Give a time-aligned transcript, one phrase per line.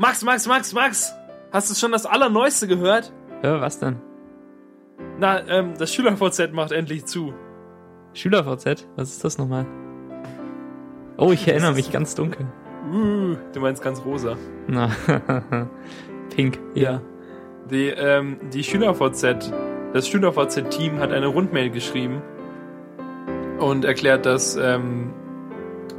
[0.00, 1.14] Max, Max, Max, Max!
[1.52, 3.12] Hast du schon das Allerneueste gehört?
[3.42, 3.96] Ja, was denn?
[5.18, 7.34] Na, ähm, das SchülerVZ macht endlich zu.
[8.14, 8.88] SchülerVZ?
[8.96, 9.66] Was ist das nochmal?
[11.18, 12.46] Oh, ich erinnere mich ganz dunkel.
[12.90, 14.38] Uh, du meinst ganz rosa.
[14.68, 14.88] Na,
[16.34, 17.02] pink, ja.
[17.70, 19.52] Die, ähm, die SchülerVZ,
[19.92, 22.22] das SchülerVZ-Team hat eine Rundmail geschrieben
[23.58, 25.12] und erklärt, dass, ähm,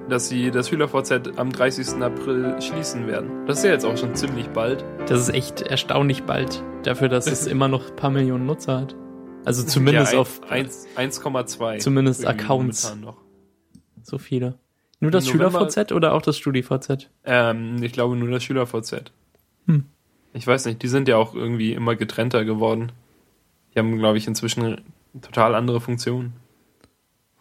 [0.10, 2.02] dass sie das SchülerVZ am 30.
[2.02, 3.46] April schließen werden.
[3.48, 4.84] Das ist ja jetzt auch schon ziemlich bald.
[5.08, 8.96] Das ist echt erstaunlich bald dafür, dass es immer noch ein paar Millionen Nutzer hat.
[9.46, 11.80] Also zumindest ja, ein- auf eins- 1,2.
[11.80, 12.96] Zumindest Accounts.
[14.04, 14.56] so viele.
[15.00, 17.10] Nur das SchülerVZ oder auch das StudiVZ?
[17.24, 19.12] Ähm, ich glaube nur das SchülerVZ.
[19.66, 19.86] Hm.
[20.34, 22.92] Ich weiß nicht, die sind ja auch irgendwie immer getrennter geworden.
[23.74, 24.82] Die haben, glaube ich, inzwischen
[25.22, 26.34] total andere Funktionen.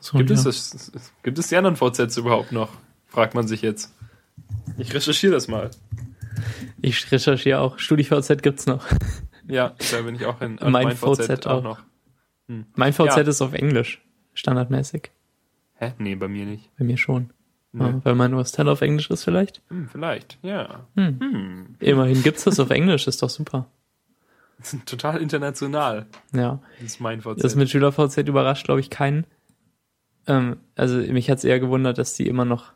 [0.01, 0.37] So, Gibt, ja.
[0.37, 2.71] es gibt es die anderen VZs überhaupt noch?
[3.07, 3.95] Fragt man sich jetzt.
[4.79, 5.71] Ich recherchiere das mal.
[6.81, 7.79] Ich recherchiere auch.
[7.79, 8.87] StudiVZ gibt's noch.
[9.47, 11.79] Ja, da bin ich auch in Mein VZ auch.
[12.75, 13.17] Mein VZ Ja.
[13.23, 14.01] ist auf Englisch.
[14.33, 15.11] Standardmäßig.
[15.75, 15.93] Hä?
[15.99, 16.71] Nee, bei mir nicht.
[16.79, 17.31] Bei mir schon.
[17.73, 17.95] Nee.
[18.03, 19.63] Weil mein Hostel auf Englisch ist vielleicht.
[19.69, 20.87] Hm, vielleicht, ja.
[20.97, 21.21] Hm.
[21.21, 21.77] Hm.
[21.79, 23.67] Immerhin gibt's das auf Englisch, ist doch super.
[24.87, 26.07] Total international.
[26.33, 26.61] Ja.
[26.81, 27.45] Das ist mein VZ.
[27.45, 29.25] Das mit SchülerVZ überrascht, glaube ich, keinen.
[30.27, 32.73] Ähm, also mich hat's eher gewundert, dass die immer noch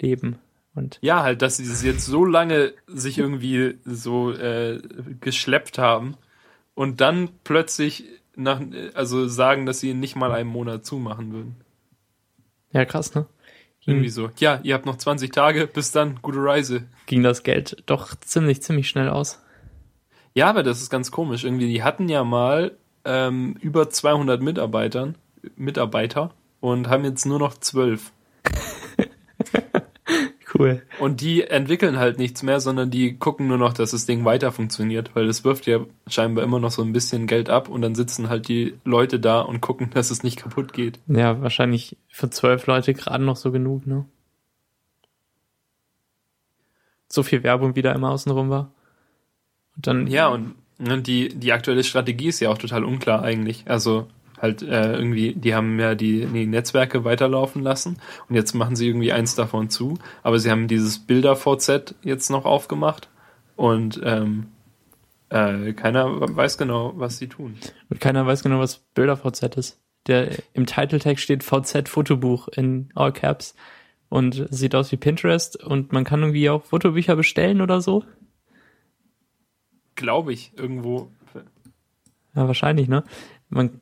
[0.00, 0.38] leben.
[0.74, 4.80] Und Ja, halt, dass sie es jetzt so lange sich irgendwie so äh,
[5.20, 6.16] geschleppt haben
[6.74, 8.60] und dann plötzlich nach,
[8.94, 11.56] also sagen, dass sie in nicht mal einen Monat zumachen würden.
[12.72, 13.26] ja, krass, ne?
[13.84, 14.30] Irgendwie Ging, so.
[14.38, 16.84] Ja, ihr habt noch 20 Tage, bis dann, gute Reise.
[17.06, 19.42] ging das Geld doch ziemlich, ziemlich schnell aus.
[20.34, 21.44] Ja, aber das ist ganz komisch.
[21.44, 25.16] Irgendwie, die hatten ja mal ähm, über 200 Mitarbeitern,
[25.56, 26.32] Mitarbeiter
[26.62, 28.10] und haben jetzt nur noch 12.
[30.54, 30.82] Cool.
[30.98, 34.52] Und die entwickeln halt nichts mehr, sondern die gucken nur noch, dass das Ding weiter
[34.52, 37.94] funktioniert, weil es wirft ja scheinbar immer noch so ein bisschen Geld ab und dann
[37.94, 40.98] sitzen halt die Leute da und gucken, dass es nicht kaputt geht.
[41.06, 44.04] Ja, wahrscheinlich für zwölf Leute gerade noch so genug, ne?
[47.08, 48.72] So viel Werbung, wie da immer außenrum war.
[49.76, 53.64] Und dann, Ja, und, und die, die aktuelle Strategie ist ja auch total unklar eigentlich.
[53.68, 54.06] Also
[54.42, 57.98] halt äh, irgendwie, die haben ja die, die Netzwerke weiterlaufen lassen
[58.28, 62.44] und jetzt machen sie irgendwie eins davon zu, aber sie haben dieses Bilder-VZ jetzt noch
[62.44, 63.08] aufgemacht
[63.54, 64.48] und ähm,
[65.28, 67.56] äh, keiner weiß genau, was sie tun.
[67.88, 69.78] und keiner weiß genau, was Bilder-VZ ist.
[70.08, 73.54] Der, im Titeltext steht VZ-Fotobuch in All Caps
[74.08, 78.04] und sieht aus wie Pinterest und man kann irgendwie auch Fotobücher bestellen oder so.
[79.94, 81.12] Glaube ich, irgendwo.
[82.34, 83.04] Ja, wahrscheinlich, ne?
[83.52, 83.80] Man,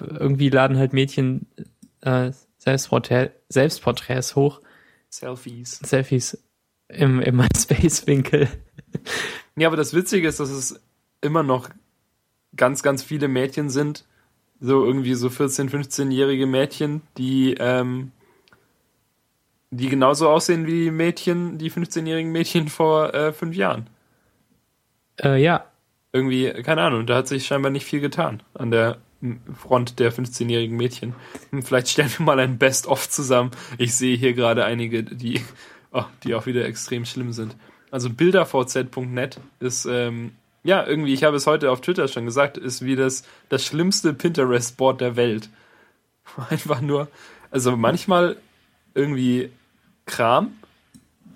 [0.00, 1.46] irgendwie laden halt Mädchen
[2.02, 4.60] äh, Selbstporträt, Selbstporträts hoch,
[5.08, 5.78] Selfies.
[5.78, 6.38] Selfies
[6.88, 8.48] im, im MySpace-Winkel.
[9.56, 10.80] Ja, aber das Witzige ist, dass es
[11.20, 11.70] immer noch
[12.56, 14.04] ganz, ganz viele Mädchen sind,
[14.60, 18.12] so irgendwie so 14-, 15-jährige Mädchen, die, ähm,
[19.70, 23.88] die genauso aussehen wie die Mädchen, die 15-jährigen Mädchen vor äh, fünf Jahren.
[25.22, 25.66] Äh, ja,
[26.12, 28.98] Irgendwie, keine Ahnung, da hat sich scheinbar nicht viel getan an der
[29.54, 31.14] Front der 15-jährigen Mädchen.
[31.50, 33.50] Hm, Vielleicht stellen wir mal ein Best-of zusammen.
[33.78, 35.40] Ich sehe hier gerade einige, die,
[35.92, 37.56] oh, die auch wieder extrem schlimm sind.
[37.90, 40.32] Also bildervz.net ist, ähm,
[40.64, 44.12] ja, irgendwie, ich habe es heute auf Twitter schon gesagt, ist wie das, das schlimmste
[44.12, 45.48] Pinterest-Board der Welt.
[46.50, 47.08] Einfach nur,
[47.50, 48.36] also manchmal
[48.94, 49.50] irgendwie
[50.06, 50.54] Kram,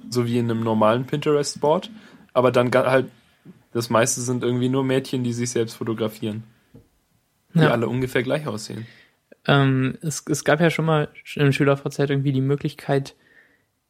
[0.09, 1.91] so wie in einem normalen Pinterest-Board,
[2.33, 3.11] aber dann halt,
[3.73, 6.43] das meiste sind irgendwie nur Mädchen, die sich selbst fotografieren,
[7.55, 7.71] die Ja.
[7.71, 8.87] alle ungefähr gleich aussehen.
[9.47, 13.15] ähm, es, es gab ja schon mal im SchülerVZ irgendwie die Möglichkeit,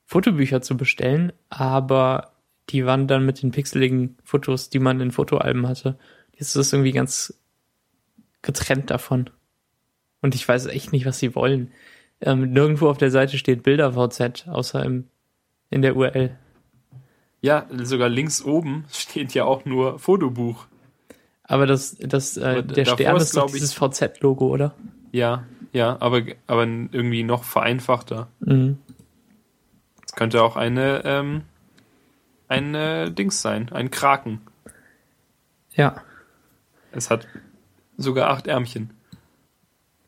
[0.07, 2.33] Fotobücher zu bestellen, aber
[2.69, 5.99] die waren dann mit den pixeligen Fotos, die man in Fotoalben hatte.
[6.33, 7.35] Jetzt ist das irgendwie ganz
[8.43, 9.31] getrennt davon.
[10.23, 11.73] Und ich weiß echt nicht, was sie wollen.
[12.21, 15.09] Ähm, nirgendwo auf der Seite steht Bilder-VZ, außer im,
[15.71, 16.37] in der URL.
[17.41, 20.67] Ja, sogar links oben steht ja auch nur Fotobuch.
[21.51, 24.73] Aber das, das, äh, der Stern ist, ist dieses VZ-Logo, oder?
[25.11, 28.29] Ja, ja, aber, aber irgendwie noch vereinfachter.
[28.39, 28.79] Mhm.
[30.07, 31.43] Es könnte auch eine, ähm,
[32.47, 34.41] ein äh, Dings sein, ein Kraken.
[35.73, 36.03] Ja,
[36.93, 37.27] Es hat
[37.97, 38.91] sogar acht Ärmchen.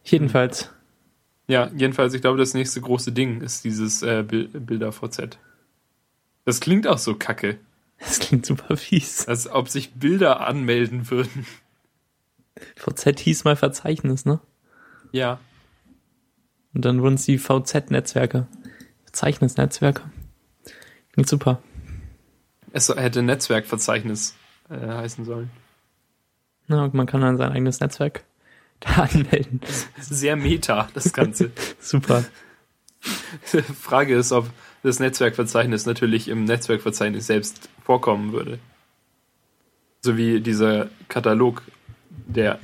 [0.04, 0.70] jedenfalls.
[1.48, 5.38] Ja, jedenfalls, ich glaube, das nächste große Ding ist dieses äh, Bil Bilder VZ.
[6.44, 7.58] Das klingt auch so kacke,
[8.04, 9.26] Das klingt super fies.
[9.28, 11.46] als ob sich Bilder anmelden würden.
[12.76, 14.40] VZ hieß mal Verzeichnis, ne?
[15.12, 15.38] Ja,
[16.74, 18.46] Und dann wurden es die VZ-Netzwerke.
[19.04, 20.02] Verzeichnisnetzwerke.
[21.12, 21.62] Klingt super.
[22.72, 24.34] Es hätte Netzwerkverzeichnis
[24.70, 25.50] äh, heißen sollen.
[26.68, 28.24] Na, und man kann dann sein eigenes Netzwerk
[28.80, 29.60] da anmelden.
[30.00, 31.50] Sehr meta, das Ganze.
[31.80, 32.24] Super.
[33.80, 34.48] Frage ist, ob
[34.82, 38.58] das Netzwerkverzeichnis natürlich im Netzwerkverzeichnis selbst vorkommen würde.
[40.00, 41.62] So wie dieser Katalog,
[42.10, 42.58] der,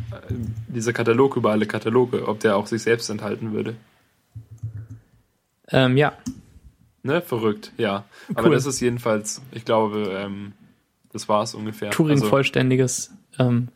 [0.69, 3.77] dieser Katalog über alle Kataloge, ob der auch sich selbst enthalten würde.
[5.71, 6.17] Ähm, ja,
[7.03, 8.05] Ne, verrückt, ja.
[8.35, 8.55] Aber Cool.
[8.55, 10.53] das ist jedenfalls, ich glaube, ähm,
[11.13, 11.91] das war es ungefähr.
[11.91, 13.69] Turing Also, vollständiges ähm,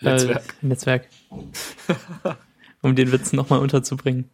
[0.00, 0.54] Netzwerk.
[0.62, 1.08] Äh, Netzwerk.
[2.82, 4.30] um den Witz nochmal unterzubringen.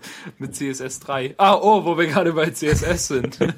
[0.38, 1.34] Mit CSS 3.
[1.38, 3.38] Ah, oh, wo wir gerade bei CSS sind.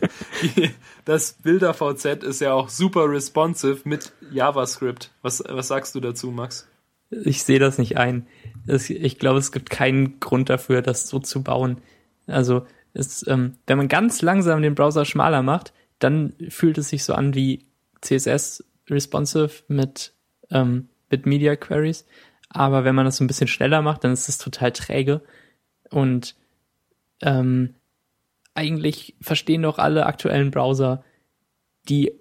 [1.06, 5.10] Das Bilder-VZ ist ja auch super responsive mit JavaScript.
[5.22, 6.68] Was, was sagst du dazu, Max?
[7.10, 8.26] Ich sehe das nicht ein.
[8.66, 11.78] Ich glaube, es gibt keinen Grund dafür, das so zu bauen.
[12.26, 17.02] Also, es, ähm, wenn man ganz langsam den Browser schmaler macht, dann fühlt es sich
[17.02, 17.66] so an wie
[18.02, 20.12] CSS responsive mit,
[20.50, 22.06] ähm, mit Media Queries.
[22.50, 25.22] Aber wenn man das so ein bisschen schneller macht, dann ist es total träge.
[25.90, 26.34] Und
[27.22, 27.74] ähm,
[28.54, 31.04] eigentlich verstehen doch alle aktuellen Browser,
[31.88, 32.12] die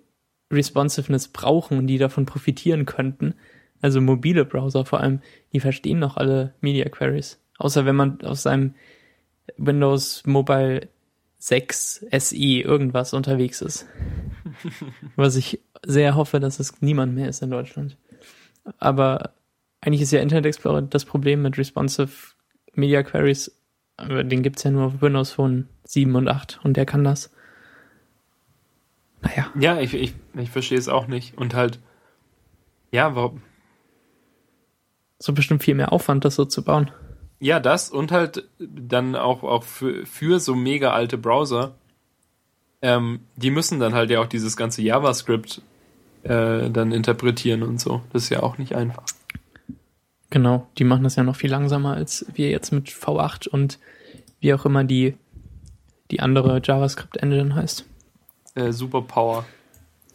[0.51, 3.35] Responsiveness brauchen und die davon profitieren könnten.
[3.81, 5.21] Also mobile Browser vor allem,
[5.53, 7.39] die verstehen noch alle Media Queries.
[7.57, 8.73] Außer wenn man aus seinem
[9.57, 10.89] Windows Mobile
[11.39, 13.87] 6 SE irgendwas unterwegs ist.
[15.15, 17.97] Was ich sehr hoffe, dass es niemand mehr ist in Deutschland.
[18.77, 19.33] Aber
[19.81, 22.33] eigentlich ist ja Internet Explorer das Problem mit responsive
[22.73, 23.51] Media Queries.
[24.07, 27.31] Den gibt's ja nur auf Windows Phone 7 und 8 und der kann das.
[29.21, 29.47] Naja.
[29.59, 31.37] Ja, ich, ich, ich verstehe es auch nicht.
[31.37, 31.79] Und halt,
[32.91, 33.41] ja, warum?
[35.17, 36.91] So bestimmt viel mehr Aufwand, das so zu bauen.
[37.39, 41.75] Ja, das und halt dann auch, auch für, für so mega alte Browser,
[42.81, 45.61] ähm, die müssen dann halt ja auch dieses ganze JavaScript
[46.23, 48.01] äh, dann interpretieren und so.
[48.13, 49.03] Das ist ja auch nicht einfach.
[50.29, 53.79] Genau, die machen das ja noch viel langsamer als wir jetzt mit V8 und
[54.39, 55.15] wie auch immer die,
[56.11, 57.85] die andere JavaScript-Engine heißt.
[58.55, 59.45] Äh, Superpower,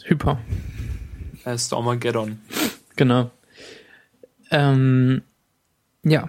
[0.05, 0.39] Hyper,
[1.45, 2.39] äh, Stormageddon.
[2.97, 3.31] genau.
[4.51, 5.23] Ähm,
[6.05, 6.29] ja.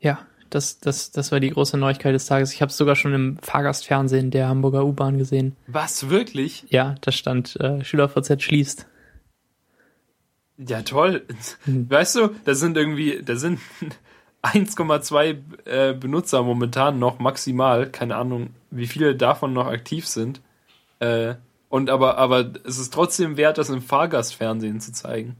[0.00, 2.52] Ja, das, das, das war die große Neuigkeit des Tages.
[2.52, 5.56] Ich habe es sogar schon im Fahrgastfernsehen der Hamburger U-Bahn gesehen.
[5.66, 6.64] Was, wirklich?
[6.70, 8.86] Ja, da stand äh, SchülerVZ schließt.
[10.58, 11.24] Ja, toll.
[11.66, 13.60] Weißt du, da sind irgendwie, da sind
[14.42, 17.88] 1,2 äh, Benutzer momentan noch maximal.
[17.90, 20.40] Keine Ahnung, wie viele davon noch aktiv sind.
[21.00, 21.34] Äh,
[21.68, 25.36] und aber, aber es ist trotzdem wert, das im Fahrgastfernsehen zu zeigen.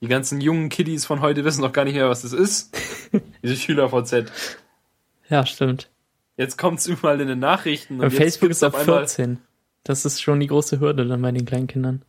[0.00, 2.76] Die ganzen jungen Kiddies von heute wissen noch gar nicht mehr, was das ist.
[3.42, 4.30] Diese Schüler-VZ.
[5.28, 5.90] Ja, stimmt.
[6.36, 7.96] Jetzt kommt's überall in den Nachrichten.
[8.00, 9.38] Und jetzt Facebook ist ab auf einmal- 14.
[9.84, 12.02] Das ist schon die große Hürde dann bei den kleinen Kindern.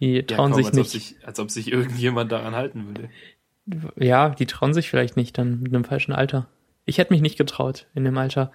[0.00, 0.86] Die Ja, trauen komm, sich als, nicht.
[0.86, 3.08] Ob sich, als ob sich irgendjemand daran halten würde.
[3.96, 6.48] Ja, die trauen sich vielleicht nicht dann mit einem falschen Alter.
[6.84, 8.52] Ich hätte mich nicht getraut, in dem Alter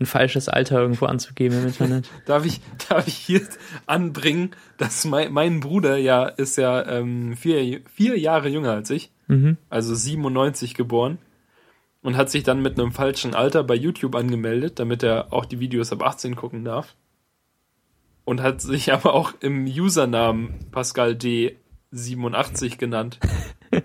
[0.00, 2.08] ein falsches Alter irgendwo anzugeben im Internet.
[2.26, 3.40] Darf ich, darf ich hier
[3.86, 9.10] anbringen, dass mein, mein Bruder ja ist ja ähm, vier, vier Jahre jünger als ich,
[9.28, 9.56] Mhm.
[9.70, 11.18] also 97 geboren
[12.02, 15.60] und hat sich dann mit einem falschen Alter bei YouTube angemeldet, damit er auch die
[15.60, 16.96] Videos ab 18 gucken darf.
[18.24, 21.58] Und hat sich aber auch im Usernamen Pascal D
[21.90, 23.18] 87 genannt.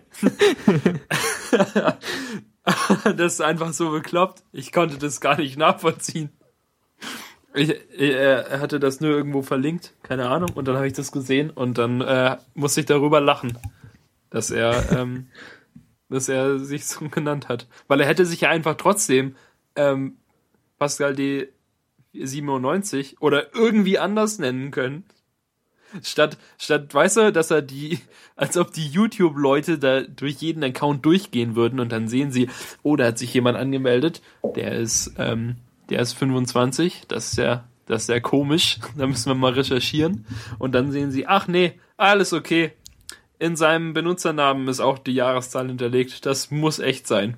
[3.17, 4.44] das ist einfach so bekloppt.
[4.51, 6.29] Ich konnte das gar nicht nachvollziehen.
[7.53, 11.12] Ich, er er hatte das nur irgendwo verlinkt, keine Ahnung, und dann habe ich das
[11.12, 13.58] gesehen und dann äh, musste ich darüber lachen,
[14.29, 15.27] dass er, ähm,
[16.10, 17.67] dass er sich so genannt hat.
[17.88, 19.36] Weil er hätte sich ja einfach trotzdem
[19.75, 20.17] ähm,
[20.77, 21.50] Pascal D
[22.14, 25.04] 97 oder irgendwie anders nennen können.
[26.04, 28.00] Statt, statt, weißt du, dass er die,
[28.36, 32.50] als ob die YouTube-Leute da durch jeden Account durchgehen würden und dann sehen sie,
[32.84, 34.22] oh, da hat sich jemand angemeldet,
[34.56, 35.56] der ist, ähm,
[35.90, 40.26] der ist 25, das ist ja, das ist ja komisch, da müssen wir mal recherchieren.
[40.60, 42.74] Und dann sehen sie, ach nee, alles okay.
[43.40, 47.38] In seinem Benutzernamen ist auch die Jahreszahl hinterlegt, das muss echt sein.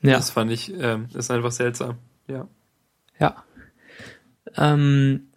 [0.00, 1.96] Ja, Das fand ich, ähm, ist einfach seltsam.
[2.28, 2.46] Ja.
[3.18, 3.44] Ja.
[4.56, 5.28] Ähm,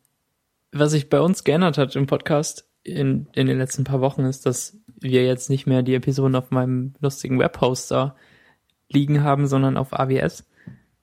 [0.72, 4.46] was sich bei uns geändert hat im Podcast in, in den letzten paar Wochen ist,
[4.46, 8.16] dass wir jetzt nicht mehr die Episoden auf meinem lustigen Webhoster
[8.90, 10.46] liegen haben, sondern auf AWS.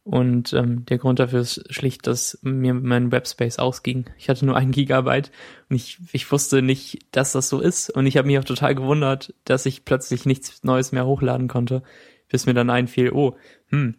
[0.04, 4.08] Und ähm, der Grund dafür ist schlicht, dass mir mein Webspace ausging.
[4.16, 5.30] Ich hatte nur ein Gigabyte
[5.68, 7.90] und ich, ich wusste nicht, dass das so ist.
[7.90, 11.82] Und ich habe mich auch total gewundert, dass ich plötzlich nichts Neues mehr hochladen konnte,
[12.30, 13.97] bis mir dann einfiel, oh, hm,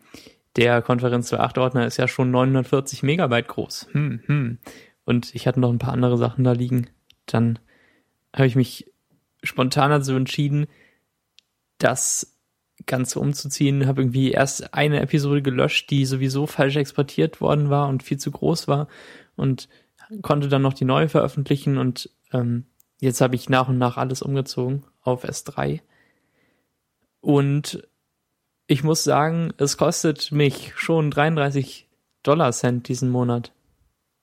[0.56, 3.88] der Konferenz 2.8 Ordner ist ja schon 940 Megabyte groß.
[3.92, 4.58] Hm, hm.
[5.06, 6.90] Und ich hatte noch ein paar andere Sachen da liegen.
[7.26, 7.60] Dann
[8.36, 8.92] habe ich mich
[9.44, 10.68] spontan dazu entschieden,
[11.78, 12.38] das
[12.86, 13.88] Ganze umzuziehen.
[13.88, 18.32] Habe irgendwie erst eine Episode gelöscht, die sowieso falsch exportiert worden war und viel zu
[18.32, 18.88] groß war
[19.36, 19.70] und
[20.22, 22.66] konnte dann noch die neue veröffentlichen und ähm,
[23.00, 25.82] jetzt habe ich nach und nach alles umgezogen auf S3.
[27.22, 27.88] Und
[28.70, 31.90] ich muss sagen, es kostet mich schon 33
[32.22, 33.52] Dollar Cent diesen Monat.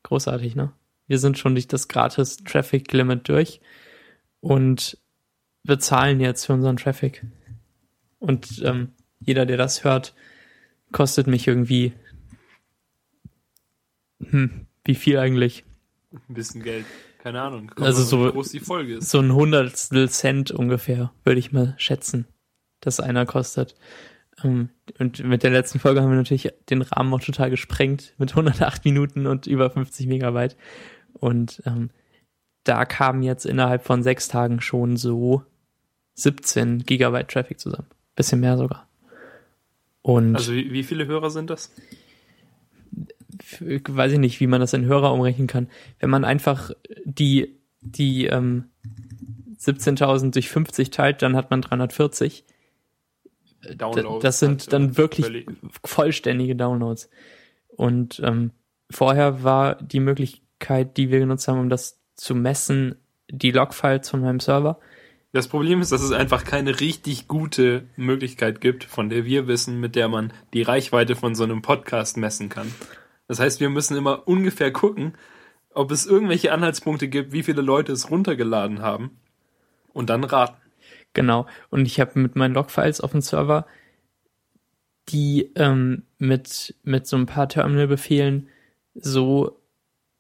[0.04, 0.72] Großartig, ne?
[1.08, 3.60] Wir sind schon durch das gratis Traffic Limit durch
[4.38, 4.98] und
[5.64, 7.24] bezahlen jetzt für unseren Traffic.
[8.20, 10.14] Und ähm, jeder, der das hört,
[10.92, 11.92] kostet mich irgendwie.
[14.20, 15.64] Hm, wie viel eigentlich?
[16.12, 16.86] Ein bisschen Geld.
[17.18, 17.66] Keine Ahnung.
[17.66, 19.10] Kommt also so, groß die Folge ist.
[19.10, 22.28] so ein Hundertstel Cent ungefähr, würde ich mal schätzen,
[22.78, 23.74] dass einer kostet.
[24.42, 28.30] Ähm, und mit der letzten Folge haben wir natürlich den Rahmen auch total gesprengt mit
[28.30, 30.56] 108 Minuten und über 50 Megabyte.
[31.14, 31.90] Und ähm,
[32.64, 35.42] da kamen jetzt innerhalb von sechs Tagen schon so
[36.14, 37.88] 17 Gigabyte Traffic zusammen.
[38.14, 38.88] Bisschen mehr sogar.
[40.02, 41.72] Und also wie, wie viele Hörer sind das?
[43.60, 45.68] weiß ich nicht, wie man das in Hörer umrechnen kann.
[45.98, 46.70] Wenn man einfach
[47.04, 48.64] die, die ähm,
[49.58, 52.44] 17.000 durch 50 teilt, dann hat man 340.
[53.74, 54.22] Downloads.
[54.22, 55.48] Das sind dann wirklich völlig.
[55.84, 57.10] vollständige Downloads.
[57.68, 58.52] Und ähm,
[58.90, 62.96] vorher war die Möglichkeit, die wir genutzt haben, um das zu messen,
[63.28, 64.78] die Logfiles von meinem Server.
[65.32, 69.80] Das Problem ist, dass es einfach keine richtig gute Möglichkeit gibt, von der wir wissen,
[69.80, 72.72] mit der man die Reichweite von so einem Podcast messen kann.
[73.28, 75.14] Das heißt, wir müssen immer ungefähr gucken,
[75.74, 79.18] ob es irgendwelche Anhaltspunkte gibt, wie viele Leute es runtergeladen haben
[79.92, 80.56] und dann raten.
[81.16, 81.46] Genau.
[81.70, 83.66] Und ich habe mit meinen Logfiles auf dem Server
[85.08, 88.48] die ähm, mit, mit so ein paar Terminal-Befehlen
[88.94, 89.58] so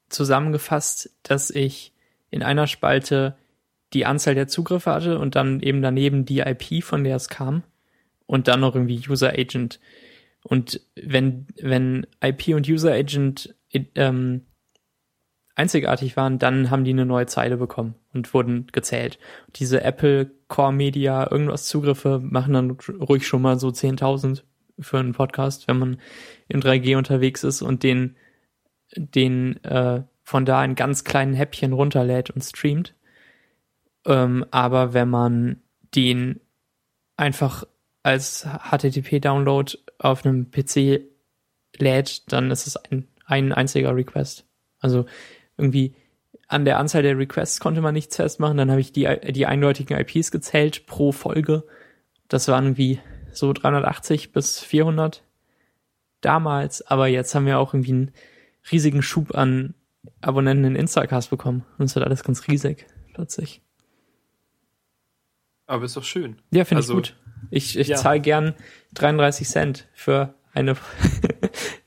[0.08, 1.92] zusammengefasst, dass ich
[2.30, 3.36] in einer Spalte
[3.92, 7.62] die Anzahl der Zugriffe hatte und dann eben daneben die IP, von der es kam
[8.26, 9.80] und dann noch irgendwie User Agent
[10.42, 13.54] und wenn, wenn IP und User Agent
[13.96, 14.46] ähm,
[15.56, 19.18] einzigartig waren, dann haben die eine neue Zeile bekommen und wurden gezählt.
[19.56, 22.70] Diese Apple Core Media irgendwas Zugriffe machen dann
[23.00, 24.42] ruhig schon mal so 10.000
[24.78, 26.00] für einen Podcast, wenn man
[26.48, 28.16] im 3G unterwegs ist und den,
[28.94, 32.94] den äh, von da in ganz kleinen Häppchen runterlädt und streamt.
[34.04, 35.62] Ähm, aber wenn man
[35.94, 36.40] den
[37.16, 37.64] einfach
[38.02, 41.00] als HTTP-Download auf einem PC
[41.78, 44.44] lädt, dann ist es ein, ein einziger Request.
[44.80, 45.06] Also
[45.56, 45.94] irgendwie
[46.48, 48.56] an der Anzahl der Requests konnte man nichts festmachen.
[48.56, 51.64] Dann habe ich die, die eindeutigen IPs gezählt pro Folge.
[52.28, 53.00] Das waren irgendwie
[53.32, 55.22] so 380 bis 400
[56.20, 56.86] damals.
[56.86, 58.12] Aber jetzt haben wir auch irgendwie einen
[58.70, 59.74] riesigen Schub an
[60.20, 61.64] Abonnenten in Instacast bekommen.
[61.78, 63.60] Und es wird alles ganz riesig plötzlich.
[65.66, 66.36] Aber ist doch schön.
[66.52, 67.16] Ja, finde also, ich gut.
[67.50, 67.96] Ich, ich ja.
[67.96, 68.54] zahle gern
[68.94, 70.76] 33 Cent für eine.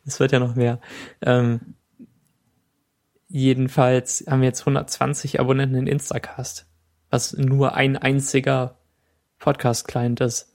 [0.05, 0.79] Es wird ja noch mehr.
[1.21, 1.75] Ähm,
[3.29, 6.67] jedenfalls haben wir jetzt 120 Abonnenten in Instacast,
[7.09, 8.77] was nur ein einziger
[9.39, 10.53] Podcast-Client ist.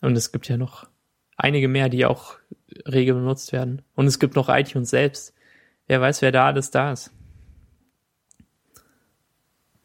[0.00, 0.88] Und es gibt ja noch
[1.36, 2.34] einige mehr, die auch
[2.86, 3.82] rege benutzt werden.
[3.94, 5.34] Und es gibt noch iTunes selbst.
[5.86, 7.12] Wer weiß, wer da alles da ist.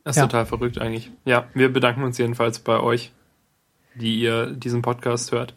[0.04, 0.28] Das ist ja.
[0.28, 1.12] total verrückt eigentlich.
[1.26, 3.12] Ja, wir bedanken uns jedenfalls bei euch
[3.98, 5.56] die ihr diesen Podcast hört.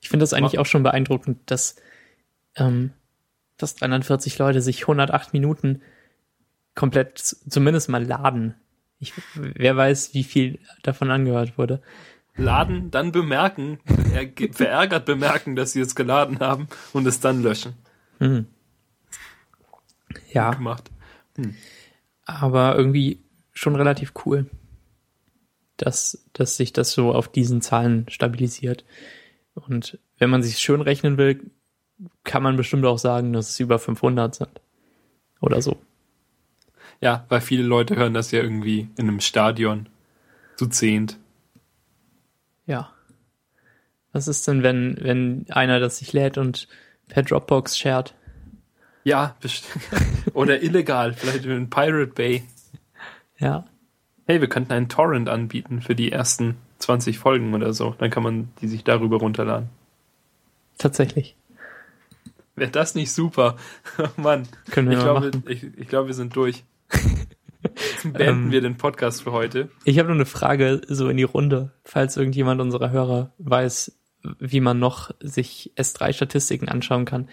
[0.00, 1.76] Ich finde das eigentlich auch schon beeindruckend, dass,
[2.56, 2.92] ähm,
[3.56, 5.82] dass 340 Leute sich 108 Minuten
[6.74, 8.54] komplett zumindest mal laden.
[8.98, 11.82] Ich, wer weiß, wie viel davon angehört wurde.
[12.36, 13.78] Laden, dann bemerken,
[14.52, 17.74] verärgert bemerken, dass sie es geladen haben und es dann löschen.
[18.18, 18.46] Hm.
[20.32, 20.52] Ja.
[20.52, 20.90] Gemacht.
[21.36, 21.54] Hm.
[22.24, 23.22] Aber irgendwie
[23.52, 24.50] schon relativ cool
[25.76, 28.84] dass, dass sich das so auf diesen Zahlen stabilisiert.
[29.54, 31.50] Und wenn man sich schön rechnen will,
[32.26, 34.60] kann man bestimmt auch sagen, dass es über 500 sind.
[35.40, 35.78] Oder so.
[37.00, 39.88] Ja, weil viele Leute hören das ja irgendwie in einem Stadion
[40.56, 41.18] zu zehnt.
[42.66, 42.92] Ja.
[44.12, 46.68] Was ist denn, wenn, wenn einer das sich lädt und
[47.08, 48.14] per Dropbox shared?
[49.04, 49.36] Ja,
[50.34, 52.42] oder illegal, vielleicht in Pirate Bay.
[53.38, 53.66] Ja
[54.26, 57.94] hey, wir könnten einen Torrent anbieten für die ersten 20 Folgen oder so.
[57.98, 59.68] Dann kann man die sich darüber runterladen.
[60.78, 61.36] Tatsächlich.
[62.56, 63.56] Wäre das nicht super?
[63.98, 64.48] Oh Mann.
[64.70, 65.44] Können wir ich glaube, machen.
[65.48, 66.64] Ich, ich glaube, wir sind durch.
[68.04, 69.70] Beenden ähm, wir den Podcast für heute.
[69.84, 73.98] Ich habe nur eine Frage so in die Runde, falls irgendjemand unserer Hörer weiß,
[74.38, 77.28] wie man noch sich S3-Statistiken anschauen kann.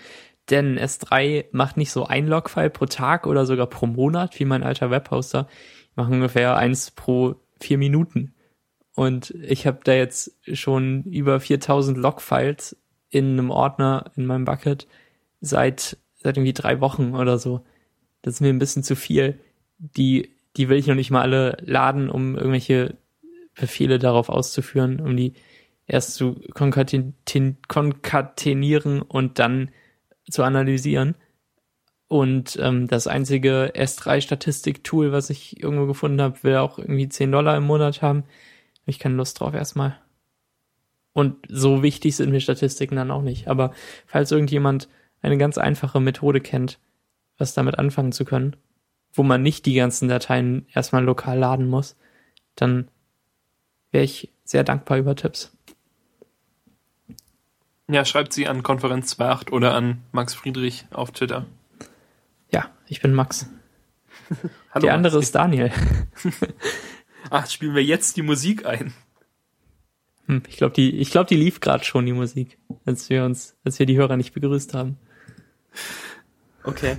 [0.49, 4.63] Denn S3 macht nicht so ein Logfile pro Tag oder sogar pro Monat, wie mein
[4.63, 5.47] alter Webhoster.
[5.85, 8.33] Die machen ungefähr eins pro vier Minuten.
[8.95, 12.75] Und ich habe da jetzt schon über 4000 Logfiles
[13.09, 14.87] in einem Ordner in meinem Bucket
[15.43, 17.65] seit, seit irgendwie drei Wochen oder so.
[18.21, 19.39] Das ist mir ein bisschen zu viel.
[19.77, 22.95] Die, die will ich noch nicht mal alle laden, um irgendwelche
[23.53, 25.33] Befehle darauf auszuführen, um die
[25.85, 29.69] erst zu konkatenieren und dann
[30.29, 31.15] zu analysieren.
[32.07, 37.57] Und ähm, das einzige S3-Statistik-Tool, was ich irgendwo gefunden habe, will auch irgendwie 10 Dollar
[37.57, 38.19] im Monat haben.
[38.19, 39.99] Hab ich keine Lust drauf erstmal.
[41.11, 43.49] Und so wichtig sind mir Statistiken dann auch nicht.
[43.49, 43.73] Aber
[44.05, 44.87] falls irgendjemand
[45.23, 46.79] eine ganz einfache Methode kennt,
[47.37, 48.55] was damit anfangen zu können,
[49.13, 51.95] wo man nicht die ganzen Dateien erstmal lokal laden muss,
[52.55, 52.87] dann
[53.91, 55.55] wäre ich sehr dankbar über Tipps.
[57.89, 61.45] Ja, schreibt sie an Konferenz 2.8 oder an Max Friedrich auf Twitter.
[62.51, 63.49] Ja, ich bin Max.
[64.71, 65.27] Hallo, Der andere Max.
[65.27, 65.71] ist Daniel.
[67.29, 68.93] Ach, spielen wir jetzt die Musik ein.
[70.27, 73.57] Hm, ich glaube, die, ich glaub, die lief gerade schon, die Musik, als wir uns,
[73.63, 74.97] als wir die Hörer nicht begrüßt haben.
[76.63, 76.97] Okay.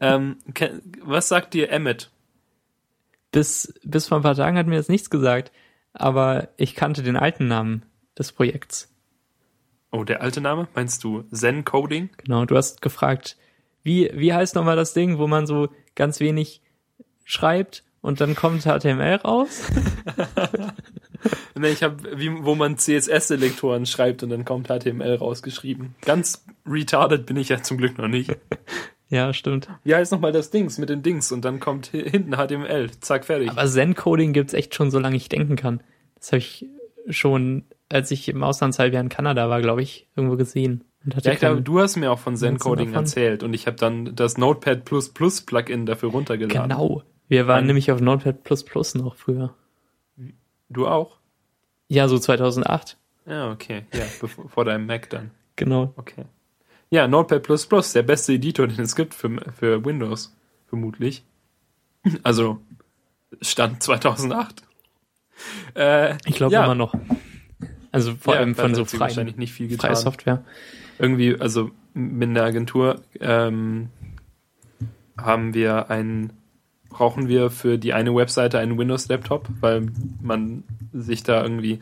[0.00, 0.36] ähm,
[1.02, 2.10] was sagt dir Emmet?
[3.32, 5.52] Bis, bis vor ein paar Tagen hat mir das nichts gesagt,
[5.92, 7.84] aber ich kannte den alten Namen
[8.18, 8.92] des Projekts.
[9.92, 10.68] Oh, der alte Name?
[10.74, 12.10] Meinst du Zen Coding?
[12.18, 13.36] Genau, du hast gefragt,
[13.82, 16.60] wie, wie heißt nochmal das Ding, wo man so ganz wenig
[17.24, 19.62] schreibt und dann kommt HTML raus?
[21.58, 21.96] Nee, ich habe,
[22.42, 25.94] wo man CSS-Selektoren schreibt und dann kommt HTML rausgeschrieben.
[26.00, 28.36] Ganz retarded bin ich ja zum Glück noch nicht.
[29.12, 29.68] Ja, stimmt.
[29.82, 32.92] Wie heißt nochmal das Dings mit den Dings und dann kommt hi- hinten HTML.
[33.00, 33.50] Zack, fertig.
[33.50, 35.82] Aber Zen-Coding gibt's echt schon, solange ich denken kann.
[36.14, 36.66] Das habe ich
[37.08, 40.84] schon, als ich im Auslandshalbjahr in Kanada war, glaube ich, irgendwo gesehen.
[41.04, 43.02] Und hatte Ja, ich glaube, du hast mir auch von Zen Nutzen Coding davon.
[43.04, 46.68] erzählt und ich habe dann das Notepad Plugin dafür runtergeladen.
[46.70, 47.02] Genau.
[47.26, 48.44] Wir waren Ein- nämlich auf Notepad
[48.94, 49.56] noch früher.
[50.70, 51.18] Du auch?
[51.88, 52.96] Ja, so 2008.
[53.26, 53.84] Ja, okay.
[53.92, 55.30] Ja, bevor, vor deinem Mac dann.
[55.56, 55.92] Genau.
[55.96, 56.24] Okay.
[56.90, 60.34] Ja, Notepad der beste Editor, den es gibt für, für Windows,
[60.68, 61.24] vermutlich.
[62.22, 62.60] Also,
[63.42, 64.62] Stand 2008.
[65.74, 66.94] Äh, Ich glaube ja, immer noch.
[67.92, 69.96] Also vor ja, allem von so freien, wahrscheinlich nicht viel freie.
[69.96, 70.44] Software.
[70.98, 73.88] Irgendwie, also mit der Agentur ähm,
[75.16, 76.32] haben wir ein,
[76.90, 79.86] brauchen wir für die eine Webseite einen Windows-Laptop, weil
[80.20, 81.80] man sich da irgendwie,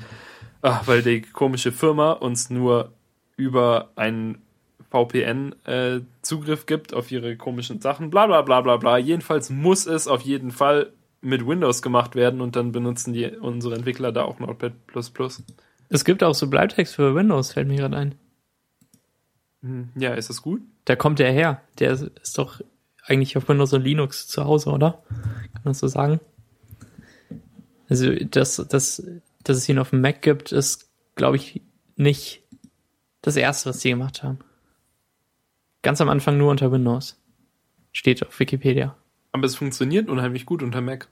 [0.63, 2.93] ach, weil die komische Firma uns nur
[3.37, 4.39] über einen
[4.91, 8.99] VPN-Zugriff äh, gibt auf ihre komischen Sachen, bla bla bla bla bla.
[8.99, 13.75] Jedenfalls muss es auf jeden Fall mit Windows gemacht werden und dann benutzen die unsere
[13.75, 14.73] Entwickler da auch Notepad++.
[15.89, 18.15] Es gibt auch so Bleibtext für Windows, fällt mir gerade ein.
[19.63, 20.61] Hm, Ja, ist das gut?
[20.85, 21.63] Da kommt der her.
[21.79, 22.61] Der ist, ist doch
[23.09, 25.03] eigentlich auf Windows und Linux zu Hause, oder?
[25.09, 26.21] Kann man das so sagen?
[27.89, 29.03] Also, dass, dass,
[29.43, 31.63] dass es ihn auf dem Mac gibt, ist, glaube ich,
[31.97, 32.43] nicht
[33.23, 34.39] das erste, was die gemacht haben.
[35.83, 37.21] Ganz am Anfang nur unter Windows.
[37.93, 38.97] Steht auf Wikipedia.
[39.33, 41.09] Aber es funktioniert unheimlich gut unter Mac.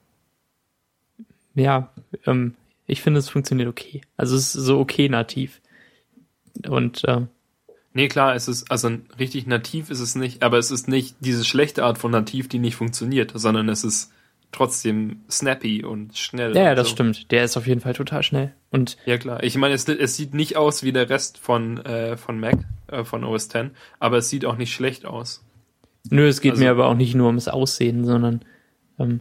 [1.54, 1.92] Ja,
[2.26, 2.54] ähm,
[2.86, 4.02] ich finde, es funktioniert okay.
[4.16, 5.60] Also es ist so okay nativ.
[6.68, 7.28] Und ähm,
[7.96, 11.46] Nee, klar, es ist, also richtig nativ ist es nicht, aber es ist nicht diese
[11.46, 14.12] schlechte Art von nativ, die nicht funktioniert, sondern es ist
[14.52, 16.54] trotzdem snappy und schnell.
[16.54, 16.92] ja, ja, das so.
[16.94, 17.30] stimmt.
[17.32, 18.52] Der ist auf jeden Fall total schnell.
[18.70, 19.42] Und Ja, klar.
[19.42, 23.02] Ich meine, es, es sieht nicht aus wie der Rest von, äh, von Mac, äh,
[23.02, 25.42] von OS X, aber es sieht auch nicht schlecht aus.
[26.10, 28.42] nö, es geht Also- mir aber auch nicht nur ums Aussehen, sondern
[28.98, 29.20] ähm,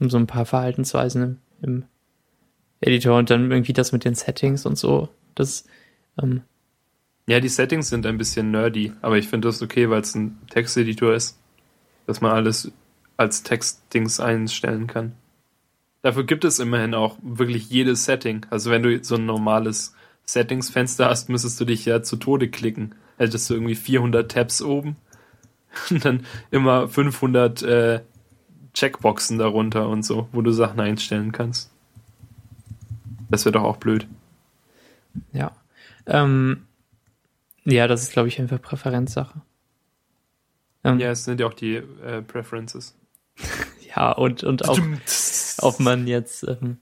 [0.00, 1.84] um so ein paar Verhaltensweisen im, im
[2.82, 5.08] Editor und dann irgendwie das mit den Settings und so.
[5.34, 5.64] Das,
[6.22, 6.42] ähm,
[7.26, 10.38] Ja, die Settings sind ein bisschen nerdy, aber ich finde das okay, weil es ein
[10.50, 11.38] Texteditor ist,
[12.06, 12.72] dass man alles
[13.16, 15.12] als Textdings einstellen kann.
[16.02, 18.44] Dafür gibt es immerhin auch wirklich jedes Setting.
[18.50, 22.96] Also wenn du so ein normales Settingsfenster hast, müsstest du dich ja zu Tode klicken.
[23.18, 24.96] Hättest du irgendwie 400 Tabs oben
[25.90, 28.00] und dann immer 500 äh,
[28.74, 31.70] Checkboxen darunter und so, wo du Sachen einstellen kannst.
[33.30, 34.08] Das wäre doch auch blöd.
[35.32, 35.52] ja.
[36.04, 36.64] Ähm,
[37.64, 39.42] ja, das ist, glaube ich, einfach Präferenzsache.
[40.84, 42.96] Ähm, Ja, es sind ja auch die äh, Preferences.
[43.96, 44.78] ja, und, und auch,
[45.58, 46.78] ob man jetzt ähm,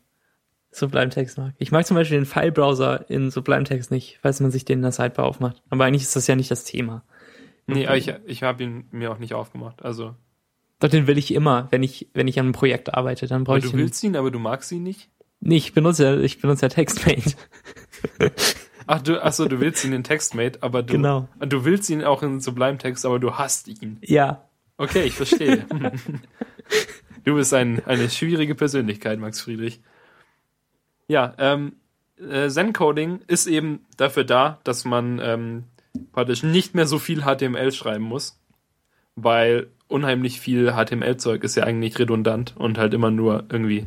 [0.70, 1.54] Sublime Text mag.
[1.58, 4.82] Ich mag zum Beispiel den File-Browser in Sublime Text nicht, falls man sich den in
[4.82, 5.62] der Sidebar aufmacht.
[5.68, 7.02] Aber eigentlich ist das ja nicht das Thema.
[7.66, 9.84] Nee, aber ich, ich habe ihn mir auch nicht aufgemacht.
[9.84, 10.14] Also,
[10.78, 13.58] Doch den will ich immer, wenn ich, wenn ich an einem Projekt arbeite, dann brauche
[13.58, 15.08] ich du willst ihn, aber du magst ihn nicht.
[15.40, 17.34] Nee, ich benutze ja, ich benutze ja TextMate.
[18.92, 21.28] Ach, du, ach so, du willst ihn in TextMate, aber du, Genau.
[21.38, 23.98] du willst ihn auch in Sublime Text, aber du hast ihn.
[24.02, 24.48] Ja.
[24.78, 25.64] Okay, ich verstehe.
[27.24, 29.80] du bist ein, eine schwierige Persönlichkeit, Max Friedrich.
[31.06, 31.74] Ja, ähm,
[32.18, 35.64] äh, Zen-Coding ist eben dafür da, dass man ähm,
[36.10, 38.40] praktisch nicht mehr so viel HTML schreiben muss,
[39.14, 43.86] weil unheimlich viel HTML-Zeug ist ja eigentlich redundant und halt immer nur irgendwie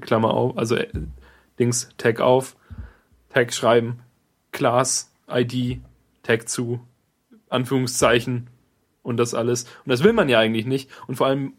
[0.00, 0.86] Klammer auf, also äh,
[1.58, 2.54] Dings, Tag auf,
[3.30, 4.03] Tag schreiben,
[4.54, 5.80] Class, ID,
[6.22, 6.80] Tag zu,
[7.50, 8.48] Anführungszeichen
[9.02, 9.64] und das alles.
[9.84, 10.90] Und das will man ja eigentlich nicht.
[11.06, 11.52] Und vor allem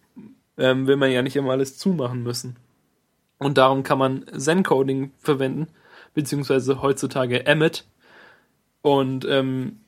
[0.58, 2.56] ähm, will man ja nicht immer alles zumachen müssen.
[3.38, 5.68] Und darum kann man Zen-Coding verwenden,
[6.14, 7.86] beziehungsweise heutzutage Emmet.
[8.82, 9.82] Und ähm,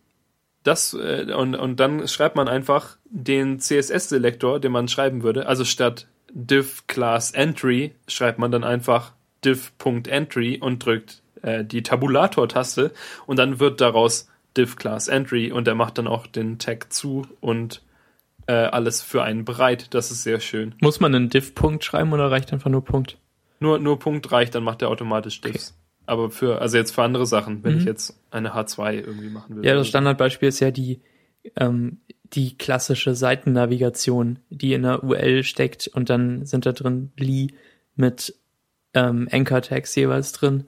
[0.64, 5.48] das äh, und, und dann schreibt man einfach den CSS-Selektor, den man schreiben würde.
[5.48, 9.14] Also statt div class entry schreibt man dann einfach
[9.46, 12.92] div.entry und drückt äh, die Tabulator-Taste
[13.26, 17.28] und dann wird daraus div class entry und der macht dann auch den Tag zu
[17.42, 17.82] und
[18.48, 19.94] äh, alles für einen bereit.
[19.94, 20.74] Das ist sehr schön.
[20.80, 23.18] Muss man einen Div-Punkt schreiben oder reicht einfach nur Punkt?
[23.60, 25.76] Nur, nur Punkt reicht, dann macht er automatisch Diffs.
[26.06, 27.80] Aber für, also jetzt für andere Sachen, wenn Mhm.
[27.80, 29.66] ich jetzt eine H2 irgendwie machen will.
[29.66, 29.90] Ja, das.
[29.90, 31.02] Standardbeispiel ist ja die,
[31.58, 31.98] ähm,
[32.34, 37.54] die klassische Seitennavigation, die in der UL steckt und dann sind da drin Li
[37.96, 38.36] mit
[38.94, 40.66] ähm, Anchor-Tags jeweils drin,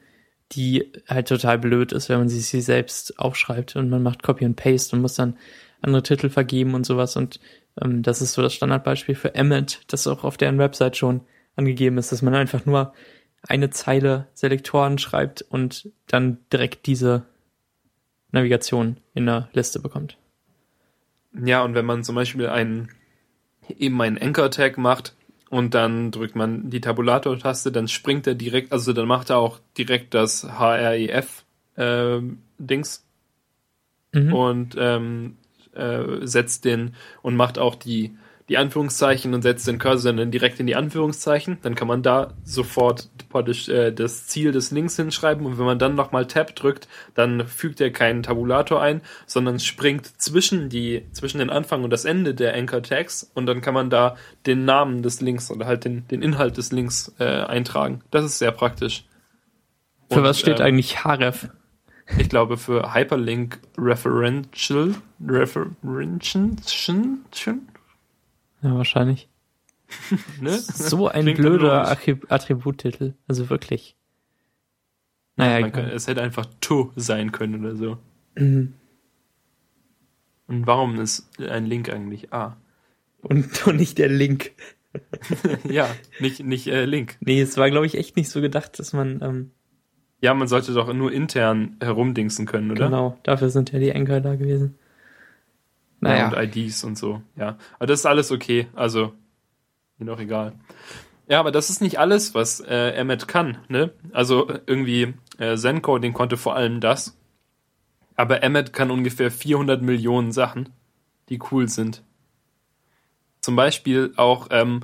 [0.51, 4.45] die halt total blöd ist, wenn man sie, sie selbst aufschreibt und man macht Copy
[4.45, 5.37] and Paste und muss dann
[5.81, 7.39] andere Titel vergeben und sowas und
[7.81, 11.21] ähm, das ist so das Standardbeispiel für Emmet, das auch auf deren Website schon
[11.55, 12.93] angegeben ist, dass man einfach nur
[13.47, 17.25] eine Zeile Selektoren schreibt und dann direkt diese
[18.31, 20.17] Navigation in der Liste bekommt.
[21.33, 22.89] Ja, und wenn man zum Beispiel einen,
[23.77, 25.15] eben einen Anchor-Tag macht
[25.49, 29.59] und dann drückt man die Tabulator-Taste, dann springt er direkt, also dann macht er auch
[29.77, 31.45] direkt das HREF-Dings
[34.11, 34.33] Mhm.
[34.33, 35.37] und ähm,
[35.73, 38.17] äh, setzt den und macht auch die,
[38.49, 41.59] die Anführungszeichen und setzt den Cursor dann direkt in die Anführungszeichen.
[41.61, 45.79] Dann kann man da sofort praktisch äh, das Ziel des Links hinschreiben und wenn man
[45.79, 51.37] dann nochmal Tab drückt, dann fügt er keinen Tabulator ein, sondern springt zwischen die zwischen
[51.37, 54.15] den Anfang und das Ende der Anchor Tags und dann kann man da
[54.47, 58.01] den Namen des Links oder halt den, den Inhalt des Links äh, eintragen.
[58.09, 59.05] Das ist sehr praktisch.
[60.09, 61.49] Für Und, was steht ähm, eigentlich href?
[62.17, 66.51] ich glaube für Hyperlink Referential Referential
[68.61, 69.29] Ja, wahrscheinlich.
[70.41, 70.51] ne?
[70.51, 73.15] So ein Klingt blöder Attributtitel.
[73.27, 73.95] Also wirklich.
[75.35, 77.97] Naja, Man kann, es hätte einfach to sein können oder so.
[78.35, 78.73] Mhm.
[80.47, 82.57] Und warum ist ein Link eigentlich A?
[83.21, 84.51] Und, und nicht der Link.
[85.69, 85.87] ja,
[86.19, 87.17] nicht, nicht äh, Link.
[87.21, 89.51] Nee, es war, glaube ich, echt nicht so gedacht, dass man, ähm,
[90.21, 92.85] Ja, man sollte doch nur intern herumdingsen können, oder?
[92.85, 94.77] genau, dafür sind ja die Anchor da gewesen.
[96.01, 96.27] Ja, Naja.
[96.29, 97.57] und IDs und so, ja.
[97.77, 99.13] Aber das ist alles okay, also
[99.97, 100.53] mir doch egal.
[101.27, 103.91] Ja, aber das ist nicht alles, was äh, Emmet kann, ne?
[104.13, 107.17] Also irgendwie äh, Zen-Coding konnte vor allem das.
[108.15, 110.69] Aber Emmet kann ungefähr 400 Millionen Sachen,
[111.29, 112.03] die cool sind.
[113.41, 114.81] Zum Beispiel auch ähm,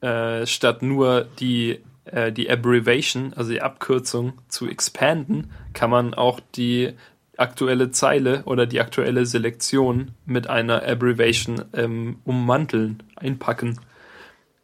[0.00, 6.40] äh, statt nur die äh, die Abbreviation, also die Abkürzung zu expanden, kann man auch
[6.54, 6.94] die
[7.40, 13.80] aktuelle Zeile oder die aktuelle Selektion mit einer Abbreviation ähm, ummanteln, einpacken.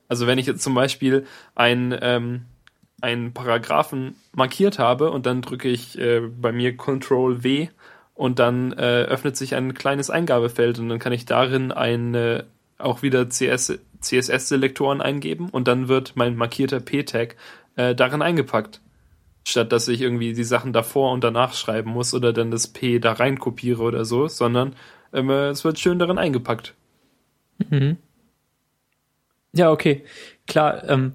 [0.08, 2.42] Also wenn ich jetzt zum Beispiel ein, ähm,
[3.00, 7.68] einen Paragraphen markiert habe und dann drücke ich äh, bei mir Ctrl W
[8.14, 12.44] und dann äh, öffnet sich ein kleines Eingabefeld und dann kann ich darin eine
[12.78, 17.36] auch wieder CS, CSS-Selektoren eingeben und dann wird mein markierter P-Tag
[17.76, 18.80] äh, darin eingepackt.
[19.48, 22.98] Statt dass ich irgendwie die Sachen davor und danach schreiben muss oder dann das P
[22.98, 24.74] da rein kopiere oder so, sondern
[25.12, 26.74] ähm, äh, es wird schön darin eingepackt.
[27.70, 27.96] Mhm.
[29.52, 30.04] Ja, okay.
[30.48, 31.14] Klar, ähm,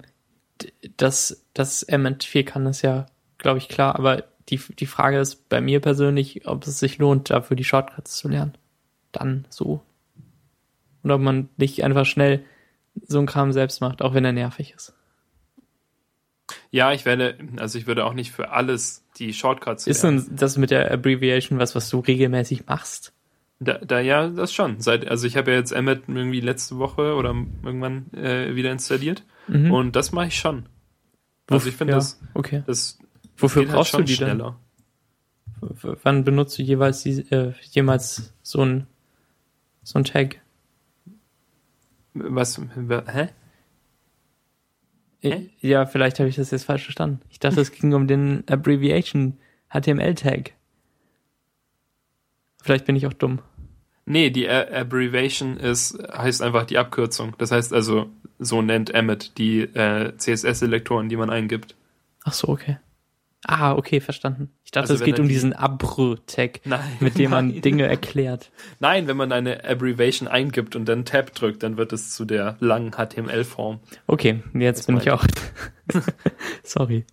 [0.96, 3.04] das Emmet 4 kann, ist ja,
[3.36, 7.28] glaube ich, klar, aber die, die Frage ist bei mir persönlich, ob es sich lohnt,
[7.28, 8.56] dafür die Shortcuts zu lernen.
[9.12, 9.82] Dann so.
[11.04, 12.46] Oder ob man nicht einfach schnell
[13.06, 14.94] so einen Kram selbst macht, auch wenn er nervig ist.
[16.74, 20.56] Ja, ich werde, also ich würde auch nicht für alles die Shortcuts Ist denn das
[20.56, 23.12] mit der Abbreviation was, was du regelmäßig machst?
[23.60, 24.80] Da, da ja, das schon.
[24.80, 29.22] Seit, also ich habe ja jetzt Emmet irgendwie letzte Woche oder irgendwann äh, wieder installiert
[29.48, 29.70] Mhm.
[29.72, 30.66] und das mache ich schon.
[31.48, 32.62] Also ich finde ja, das, Okay.
[32.66, 32.98] das
[33.36, 34.56] Wofür halt brauchst schon du die schneller.
[35.60, 35.96] denn?
[36.02, 38.86] Wann benutzt du jeweils die, äh, jemals so ein
[39.82, 40.40] so ein Tag?
[42.14, 43.28] Was, hä?
[45.22, 45.50] Hä?
[45.60, 47.20] Ja, vielleicht habe ich das jetzt falsch verstanden.
[47.30, 49.38] Ich dachte, es ging um den Abbreviation
[49.72, 50.52] HTML-Tag.
[52.60, 53.40] Vielleicht bin ich auch dumm.
[54.04, 57.34] Nee, die Abbreviation ist, heißt einfach die Abkürzung.
[57.38, 61.76] Das heißt also, so nennt Emmet die äh, CSS-Selektoren, die man eingibt.
[62.24, 62.78] Ach so, okay.
[63.44, 64.50] Ah, okay, verstanden.
[64.64, 67.60] Ich dachte, Also es geht um die- diesen Abro-Tag, Nein, mit dem man nein.
[67.60, 68.52] Dinge erklärt.
[68.78, 72.56] Nein, wenn man eine Abbreviation eingibt und dann Tab drückt, dann wird es zu der
[72.60, 73.80] langen HTML-Form.
[74.06, 75.24] Okay, jetzt Das bin ich auch.
[76.62, 77.04] Sorry.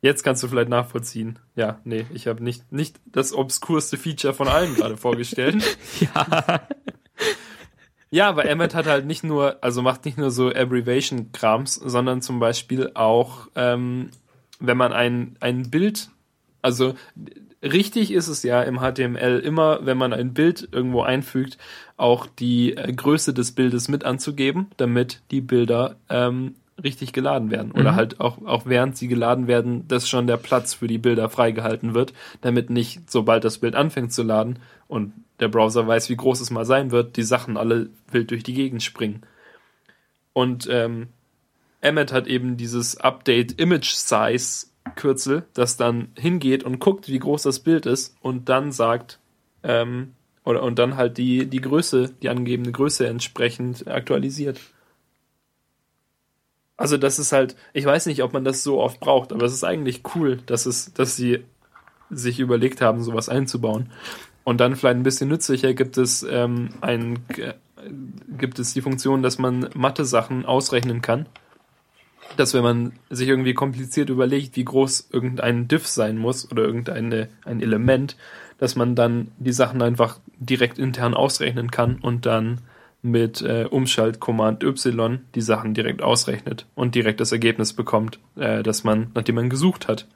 [0.00, 1.38] Jetzt kannst du vielleicht nachvollziehen.
[1.56, 5.64] Ja, nee, ich habe nicht, nicht das obskurste Feature von allen gerade vorgestellt.
[6.00, 6.60] Ja.
[8.10, 12.38] Ja, aber Emmet hat halt nicht nur, also macht nicht nur so Abbreviation-Krams, sondern zum
[12.40, 14.10] Beispiel auch, ähm,
[14.58, 16.10] wenn man ein, ein Bild,
[16.62, 16.94] also
[17.62, 21.58] richtig ist es ja im HTML immer, wenn man ein Bild irgendwo einfügt,
[21.96, 27.72] auch die äh, Größe des Bildes mit anzugeben, damit die Bilder ähm, richtig geladen werden.
[27.72, 27.96] Oder Mhm.
[27.96, 31.94] halt auch, auch während sie geladen werden, dass schon der Platz für die Bilder freigehalten
[31.94, 36.40] wird, damit nicht, sobald das Bild anfängt zu laden und der Browser weiß, wie groß
[36.40, 39.22] es mal sein wird, die Sachen alle wild durch die Gegend springen.
[40.32, 41.08] Und ähm,
[41.80, 47.42] Emmet hat eben dieses Update Image Size Kürzel, das dann hingeht und guckt, wie groß
[47.42, 49.18] das Bild ist und dann sagt,
[49.62, 50.14] ähm,
[50.44, 54.60] oder und dann halt die, die Größe, die angegebene Größe entsprechend aktualisiert.
[56.76, 59.52] Also das ist halt, ich weiß nicht, ob man das so oft braucht, aber es
[59.52, 61.44] ist eigentlich cool, dass es, dass sie
[62.08, 63.90] sich überlegt haben, sowas einzubauen.
[64.44, 67.52] Und dann vielleicht ein bisschen nützlicher gibt es ähm, ein äh,
[68.38, 71.26] gibt es die Funktion, dass man Mathe-Sachen ausrechnen kann.
[72.36, 77.28] Dass wenn man sich irgendwie kompliziert überlegt, wie groß irgendein Diff sein muss oder irgendeine
[77.44, 78.16] ein Element,
[78.58, 82.60] dass man dann die Sachen einfach direkt intern ausrechnen kann und dann
[83.02, 88.62] mit äh, Umschalt Command Y die Sachen direkt ausrechnet und direkt das Ergebnis bekommt, äh,
[88.62, 90.06] das man, nachdem man gesucht hat.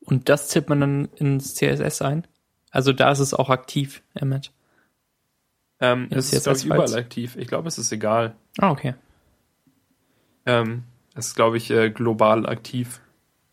[0.00, 2.26] Und das tippt man dann ins CSS ein?
[2.70, 4.52] Also da ist es auch aktiv, Emmet.
[5.80, 7.36] Ähm, es ist, glaube ich, überall aktiv.
[7.36, 8.34] Ich glaube, es ist egal.
[8.58, 8.94] Ah, okay.
[10.48, 10.84] Ähm,
[11.14, 13.00] es ist, glaube ich, äh, global aktiv.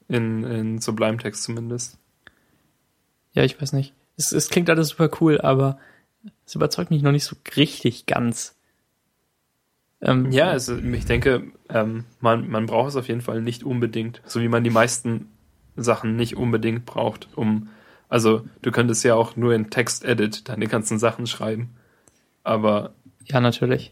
[0.07, 1.97] In, in Sublime Text zumindest.
[3.33, 3.93] Ja, ich weiß nicht.
[4.17, 5.79] Es, es klingt alles super cool, aber
[6.45, 8.55] es überzeugt mich noch nicht so richtig ganz.
[10.01, 14.21] Ähm, Ja, es, ich denke, ähm, man, man braucht es auf jeden Fall nicht unbedingt.
[14.25, 15.31] So wie man die meisten
[15.75, 17.69] Sachen nicht unbedingt braucht, um.
[18.07, 21.71] Also, du könntest ja auch nur in Text-Edit deine ganzen Sachen schreiben.
[22.43, 22.93] Aber
[23.25, 23.91] Ja, natürlich.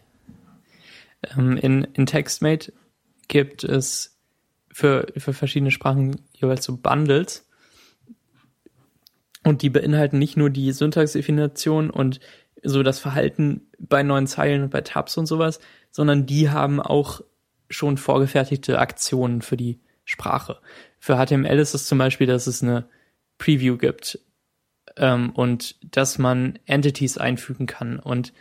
[1.35, 2.71] Ähm, in, in TextMate
[3.33, 4.15] gibt es
[4.71, 7.49] für, für verschiedene Sprachen jeweils so Bundles.
[9.43, 12.19] Und die beinhalten nicht nur die Syntaxdefinition und
[12.61, 17.21] so das Verhalten bei neuen Zeilen und bei Tabs und sowas, sondern die haben auch
[17.71, 20.59] schon vorgefertigte Aktionen für die Sprache.
[20.99, 22.85] Für HTML ist es zum Beispiel, dass es eine
[23.39, 24.19] Preview gibt
[24.95, 28.31] ähm, und dass man Entities einfügen kann und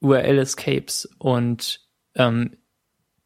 [0.00, 1.80] URL-Escapes und
[2.14, 2.56] ähm,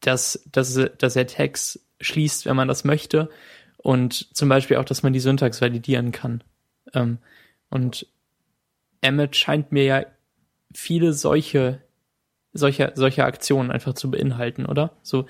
[0.01, 3.29] dass, dass, dass er Tags schließt, wenn man das möchte
[3.77, 6.43] und zum Beispiel auch, dass man die Syntax validieren kann.
[6.93, 7.19] Ähm,
[7.69, 8.07] und
[9.01, 10.05] Emmet scheint mir ja
[10.73, 11.81] viele solche,
[12.53, 14.91] solche, solche Aktionen einfach zu beinhalten, oder?
[15.01, 15.25] So,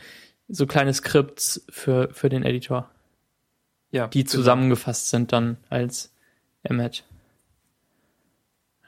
[0.47, 2.89] so kleine Skripts für, für den Editor,
[3.91, 4.07] ja.
[4.07, 4.31] die genau.
[4.31, 6.13] zusammengefasst sind dann als
[6.63, 7.03] Emmet.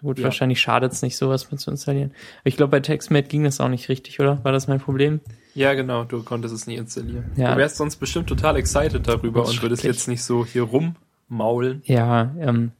[0.01, 0.25] Gut, Ja.
[0.25, 2.11] wahrscheinlich schadet es nicht, sowas mit zu installieren.
[2.41, 4.43] Aber ich glaube, bei TextMate ging das auch nicht richtig, oder?
[4.43, 5.21] War das mein Problem?
[5.55, 7.31] Ja, genau, du konntest es nie installieren.
[7.35, 7.51] Ja.
[7.51, 11.81] Du wärst sonst bestimmt total excited darüber Das und würdest jetzt nicht so hier rummaulen.
[11.85, 12.71] Ja, ähm,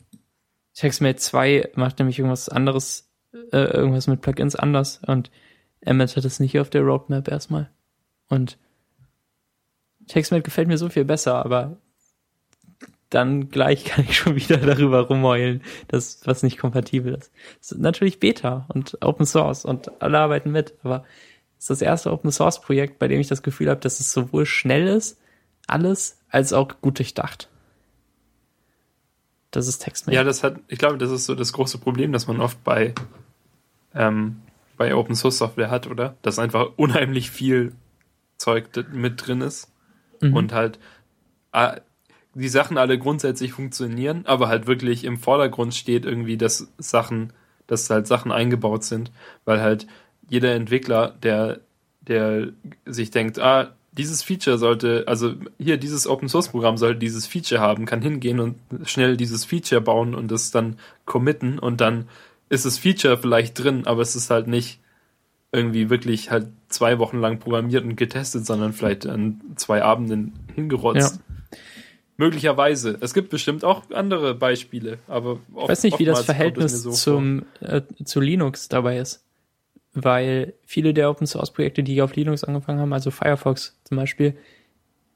[0.73, 3.09] TextMate 2 macht nämlich irgendwas anderes,
[3.51, 5.29] äh, irgendwas mit Plugins anders und
[5.81, 7.69] Emmet hat es nicht auf der Roadmap erstmal.
[8.29, 8.57] Und
[10.07, 11.77] TextMate gefällt mir so viel besser, aber
[13.09, 17.31] dann gleich kann ich schon wieder darüber rumheulen, dass was nicht kompatibel ist.
[17.61, 21.05] Es ist natürlich Beta und Open Source und alle arbeiten mit, aber
[21.63, 24.45] ist das erste Open Source Projekt, bei dem ich das Gefühl habe, dass es sowohl
[24.45, 25.17] schnell ist,
[25.67, 27.49] alles, als auch gut durchdacht.
[29.51, 30.15] Das ist TextMate.
[30.15, 32.93] Ja, das hat, ich glaube, das ist so das große Problem, das man oft bei,
[33.93, 34.41] ähm,
[34.77, 36.15] bei Open Source Software hat, oder?
[36.21, 37.73] Dass einfach unheimlich viel
[38.37, 39.69] Zeug mit drin ist
[40.21, 40.33] Mhm.
[40.35, 40.79] und halt
[41.51, 41.79] äh,
[42.33, 47.31] die Sachen alle grundsätzlich funktionieren, aber halt wirklich im Vordergrund steht irgendwie, dass Sachen,
[47.67, 49.11] dass halt Sachen eingebaut sind,
[49.45, 49.85] weil halt
[50.29, 51.59] jeder Entwickler, der,
[52.01, 52.49] der
[52.85, 57.61] sich denkt, ah, dieses Feature sollte, also hier dieses Open Source Programm sollte dieses Feature
[57.61, 58.55] haben, kann hingehen und
[58.85, 62.07] schnell dieses Feature bauen und es dann committen und dann
[62.49, 64.79] ist das Feature vielleicht drin, aber es ist halt nicht
[65.51, 71.19] irgendwie wirklich halt zwei Wochen lang programmiert und getestet, sondern vielleicht an zwei Abenden hingerotzt.
[72.17, 72.97] Möglicherweise.
[73.01, 77.45] Es gibt bestimmt auch andere Beispiele, aber ich weiß nicht, wie das Verhältnis so zum,
[77.59, 79.23] äh, zu Linux dabei ist.
[79.93, 84.35] Weil viele der Open Source Projekte, die auf Linux angefangen haben, also Firefox zum Beispiel,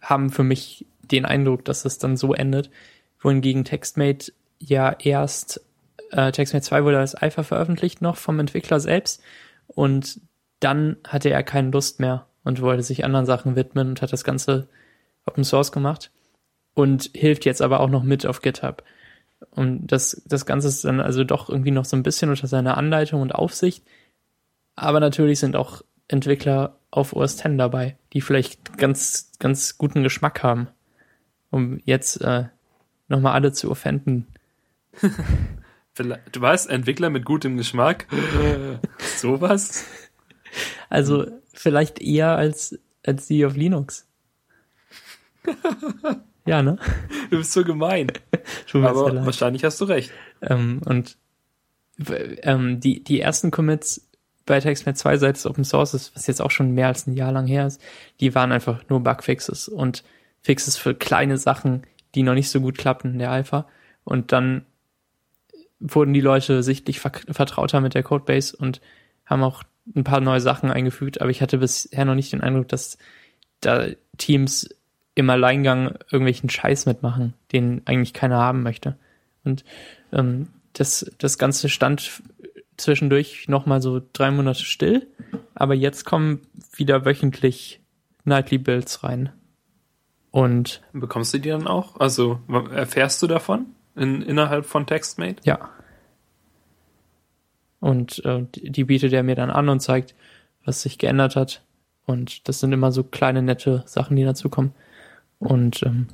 [0.02, 2.70] haben für mich den Eindruck, dass es dann so endet.
[3.20, 5.62] Wohingegen TextMate ja erst,
[6.12, 9.22] äh, TextMate 2 wurde als Alpha veröffentlicht noch vom Entwickler selbst
[9.68, 10.22] und
[10.60, 14.24] dann hatte er keine Lust mehr und wollte sich anderen Sachen widmen und hat das
[14.24, 14.68] Ganze
[15.26, 16.12] Open Source gemacht
[16.74, 18.84] und hilft jetzt aber auch noch mit auf GitHub.
[19.52, 22.78] Und das, das Ganze ist dann also doch irgendwie noch so ein bisschen unter seiner
[22.78, 23.84] Anleitung und Aufsicht.
[24.78, 30.44] Aber natürlich sind auch Entwickler auf OS X dabei, die vielleicht ganz, ganz guten Geschmack
[30.44, 30.68] haben,
[31.50, 32.46] um jetzt äh,
[33.10, 34.28] nochmal alle zu offenden.
[36.32, 38.06] Du warst Entwickler mit gutem Geschmack.
[39.18, 39.84] Sowas?
[40.92, 44.08] Also vielleicht eher als, als die auf Linux.
[46.46, 46.78] ja, ne?
[47.32, 48.12] Du bist so gemein.
[48.74, 50.12] Aber wahrscheinlich hast du recht.
[50.44, 51.18] Ähm, und
[52.44, 54.07] ähm, die, die ersten Commits
[54.48, 57.14] bei TextMate 2 seit es Open Source ist, was jetzt auch schon mehr als ein
[57.14, 57.80] Jahr lang her ist,
[58.20, 60.04] die waren einfach nur Bugfixes und
[60.42, 61.84] Fixes für kleine Sachen,
[62.16, 63.68] die noch nicht so gut klappen in der Alpha.
[64.04, 64.66] Und dann
[65.80, 68.82] wurden die Leute sichtlich ver vertrauter mit der Codebase und
[69.26, 69.64] haben auch
[69.96, 72.98] ein paar neue Sachen eingefügt, aber ich hatte bisher noch nicht den Eindruck, dass
[73.62, 74.70] da Teams
[75.14, 78.98] im Alleingang irgendwelchen Scheiß mitmachen, den eigentlich keiner haben möchte.
[79.44, 79.64] Und
[80.12, 82.22] ähm, das, das Ganze stand
[82.78, 85.08] zwischendurch nochmal so drei Monate still,
[85.56, 86.42] aber jetzt kommen
[86.76, 87.82] wieder wöchentlich
[88.24, 89.32] Nightly Builds rein.
[90.32, 92.00] Und Bekommst du die dann auch?
[92.00, 92.40] Also
[92.72, 95.38] erfährst du davon in, innerhalb von TextMate?
[95.44, 95.70] ja.
[97.80, 100.16] Und äh, die die bietet er mir dann an und zeigt,
[100.66, 101.62] was sich geändert hat.
[102.06, 104.74] Und das sind immer so kleine, nette Sachen, die dazukommen.
[105.40, 106.08] Und ähm,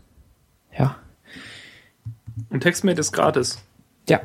[0.78, 0.98] ja.
[2.50, 3.64] Und TextMate ist gratis.
[4.10, 4.20] Ja.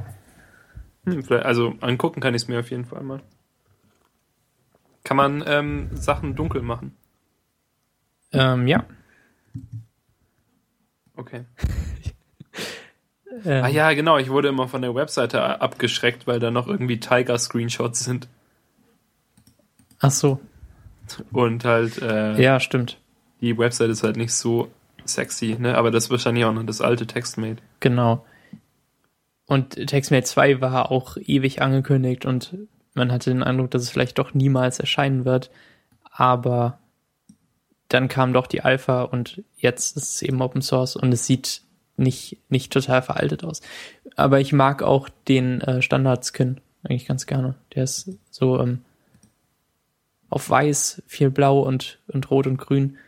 [1.05, 3.21] Hm, also angucken kann ich es mir auf jeden Fall mal.
[5.05, 6.95] Kann man ähm, Sachen dunkel machen?
[8.33, 8.85] Ähm, ja.
[11.17, 11.45] Okay.
[13.45, 14.19] Ähm, Ah ja, genau.
[14.19, 18.27] Ich wurde immer von der Webseite abgeschreckt, weil da noch irgendwie Tiger-Screenshots sind.
[20.01, 20.41] Ach so.
[21.31, 22.99] Und halt äh, Ja, stimmt.
[23.41, 24.73] die Website ist halt nicht so
[25.05, 25.77] sexy, ne?
[25.77, 27.63] Aber das ist wahrscheinlich auch noch das alte TextMate.
[27.79, 28.25] Genau.
[29.49, 32.55] Und TextMate 2 war auch ewig angekündigt und
[32.93, 35.51] man hatte den Eindruck, dass es vielleicht doch niemals erscheinen wird.
[36.11, 36.79] Aber
[37.89, 41.63] dann kam doch die Alpha und jetzt ist es eben Open Source und es sieht
[41.97, 43.63] nicht, nicht total veraltet aus.
[44.17, 47.55] Aber ich mag auch den äh, Standard-Skin eigentlich ganz gerne.
[47.75, 48.85] Der ist so ähm,
[50.29, 52.99] auf weiß, viel blau und, und rot und grün.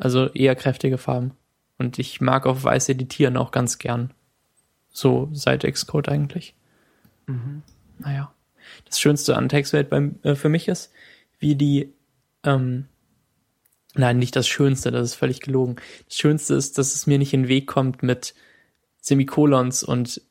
[0.00, 1.30] Also eher kräftige Farben.
[1.78, 4.12] Und ich mag auf weiß editieren auch ganz gern.
[4.96, 6.54] So seit Xcode eigentlich.
[7.98, 8.32] Naja.
[8.86, 10.90] Das Schönste an TextWelt beim, äh, für mich ist,
[11.38, 11.92] wie die,
[12.44, 12.86] ähm,
[13.92, 15.76] nein, nicht das Schönste, das ist völlig gelogen.
[16.08, 18.34] Das Schönste ist, dass es mir nicht in den Weg kommt mit
[19.02, 20.22] Semikolons und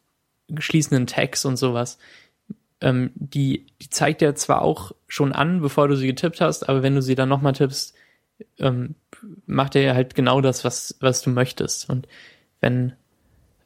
[0.58, 2.00] schließenden Tags und sowas.
[2.82, 6.82] Ähm, die, die zeigt ja zwar auch schon an, bevor du sie getippt hast, aber
[6.82, 7.94] wenn du sie dann nochmal tippst,
[8.58, 8.96] ähm,
[9.46, 11.88] macht er ja halt genau das, was, was du möchtest.
[11.88, 12.08] Und
[12.62, 12.94] wenn,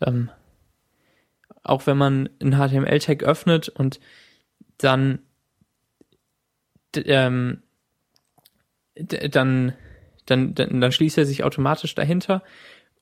[0.01, 0.29] ähm,
[1.63, 3.99] auch wenn man einen HTML-Tag öffnet und
[4.77, 5.19] dann,
[6.95, 7.61] ähm,
[8.95, 9.73] dann,
[10.25, 12.43] dann, dann, dann schließt er sich automatisch dahinter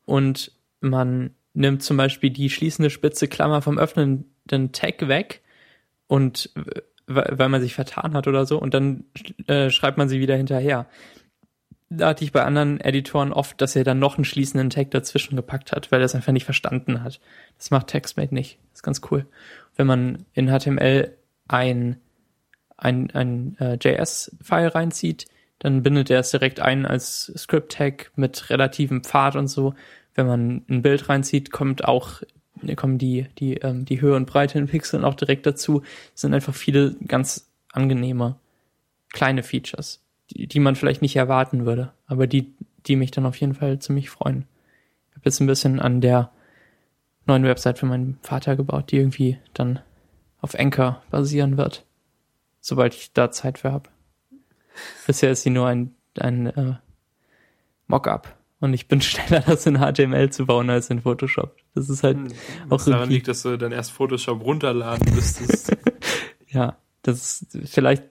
[0.06, 5.42] und man nimmt zum Beispiel die schließende spitze Klammer vom öffnenden Tag weg
[6.08, 6.52] und
[7.08, 9.06] weil man sich vertan hat oder so und dann
[9.48, 10.88] äh, schreibt man sie wieder hinterher
[11.90, 15.36] da hatte ich bei anderen Editoren oft, dass er dann noch einen schließenden Tag dazwischen
[15.36, 17.20] gepackt hat, weil er es einfach nicht verstanden hat.
[17.58, 18.60] Das macht TextMate nicht.
[18.72, 19.26] Das ist ganz cool.
[19.76, 21.16] Wenn man in HTML
[21.48, 21.98] ein,
[22.76, 25.28] ein, ein äh, JS-File reinzieht,
[25.60, 29.74] dann bindet er es direkt ein als Script-Tag mit relativem Pfad und so.
[30.14, 32.22] Wenn man ein Bild reinzieht, kommt auch
[32.76, 35.84] kommen die, die, ähm, die Höhe und Breite in Pixeln auch direkt dazu.
[36.16, 38.40] Es sind einfach viele ganz angenehme
[39.14, 42.54] kleine Features, die, die man vielleicht nicht erwarten würde, aber die,
[42.86, 44.46] die mich dann auf jeden Fall ziemlich freuen.
[45.10, 46.32] Ich habe jetzt ein bisschen an der
[47.26, 49.80] neuen Website für meinen Vater gebaut, die irgendwie dann
[50.42, 51.86] auf Anchor basieren wird,
[52.62, 53.90] sobald ich da Zeit für habe.
[55.08, 56.76] Bisher ist sie nur ein, ein äh,
[57.88, 61.56] Mockup und ich bin schneller, das in HTML zu bauen als in Photoshop.
[61.74, 62.18] Das ist halt
[62.68, 65.76] Was auch daran irgendwie- liegt, dass du dann erst Photoshop runterladen müsstest.
[66.50, 68.04] Ja, das ist vielleicht,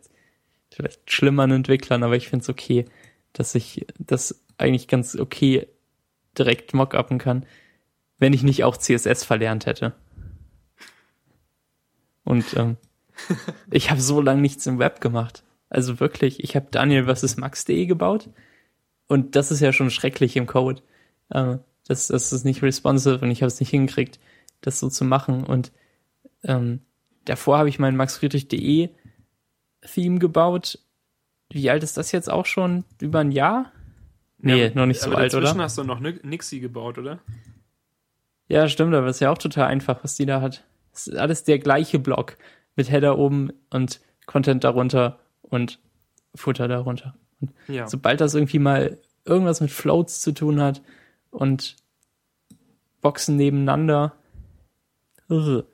[0.76, 2.84] vielleicht schlimm an Entwicklern, aber ich finde es okay,
[3.32, 5.66] dass ich das eigentlich ganz okay
[6.38, 7.46] direkt mockuppen kann.
[8.18, 9.92] wenn ich nicht auch CSS verlernt hätte.
[12.24, 12.78] Und ähm,
[13.70, 15.44] ich habe so lange nichts im Web gemacht.
[15.68, 17.36] Also wirklich, ich habe Daniel vs.
[17.36, 18.30] Max.de gebaut
[19.06, 20.82] und das ist ja schon schrecklich im Code.
[21.28, 24.18] Äh, das, das ist nicht responsive und ich habe es nicht hingekriegt,
[24.62, 25.44] das so zu machen.
[25.44, 25.72] Und
[26.42, 26.80] ähm,
[27.26, 28.88] davor habe ich mein maxfriedrich.de
[29.92, 30.78] Theme gebaut.
[31.50, 32.84] Wie alt ist das jetzt auch schon?
[33.00, 33.72] Über ein Jahr?
[34.38, 35.64] Nee, Ja, noch nicht so alt, dazwischen oder?
[35.64, 37.20] hast du noch Ni- Nixie gebaut, oder?
[38.48, 40.64] Ja, stimmt, aber ist ja auch total einfach, was die da hat.
[40.92, 42.36] Es ist alles der gleiche Block
[42.76, 45.78] mit Header oben und Content darunter und
[46.34, 47.14] Footer darunter.
[47.40, 47.86] Und Ja.
[47.88, 50.82] sobald das irgendwie mal irgendwas mit Floats zu tun hat
[51.30, 51.76] und
[53.00, 54.12] Boxen nebeneinander,
[55.28, 55.66] irre.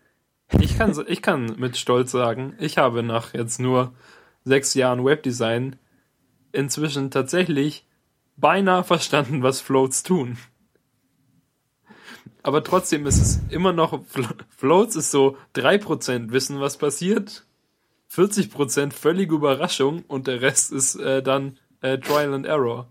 [0.61, 3.92] Ich kann, ich kann mit Stolz sagen, ich habe nach jetzt nur
[4.44, 5.76] sechs Jahren Webdesign
[6.53, 7.86] inzwischen tatsächlich
[8.36, 10.36] beinahe verstanden, was Floats tun.
[12.42, 14.26] Aber trotzdem ist es immer noch, Flo-
[14.57, 17.46] Floats ist so 3% wissen, was passiert,
[18.12, 22.88] 40% völlige Überraschung und der Rest ist äh, dann äh, Trial and Error.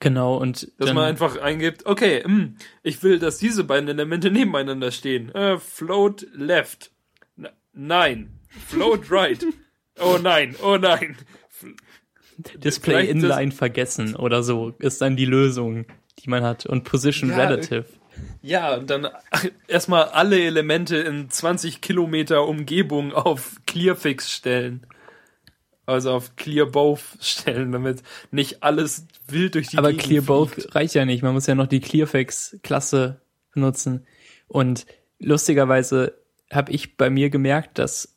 [0.00, 4.90] Genau, und Dass man einfach eingibt, okay, hm, ich will, dass diese beiden Elemente nebeneinander
[4.90, 5.30] stehen.
[5.34, 6.90] Äh, float left.
[7.36, 8.40] N nein.
[8.66, 9.44] Float right.
[10.00, 11.16] oh nein, oh nein.
[12.56, 15.84] Display vielleicht Inline vergessen oder so ist dann die Lösung,
[16.18, 16.64] die man hat.
[16.64, 17.84] Und Position Ja, Relative.
[18.40, 19.08] Ja, und dann
[19.68, 24.86] erstmal alle Elemente in 20 Kilometer Umgebung auf Clearfix stellen.
[25.86, 30.66] Also auf Clear Both stellen, damit nicht alles wild durch die Aber Gegend Clear fliegt.
[30.66, 31.22] Both reicht ja nicht.
[31.22, 33.20] Man muss ja noch die Clearfix-Klasse
[33.52, 34.06] benutzen.
[34.46, 34.86] Und
[35.18, 36.14] lustigerweise
[36.50, 38.16] habe ich bei mir gemerkt, dass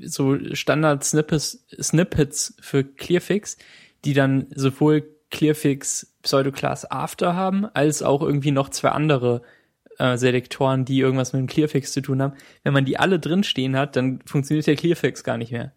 [0.00, 3.56] so Standard-Snippets Snippets für Clearfix,
[4.04, 9.42] die dann sowohl Clearfix Pseudoclass After haben, als auch irgendwie noch zwei andere
[9.98, 12.34] äh, Selektoren, die irgendwas mit dem Clearfix zu tun haben.
[12.62, 15.72] Wenn man die alle drin stehen hat, dann funktioniert der Clearfix gar nicht mehr.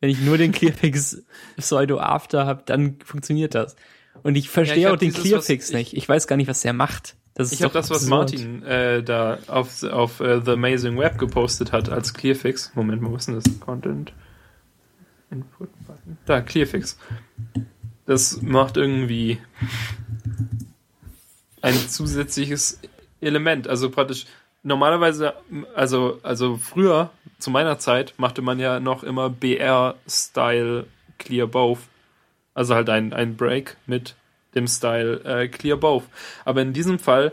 [0.00, 1.22] Wenn ich nur den Clearfix
[1.56, 3.76] Pseudo After habe, dann funktioniert das.
[4.22, 5.96] Und ich verstehe hab auch den Clearfix ich- nicht.
[5.96, 7.16] Ich weiß gar nicht, was der macht.
[7.34, 8.06] Das ist Ich habe das, was.
[8.06, 12.72] Martin äh, da auf, auf äh, The Amazing Web gepostet hat als Clearfix.
[12.74, 13.44] Moment, wo ist denn das?
[13.60, 14.12] Content.
[15.30, 16.18] Input Button.
[16.26, 16.98] Da, Clearfix.
[18.06, 19.38] Das macht irgendwie
[21.62, 22.80] ein zusätzliches
[23.20, 23.68] Element.
[23.68, 24.26] Also praktisch,
[24.62, 25.34] normalerweise,
[25.74, 27.10] also, also früher,
[27.40, 30.86] zu meiner Zeit, machte man ja noch immer BR-Style
[31.18, 31.80] Clear Both.
[32.54, 34.14] Also halt ein, ein Break mit
[34.54, 36.04] dem Style äh, Clear Both.
[36.44, 37.32] Aber in diesem Fall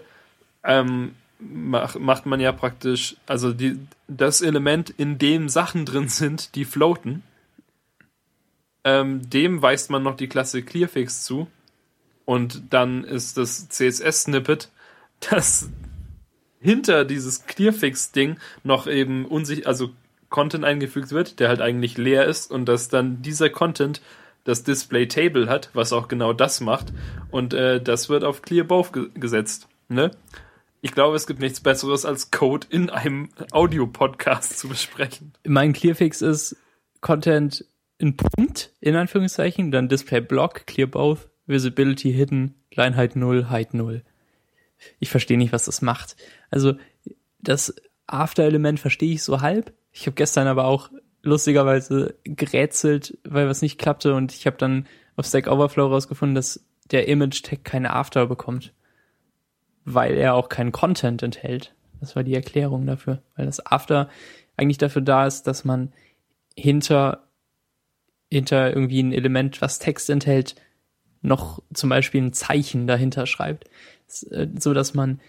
[0.63, 6.55] ähm, mach, macht man ja praktisch, also die, das Element, in dem Sachen drin sind,
[6.55, 7.23] die floaten,
[8.83, 11.47] ähm, dem weist man noch die Klasse Clearfix zu.
[12.25, 14.69] Und dann ist das CSS-Snippet,
[15.29, 15.69] das
[16.67, 19.91] hinter dieses Clearfix-Ding noch eben unsich also
[20.27, 24.01] Content eingefügt wird, der halt eigentlich leer ist und dass dann dieser Content
[24.43, 26.91] das Display Table hat, was auch genau das macht
[27.31, 29.69] und äh, das wird auf Clear Both ge gesetzt.
[29.87, 30.11] Ne?
[30.81, 35.31] Ich glaube, es gibt nichts Besseres als Code in einem Audio-Podcast zu besprechen.
[35.45, 36.57] Mein Clearfix ist
[36.99, 37.63] Content
[37.97, 43.73] in Punkt, in Anführungszeichen, dann Display Block, Clear Both, Visibility Hidden, Line Height 0, Height
[43.73, 44.03] 0.
[44.99, 46.15] Ich verstehe nicht, was das macht.
[46.49, 46.73] Also
[47.39, 47.75] das
[48.07, 49.73] After-Element verstehe ich so halb.
[49.91, 50.89] Ich habe gestern aber auch
[51.23, 56.63] lustigerweise gerätselt, weil was nicht klappte und ich habe dann auf Stack Overflow rausgefunden, dass
[56.91, 58.73] der Image-Tag keine After bekommt,
[59.83, 61.73] weil er auch keinen Content enthält.
[61.99, 64.09] Das war die Erklärung dafür, weil das After
[64.55, 65.91] eigentlich dafür da ist, dass man
[66.55, 67.27] hinter
[68.29, 70.55] hinter irgendwie ein Element, was Text enthält,
[71.21, 73.69] noch zum Beispiel ein Zeichen dahinter schreibt,
[74.07, 75.19] so dass man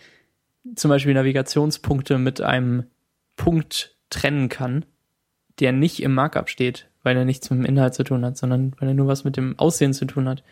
[0.75, 2.85] zum Beispiel Navigationspunkte mit einem
[3.37, 4.85] Punkt trennen kann,
[5.61, 8.75] der nicht im Markup steht, weil er nichts mit dem Inhalt zu tun hat, sondern
[8.79, 10.43] weil er nur was mit dem Aussehen zu tun hat.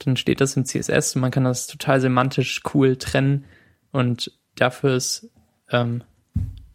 [0.00, 3.44] Dann steht das im CSS und man kann das total semantisch cool trennen
[3.92, 5.28] und dafür ist
[5.70, 6.02] ähm,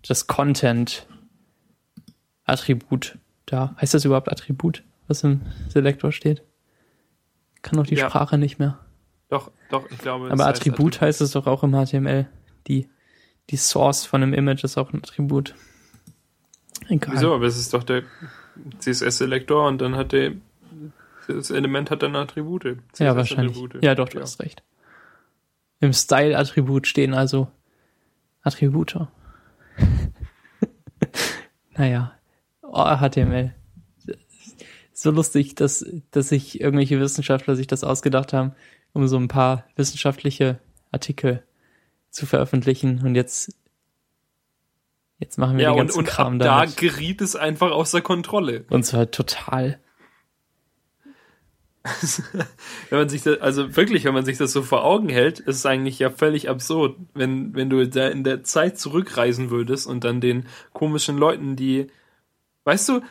[0.08, 3.76] das Content-Attribut da.
[3.80, 6.44] Heißt das überhaupt Attribut, was im Selektor steht?
[7.62, 8.10] Kann doch die Ja.
[8.10, 8.80] Sprache nicht mehr.
[9.70, 10.32] Doch, ich glaube.
[10.32, 12.28] Aber heißt Attribut heißt es doch auch im HTML.
[12.68, 12.90] Die,
[13.50, 15.56] die Source von einem Image ist auch ein Attribut.
[16.88, 17.16] Egal.
[17.16, 17.34] Wieso?
[17.34, 18.04] Aber es ist doch der
[18.80, 20.34] CSS-Selektor und dann hat der
[21.28, 22.78] das Element hat dann Attribute.
[22.98, 23.54] Ja, wahrscheinlich.
[23.54, 23.84] CSS-Attribute.
[23.84, 24.64] Ja, doch, du hast recht.
[25.80, 27.48] Im Style-Attribut stehen also
[28.42, 29.08] Attribute.
[31.78, 32.14] naja.
[32.62, 33.54] Oh, HTML.
[34.92, 38.54] So lustig, dass, dass sich irgendwelche Wissenschaftler sich das ausgedacht haben,
[38.94, 40.60] um so ein paar wissenschaftliche
[40.92, 41.44] Artikel
[42.10, 43.54] zu veröffentlichen und jetzt
[45.20, 46.78] jetzt machen wir Ja, den und, ganzen und ab Kram da damit.
[46.78, 48.66] geriet es einfach außer Kontrolle.
[48.70, 49.80] Und zwar total.
[52.90, 55.56] Wenn man sich das, also wirklich, wenn man sich das so vor Augen hält, ist
[55.58, 60.04] es eigentlich ja völlig absurd, wenn, wenn du da in der Zeit zurückreisen würdest und
[60.04, 61.88] dann den komischen Leuten, die,
[62.66, 63.02] weißt du,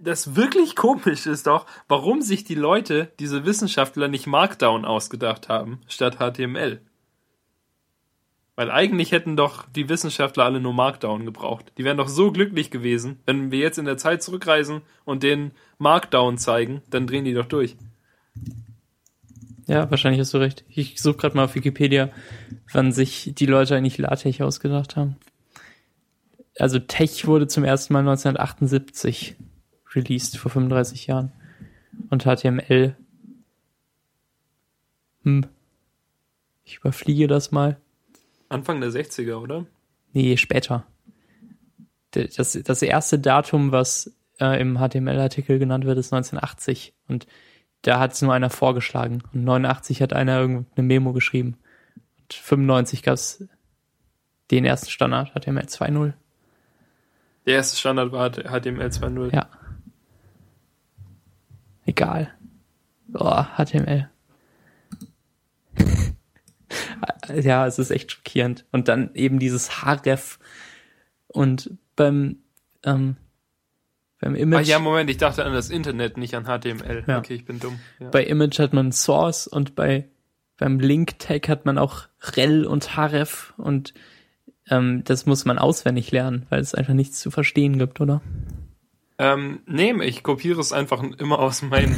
[0.00, 5.80] das wirklich komisch ist doch, warum sich die Leute, diese Wissenschaftler nicht Markdown ausgedacht haben,
[5.88, 6.80] statt HTML.
[8.56, 11.72] Weil eigentlich hätten doch die Wissenschaftler alle nur Markdown gebraucht.
[11.78, 15.52] Die wären doch so glücklich gewesen, wenn wir jetzt in der Zeit zurückreisen und den
[15.78, 17.76] Markdown zeigen, dann drehen die doch durch.
[19.66, 20.64] Ja, wahrscheinlich hast du recht.
[20.68, 22.10] Ich suche gerade mal auf Wikipedia,
[22.72, 25.16] wann sich die Leute eigentlich LaTeX ausgedacht haben.
[26.58, 29.36] Also Tech wurde zum ersten Mal 1978
[29.94, 31.32] released, vor 35 Jahren.
[32.08, 32.96] Und HTML.
[35.22, 35.46] Hm.
[36.64, 37.76] Ich überfliege das mal.
[38.48, 39.66] Anfang der 60er, oder?
[40.12, 40.86] Nee, später.
[42.12, 46.94] Das, das erste Datum, was äh, im HTML-Artikel genannt wird, ist 1980.
[47.06, 47.26] Und
[47.82, 49.22] da hat es nur einer vorgeschlagen.
[49.32, 51.58] Und 89 hat einer irgendeine Memo geschrieben.
[52.18, 53.48] Und 95 gab es
[54.50, 56.12] den ersten Standard, HTML 2.0.
[57.46, 59.34] Der erste Standard war HTML 2.0.
[59.34, 59.48] Ja.
[61.90, 62.32] Egal.
[63.14, 64.08] Oh, HTML.
[67.42, 68.64] ja, es ist echt schockierend.
[68.70, 70.38] Und dann eben dieses Href.
[71.26, 72.36] Und beim,
[72.84, 73.16] ähm,
[74.20, 77.02] beim Image, ja, Moment, ich dachte an das Internet, nicht an HTML.
[77.08, 77.18] Ja.
[77.18, 77.80] Okay, ich bin dumm.
[77.98, 78.10] Ja.
[78.10, 80.08] bei Image hat man Source und bei,
[80.58, 83.94] beim Link-Tag hat man auch rel und href und
[84.70, 88.22] ähm, das muss man auswendig lernen, weil es einfach nichts zu verstehen gibt, oder?
[89.20, 91.94] Ähm, nee, ich kopiere es einfach immer aus meinen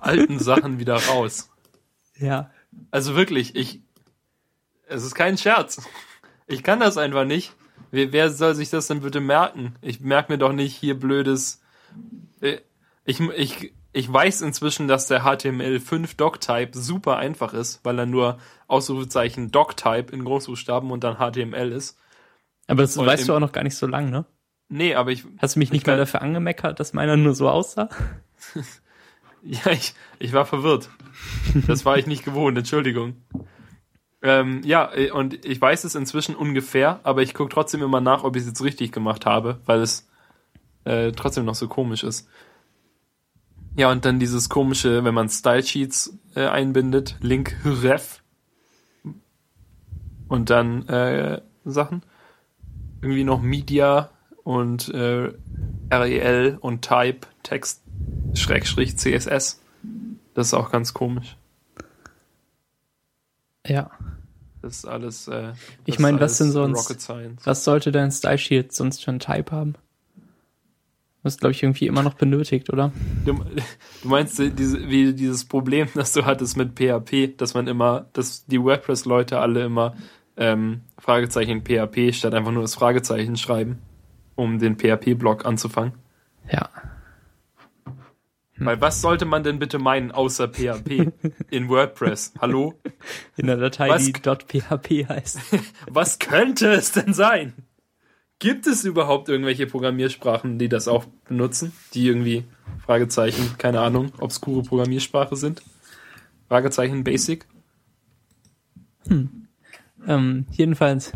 [0.00, 1.50] alten Sachen wieder raus.
[2.16, 2.50] Ja.
[2.90, 3.82] Also wirklich, ich.
[4.86, 5.86] Es ist kein Scherz.
[6.46, 7.52] Ich kann das einfach nicht.
[7.90, 9.76] Wer, wer soll sich das denn bitte merken?
[9.82, 11.60] Ich merke mir doch nicht hier blödes.
[12.40, 12.60] Äh,
[13.04, 18.38] Ich, ich, ich weiß inzwischen, dass der HTML5 Doctype super einfach ist, weil er nur
[18.66, 21.98] Ausrufezeichen Doctype in Großbuchstaben und dann HTML ist.
[22.66, 24.24] Aber das Und weißt du auch noch gar nicht so lang, ne?
[24.72, 27.48] Nee, aber ich, Hast du mich nicht Ich mal dafür angemeckert, dass meiner nur so
[27.48, 27.88] aussah?
[29.44, 30.88] Ja, ich, ich war verwirrt.
[31.66, 33.16] Das war ich nicht gewohnt, Entschuldigung.
[34.22, 38.22] Ähm, ja, äh, und ich weiß es inzwischen ungefähr, aber ich gucke trotzdem immer nach,
[38.22, 40.08] ob ich es jetzt richtig gemacht habe, weil es
[40.84, 42.28] äh, trotzdem noch so komisch ist.
[43.76, 48.22] Ja, und dann dieses komische, wenn man Style Sheets äh, einbindet, Link ref
[50.28, 52.04] und dann äh, Sachen.
[53.00, 54.11] Irgendwie noch Media
[54.44, 55.32] und äh,
[55.90, 57.82] REL und Type, Text,
[58.34, 59.60] Schrägstrich CSS.
[60.34, 61.36] Das ist auch ganz komisch.
[63.66, 63.90] Ja.
[64.62, 65.28] Das ist alles.
[65.28, 67.08] Äh, das Ich mein, ist was denn sonst?
[67.44, 69.74] Was sollte dein Style Sheet sonst für ein Type haben?
[71.24, 72.92] Das glaube ich irgendwie immer noch benötigt, oder?
[73.24, 73.34] Du,
[74.02, 78.06] du meinst äh, diese, wie dieses Problem, das du hattest mit PHP, dass man immer,
[78.12, 79.94] dass die WordPress-Leute alle immer
[80.36, 83.78] ähm, Fragezeichen PHP statt einfach nur das Fragezeichen schreiben,
[84.42, 85.94] um den PHP-Block anzufangen.
[86.50, 86.68] Ja.
[88.58, 91.12] Weil was sollte man denn bitte meinen außer PHP
[91.50, 92.34] in WordPress?
[92.40, 92.74] Hallo?
[93.36, 95.40] In der Datei, Was- die .php heißt.
[95.90, 97.54] Was könnte es denn sein?
[98.38, 101.72] Gibt es überhaupt irgendwelche Programmiersprachen, die das auch benutzen?
[101.94, 102.44] Die irgendwie,
[102.84, 105.62] Fragezeichen, keine Ahnung, obskure Programmiersprache sind?
[106.48, 107.46] Fragezeichen Basic?
[110.06, 111.12] ähm, jedenfalls,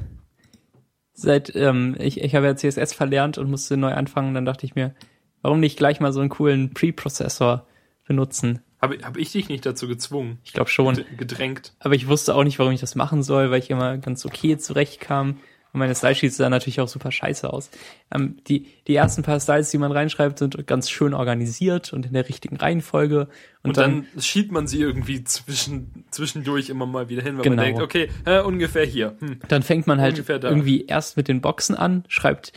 [1.17, 4.75] seit, ähm, ich, ich habe ja CSS verlernt und musste neu anfangen, dann dachte ich
[4.75, 4.95] mir,
[5.43, 7.67] warum nicht gleich mal so einen coolen Preprozessor
[8.07, 8.61] benutzen?
[8.81, 11.03] Habe hab ich dich nicht dazu gezwungen, Ich glaube schon.
[11.17, 11.73] gedrängt?
[11.81, 14.59] Aber ich wusste auch nicht, warum ich das machen soll, weil ich immer ganz okay
[14.59, 15.39] zurechtkam.
[15.73, 17.71] Und meine Style-Sheets sahen natürlich auch super scheiße aus.
[18.15, 22.13] Ähm, die, die ersten paar Styles, die man reinschreibt, sind ganz schön organisiert und in
[22.13, 23.29] der richtigen Reihenfolge.
[23.63, 27.43] Und, Und, dann, dann, schiebt man sie irgendwie zwischen, zwischendurch immer mal wieder hin, weil
[27.45, 27.57] Genau.
[27.57, 29.17] man denkt, okay, äh, ungefähr hier.
[29.19, 29.41] Hm.
[29.49, 32.53] dann fängt man halt irgendwie erst mit den Boxen an, schreibt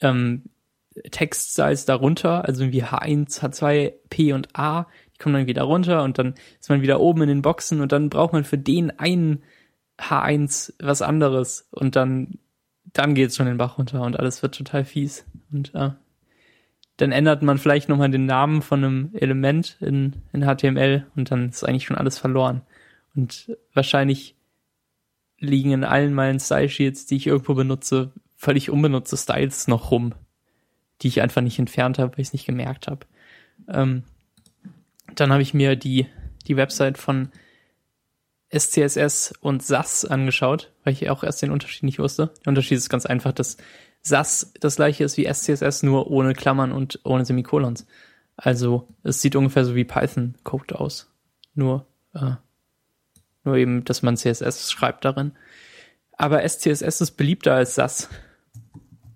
[0.00, 0.44] ähm,
[1.10, 4.86] Text-Styles darunter, also irgendwie H1, H2, P und A.
[5.14, 7.92] Die kommen dann wieder runter und dann ist man wieder oben in den Boxen und
[7.92, 9.42] dann braucht man für den einen
[9.98, 12.38] H1 was anderes und dann
[12.94, 15.90] dann geht's schon den Bach runter und alles wird total fies und äh,
[16.96, 21.48] dann ändert man vielleicht nochmal den Namen von einem Element in, in HTML und dann
[21.48, 22.62] ist eigentlich schon alles verloren.
[23.16, 24.36] Und wahrscheinlich
[25.38, 30.14] liegen in allen meinen Style-Sheets, die ich irgendwo benutze, völlig unbenutzte Styles noch rum,
[31.02, 33.06] die ich einfach nicht entfernt habe, weil ich es nicht gemerkt habe.
[33.68, 34.04] Ähm,
[35.16, 36.06] dann habe ich mir die,
[36.46, 37.28] die Website von
[38.56, 42.30] SCSS und SAS angeschaut, weil ich auch erst den Unterschied nicht wusste.
[42.44, 43.56] Der Unterschied ist ganz einfach, dass
[44.02, 47.86] SAS das gleiche ist wie SCSS, nur ohne Klammern und ohne Semikolons.
[48.36, 51.10] Also es sieht ungefähr so wie Python-Code aus.
[51.54, 52.32] Nur, äh,
[53.44, 55.32] nur eben, dass man CSS schreibt darin.
[56.12, 58.08] Aber SCSS ist beliebter als SAS.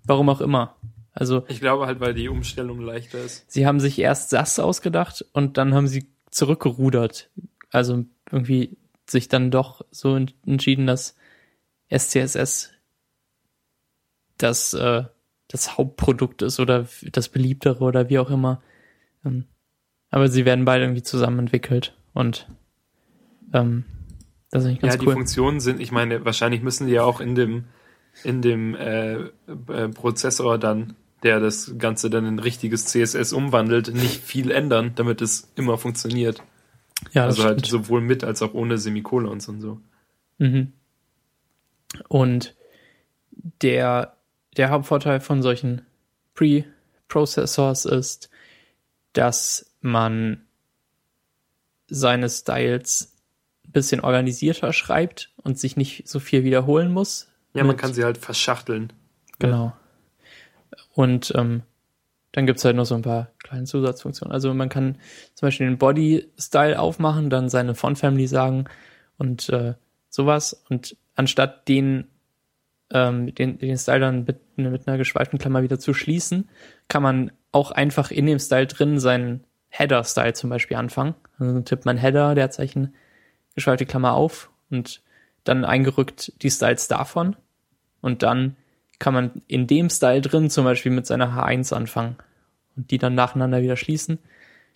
[0.05, 0.75] Warum auch immer.
[1.13, 3.49] Also Ich glaube halt, weil die Umstellung leichter ist.
[3.51, 7.29] sie haben sich erst SAS ausgedacht und dann haben sie zurückgerudert.
[7.71, 8.77] Also irgendwie
[9.11, 11.15] sich dann doch so en- entschieden, dass
[11.89, 12.71] SCSS
[14.37, 15.03] das, äh,
[15.47, 18.61] das Hauptprodukt ist oder das beliebtere oder wie auch immer.
[19.25, 19.45] Ähm,
[20.09, 22.47] aber sie werden beide irgendwie zusammen entwickelt und
[23.53, 23.83] ähm,
[24.51, 25.13] das ist eigentlich ganz ja, die cool.
[25.13, 27.65] Funktionen sind, ich meine, wahrscheinlich müssen die ja auch in dem,
[28.23, 34.23] in dem äh, äh, Prozessor dann, der das Ganze dann in richtiges CSS umwandelt, nicht
[34.23, 36.41] viel ändern, damit es immer funktioniert.
[37.11, 37.85] Ja, also halt stimmt.
[37.85, 39.81] sowohl mit als auch ohne Semikolons und so.
[40.37, 40.73] Mhm.
[42.07, 42.55] Und
[43.61, 44.17] der,
[44.57, 45.81] der Hauptvorteil von solchen
[46.35, 48.29] Pre-Processors ist,
[49.13, 50.45] dass man
[51.87, 53.15] seine Styles
[53.65, 57.27] ein bisschen organisierter schreibt und sich nicht so viel wiederholen muss.
[57.53, 58.93] Ja, man kann sie halt verschachteln.
[59.39, 59.73] Genau.
[60.93, 61.63] Und ähm,
[62.31, 64.31] dann gibt's halt noch so ein paar kleine Zusatzfunktionen.
[64.31, 64.97] Also man kann
[65.33, 68.65] zum Beispiel den Body-Style aufmachen, dann seine Font-Family sagen
[69.17, 69.73] und äh,
[70.09, 70.63] sowas.
[70.69, 72.07] Und anstatt den,
[72.91, 76.49] ähm, den, den Style dann mit, mit einer geschweiften Klammer wieder zu schließen,
[76.87, 81.15] kann man auch einfach in dem Style drin seinen Header-Style zum Beispiel anfangen.
[81.39, 82.93] Also dann tippt man Header, Leerzeichen,
[83.55, 85.01] geschweifte Klammer auf und
[85.43, 87.35] dann eingerückt die Styles davon.
[88.01, 88.55] Und dann
[88.99, 92.17] kann man in dem Style drin zum Beispiel mit seiner H1 anfangen
[92.75, 94.19] und die dann nacheinander wieder schließen.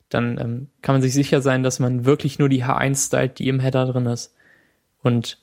[0.09, 3.47] Dann ähm, kann man sich sicher sein, dass man wirklich nur die H1 stylt, die
[3.49, 4.33] im Header drin ist.
[5.01, 5.37] Und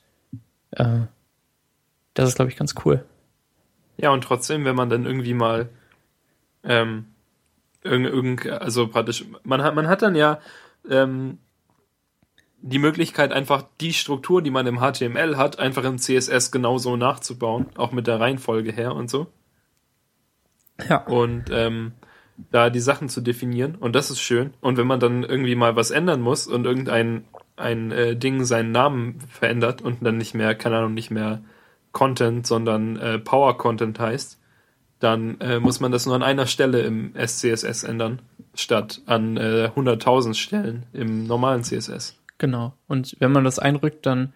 [0.71, 1.01] äh,
[2.13, 3.05] das ist, glaube ich, ganz cool.
[3.97, 5.69] Ja, und trotzdem, wenn man dann irgendwie mal
[6.63, 7.05] ähm,
[7.83, 10.39] irgend, irgend, also praktisch, man hat, man hat dann ja
[10.89, 11.37] ähm,
[12.61, 17.67] die Möglichkeit, einfach die Struktur, die man im HTML hat, einfach im CSS genauso nachzubauen,
[17.75, 19.27] auch mit der Reihenfolge her und so.
[20.87, 21.05] Ja.
[21.05, 21.93] Und ähm,
[22.49, 23.75] da die Sachen zu definieren.
[23.75, 24.53] Und das ist schön.
[24.61, 27.25] Und wenn man dann irgendwie mal was ändern muss und irgendein
[27.57, 31.43] ein äh, Ding seinen Namen verändert und dann nicht mehr, keine Ahnung, nicht mehr
[31.91, 34.39] Content, sondern äh, Power Content heißt,
[34.99, 38.21] dann äh, muss man das nur an einer Stelle im SCSS ändern,
[38.55, 42.20] statt an äh, 100.000 Stellen im normalen CSS.
[42.41, 42.73] Genau.
[42.87, 44.33] Und wenn man das einrückt, dann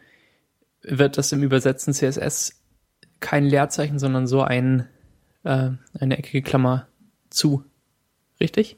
[0.83, 2.61] wird das im übersetzten CSS
[3.19, 4.87] kein Leerzeichen, sondern so ein,
[5.43, 6.87] äh, eine eckige Klammer
[7.31, 7.63] zu.
[8.39, 8.77] Richtig?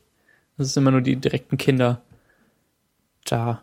[0.58, 2.02] Das ist immer nur die direkten Kinder
[3.26, 3.62] da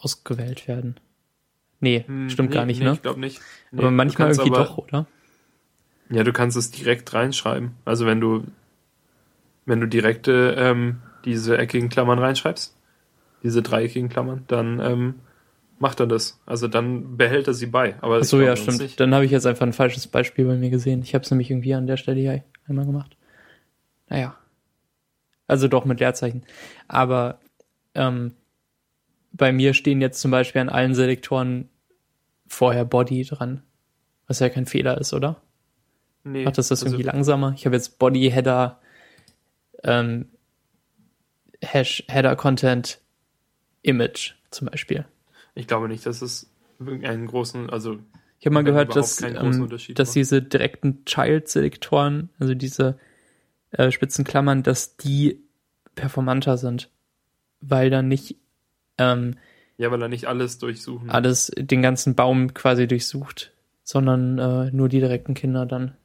[0.00, 1.00] ausgewählt werden.
[1.80, 2.92] Nee, Hm, stimmt nee, gar nicht, nee, ne?
[2.92, 3.40] Ich glaube nicht.
[3.70, 5.06] Nee, aber manchmal irgendwie aber- doch, oder?
[6.10, 7.70] Ja, du kannst es direkt reinschreiben.
[7.86, 8.44] Also wenn du
[9.64, 12.74] wenn du direkte ähm, diese eckigen Klammern reinschreibst,
[13.42, 15.14] diese dreieckigen Klammern, dann ähm,
[15.78, 16.40] macht er das.
[16.46, 17.96] Also dann behält er sie bei.
[18.02, 18.80] Aber so, ja, stimmt.
[18.80, 19.00] Nicht.
[19.00, 21.02] Dann habe ich jetzt einfach ein falsches Beispiel bei mir gesehen.
[21.02, 23.16] Ich habe es nämlich irgendwie an der Stelle hier einmal gemacht.
[24.08, 24.36] Naja.
[25.46, 26.42] Also doch mit Leerzeichen.
[26.88, 27.38] Aber
[27.94, 28.32] ähm,
[29.32, 31.68] bei mir stehen jetzt zum Beispiel an allen Selektoren
[32.46, 33.62] vorher Body dran.
[34.26, 35.40] Was ja kein Fehler ist, oder?
[36.24, 37.54] Nee, Macht das das also, irgendwie langsamer?
[37.56, 38.80] Ich habe jetzt Body, Header,
[39.84, 40.28] ähm,
[41.62, 43.00] Hash, Header Content,
[43.82, 45.04] Image zum Beispiel.
[45.54, 46.50] Ich glaube nicht, dass es
[46.80, 47.98] einen großen, also
[48.38, 52.98] Ich habe mal gehört, dass, ähm, dass diese direkten Child-Selektoren, also diese
[53.72, 55.42] äh, spitzen Klammern, dass die
[55.94, 56.90] performanter sind,
[57.60, 58.36] weil dann nicht
[58.98, 59.36] ähm,
[59.78, 61.08] ja, weil er nicht alles durchsuchen.
[61.08, 63.52] alles den ganzen Baum quasi durchsucht,
[63.84, 65.96] sondern äh, nur die direkten Kinder dann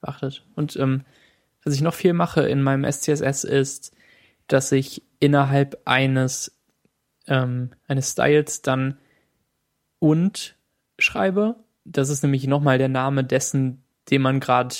[0.00, 0.44] beachtet.
[0.56, 1.02] Und ähm,
[1.64, 3.92] was ich noch viel mache in meinem SCSS ist,
[4.48, 6.54] dass ich innerhalb eines
[7.26, 8.98] ähm, eines Styles dann
[9.98, 10.56] und
[10.98, 11.56] schreibe.
[11.84, 14.74] Das ist nämlich nochmal der Name dessen, den man gerade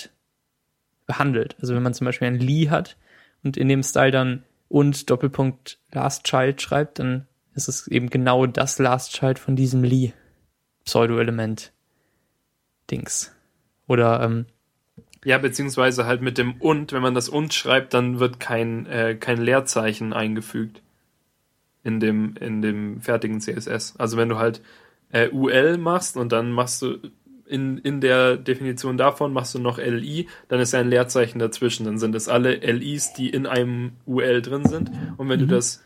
[1.06, 1.56] behandelt.
[1.60, 2.96] Also wenn man zum Beispiel ein Lee hat
[3.42, 8.46] und in dem Style dann und Doppelpunkt Last Child schreibt, dann ist es eben genau
[8.46, 10.12] das Last Child von diesem Lee
[10.84, 11.72] Pseudo-Element
[12.90, 13.34] Dings.
[13.86, 14.46] Oder ähm,
[15.24, 19.14] Ja, beziehungsweise halt mit dem und, wenn man das und schreibt, dann wird kein, äh,
[19.14, 20.82] kein Leerzeichen eingefügt
[21.84, 23.96] in dem, in dem fertigen CSS.
[23.98, 24.60] Also wenn du halt
[25.12, 26.98] äh, UL machst und dann machst du
[27.46, 31.84] in, in der Definition davon machst du noch LI, dann ist ein Leerzeichen dazwischen.
[31.84, 34.90] Dann sind es alle LIs, die in einem UL drin sind.
[35.18, 35.84] Und wenn du das,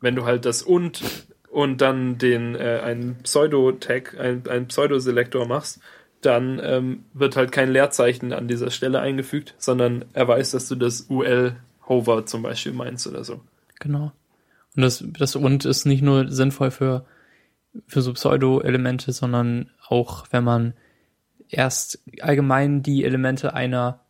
[0.00, 1.02] wenn du halt das und
[1.50, 5.80] und dann den äh, einen Pseudo-Tag, ein, einen Pseudo-Selektor machst,
[6.20, 10.76] dann ähm, wird halt kein Leerzeichen an dieser Stelle eingefügt, sondern er weiß, dass du
[10.76, 13.40] das UL-Hover zum Beispiel meinst oder so.
[13.80, 14.12] Genau.
[14.76, 17.04] Und das, das und ist nicht nur sinnvoll für,
[17.86, 20.74] für so Pseudo-Elemente, sondern auch, wenn man
[21.48, 24.00] erst allgemein die Elemente einer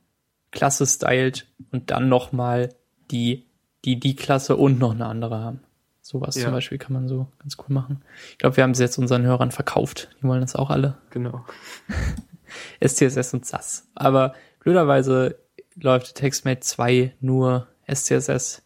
[0.50, 2.74] Klasse stylt und dann nochmal
[3.10, 3.46] die,
[3.84, 5.60] die, die Klasse und noch eine andere haben.
[6.02, 6.44] Sowas Ja.
[6.44, 8.02] zum Beispiel kann man so ganz cool machen.
[8.30, 10.08] Ich glaube, wir haben es jetzt unseren Hörern verkauft.
[10.18, 10.98] Die wollen das auch alle.
[11.10, 11.44] Genau.
[12.84, 13.88] SCSS und SAS.
[13.94, 15.38] Aber blöderweise
[15.76, 18.62] läuft TextMate 2 nur SCSS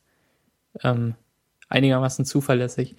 [0.83, 1.15] ähm,
[1.75, 2.97] einigermaßen zuverlässig.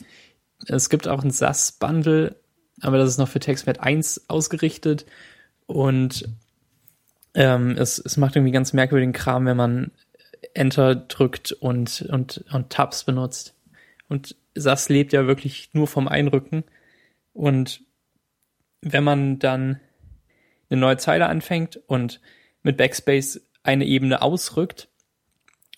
[0.67, 2.35] Es gibt auch ein SAS-Bundle,
[2.81, 5.05] aber das ist noch für TextMate 1 ausgerichtet
[5.65, 6.29] und
[7.33, 9.91] ähm, es, es macht irgendwie ganz merkwürdigen Kram, wenn man
[10.53, 13.55] Enter drückt und, und, und Tabs benutzt.
[14.07, 16.63] Und SAS lebt ja wirklich nur vom Einrücken.
[17.33, 17.81] Und
[18.81, 19.81] wenn man dann
[20.69, 22.21] eine neue Zeile anfängt und
[22.63, 24.87] mit Backspace eine Ebene ausrückt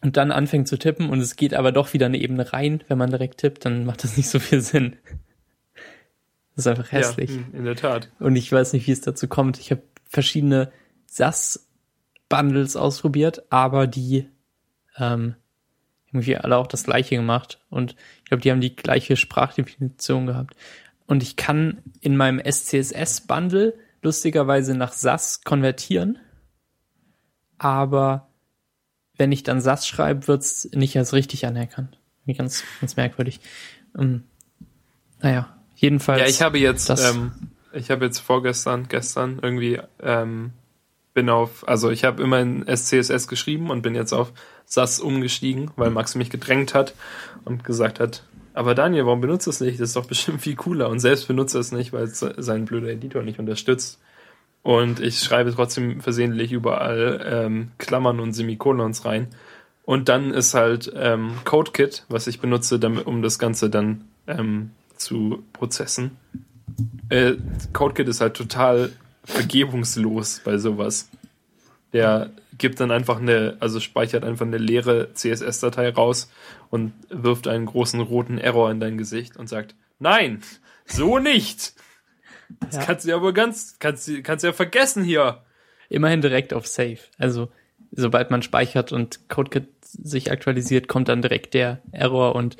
[0.01, 2.97] und dann anfängt zu tippen und es geht aber doch wieder eine Ebene rein, wenn
[2.97, 4.95] man direkt tippt, dann macht das nicht so viel Sinn.
[6.55, 7.31] Das ist einfach hässlich.
[7.31, 8.09] Ja, hm, in der Tat.
[8.19, 9.59] Und ich weiß nicht, wie es dazu kommt.
[9.59, 10.71] Ich habe verschiedene
[11.05, 14.27] SAS-Bundles ausprobiert, aber die
[14.97, 15.35] ähm,
[16.07, 17.59] irgendwie alle auch das gleiche gemacht.
[17.69, 20.55] Und ich glaube, die haben die gleiche Sprachdefinition gehabt.
[21.05, 26.17] Und ich kann in meinem SCSS-Bundle lustigerweise nach SAS konvertieren.
[27.57, 28.29] Aber
[29.17, 31.97] wenn ich dann SAS schreibe, wird's nicht als richtig anerkannt.
[32.37, 33.39] Ganz, ganz merkwürdig.
[33.97, 34.23] Ähm,
[35.21, 36.21] naja, jedenfalls.
[36.21, 37.31] Ja, ich habe jetzt, das- ähm,
[37.73, 40.51] ich habe jetzt vorgestern, gestern irgendwie, ähm,
[41.13, 44.33] bin auf, also ich habe immer in SCSS geschrieben und bin jetzt auf
[44.65, 46.93] SAS umgestiegen, weil Max mich gedrängt hat
[47.45, 49.79] und gesagt hat, aber Daniel, warum benutzt du es nicht?
[49.79, 50.89] Das ist doch bestimmt viel cooler.
[50.89, 53.99] Und selbst benutzt er es nicht, weil es sein blöder Editor nicht unterstützt.
[54.67, 59.29] Und ich schreibe trotzdem versehentlich überall ähm, Klammern und Semikolons rein.
[59.85, 64.71] Und dann ist halt ähm, CodeKit, was ich benutze, damit, um das Ganze dann ähm,
[64.97, 66.17] zu prozessen.
[67.07, 67.35] Äh,
[67.71, 68.91] CodeKit ist halt total
[69.23, 71.09] vergebungslos bei sowas.
[71.93, 76.29] Der gibt dann einfach eine, also speichert einfach eine leere CSS-Datei raus
[76.69, 80.41] und wirft einen großen roten Error in dein Gesicht und sagt, nein,
[80.85, 81.73] so nicht.
[82.61, 82.83] Das Ja.
[82.83, 85.43] kannst du ja wohl ganz, kannst du, kannst du ja vergessen hier.
[85.89, 86.97] immerhin direkt auf Save.
[87.17, 87.49] Also
[87.91, 92.57] sobald man speichert und CodeKit sich aktualisiert, kommt dann direkt der Error und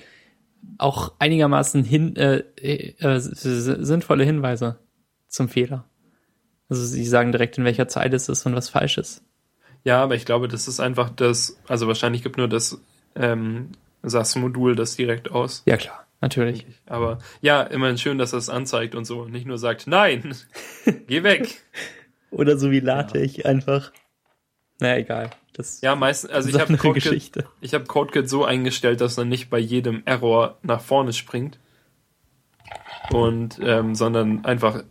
[0.77, 4.79] auch einigermaßen hin, äh, äh, sinnvolle Hinweise
[5.27, 5.83] zum Fehler.
[6.69, 9.23] Also sie sagen direkt, in welcher Zeile es ist und was falsch ist.
[9.83, 12.81] Ja, aber ich glaube, das ist einfach das, also wahrscheinlich gibt nur das
[13.15, 13.71] ähm,
[14.03, 15.63] SAS-Modul das direkt aus.
[15.65, 16.65] Ja klar, natürlich.
[16.85, 20.35] Aber ja, immerhin schön, dass das anzeigt und so und nicht nur sagt, nein,
[21.07, 21.61] geh weg.
[22.31, 23.91] Oder so wie LaTeX einfach.
[24.79, 25.31] Na egal.
[25.53, 27.45] Das Ja, meistens, also ich habe CodeKit, Geschichte.
[27.61, 31.59] ich habe CodeKit so eingestellt, dass er nicht bei jedem Error nach vorne springt
[33.11, 34.83] und ähm, sondern einfach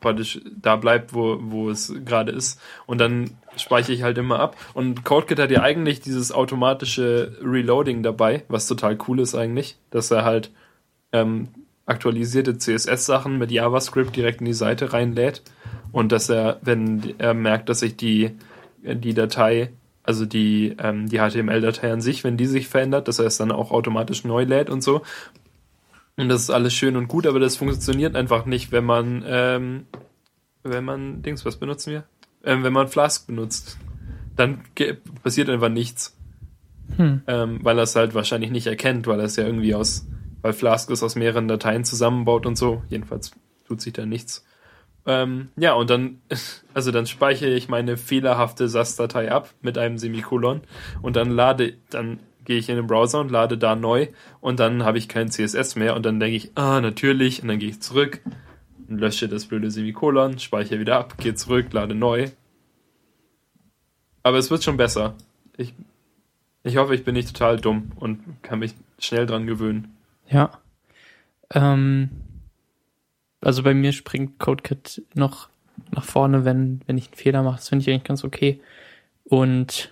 [0.00, 4.56] praktisch da bleibt, wo, wo es gerade ist und dann speichere ich halt immer ab
[4.74, 10.10] und CodeKit hat ja eigentlich dieses automatische Reloading dabei, was total cool ist eigentlich, dass
[10.10, 10.50] er halt
[11.12, 11.48] ähm,
[11.86, 15.42] aktualisierte CSS-Sachen mit JavaScript direkt in die Seite reinlädt
[15.90, 18.32] und dass er, wenn er merkt, dass sich die,
[18.82, 23.26] die Datei, also die, ähm, die HTML-Datei an sich, wenn die sich verändert, dass er
[23.26, 25.02] es dann auch automatisch neu lädt und so.
[26.16, 29.86] Und das ist alles schön und gut, aber das funktioniert einfach nicht, wenn man, ähm,
[30.62, 32.04] wenn man, Dings, was benutzen wir?
[32.44, 33.78] Ähm, wenn man Flask benutzt.
[34.36, 34.62] Dann
[35.22, 36.16] passiert einfach nichts.
[36.96, 37.22] Hm.
[37.26, 40.06] Ähm, weil er es halt wahrscheinlich nicht erkennt, weil er es ja irgendwie aus,
[40.42, 42.82] weil Flask es aus mehreren Dateien zusammenbaut und so.
[42.88, 43.32] Jedenfalls
[43.66, 44.44] tut sich da nichts.
[45.06, 46.20] Ähm, ja, und dann,
[46.74, 50.60] also dann speichere ich meine fehlerhafte SAS-Datei ab mit einem Semikolon
[51.00, 54.08] und dann lade, dann gehe ich in den Browser und lade da neu
[54.40, 57.58] und dann habe ich kein CSS mehr und dann denke ich, ah, natürlich, und dann
[57.58, 58.20] gehe ich zurück
[58.88, 62.30] und lösche das blöde Semikolon, speichere wieder ab, gehe zurück, lade neu.
[64.22, 65.14] Aber es wird schon besser.
[65.56, 65.74] Ich,
[66.62, 69.96] ich hoffe, ich bin nicht total dumm und kann mich schnell dran gewöhnen.
[70.32, 70.50] Ja.
[71.50, 72.10] Ähm,
[73.40, 75.48] also bei mir springt CodeKit noch
[75.90, 77.56] nach vorne, wenn, wenn ich einen Fehler mache.
[77.56, 78.60] Das finde ich eigentlich ganz okay.
[79.24, 79.90] Und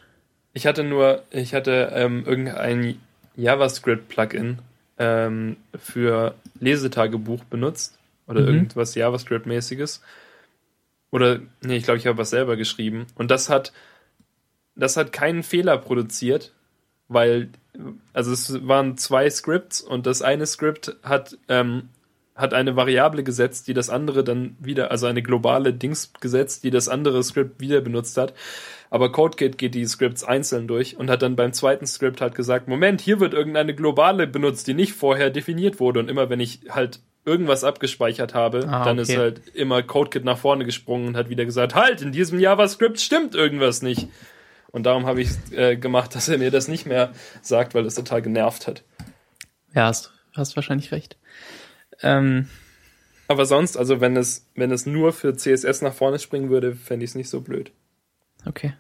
[0.53, 2.99] Ich hatte nur, ich hatte ähm, irgendein
[3.37, 4.59] JavaScript-Plugin
[4.99, 8.49] ähm, für Lesetagebuch benutzt oder Mhm.
[8.49, 10.01] irgendwas JavaScript-mäßiges.
[11.11, 13.07] Oder, nee, ich glaube, ich habe was selber geschrieben.
[13.17, 13.73] Und das hat,
[14.77, 16.53] das hat keinen Fehler produziert,
[17.09, 17.49] weil,
[18.13, 21.89] also es waren zwei Scripts und das eine Script hat, ähm,
[22.35, 26.71] hat eine Variable gesetzt, die das andere dann wieder, also eine globale Dings gesetzt, die
[26.71, 28.35] das andere Script wieder benutzt hat.
[28.89, 32.67] Aber CodeKit geht die Scripts einzeln durch und hat dann beim zweiten Script halt gesagt,
[32.67, 36.01] Moment, hier wird irgendeine globale benutzt, die nicht vorher definiert wurde.
[36.01, 39.13] Und immer wenn ich halt irgendwas abgespeichert habe, Ah, dann okay.
[39.13, 42.99] ist halt immer CodeKit nach vorne gesprungen und hat wieder gesagt, halt, in diesem JavaScript
[42.99, 44.09] stimmt irgendwas nicht.
[44.73, 47.13] Und darum habe ich äh, gemacht, dass er mir das nicht mehr
[47.43, 48.83] sagt, weil das total genervt hat.
[49.75, 51.17] Ja, hast, hast wahrscheinlich recht.
[52.03, 52.49] Ähm,
[53.29, 57.05] Aber sonst, also wenn es, wenn es nur für CSS nach vorne springen würde, fände
[57.05, 57.73] ich es nicht so blöd.
[58.47, 58.75] okay.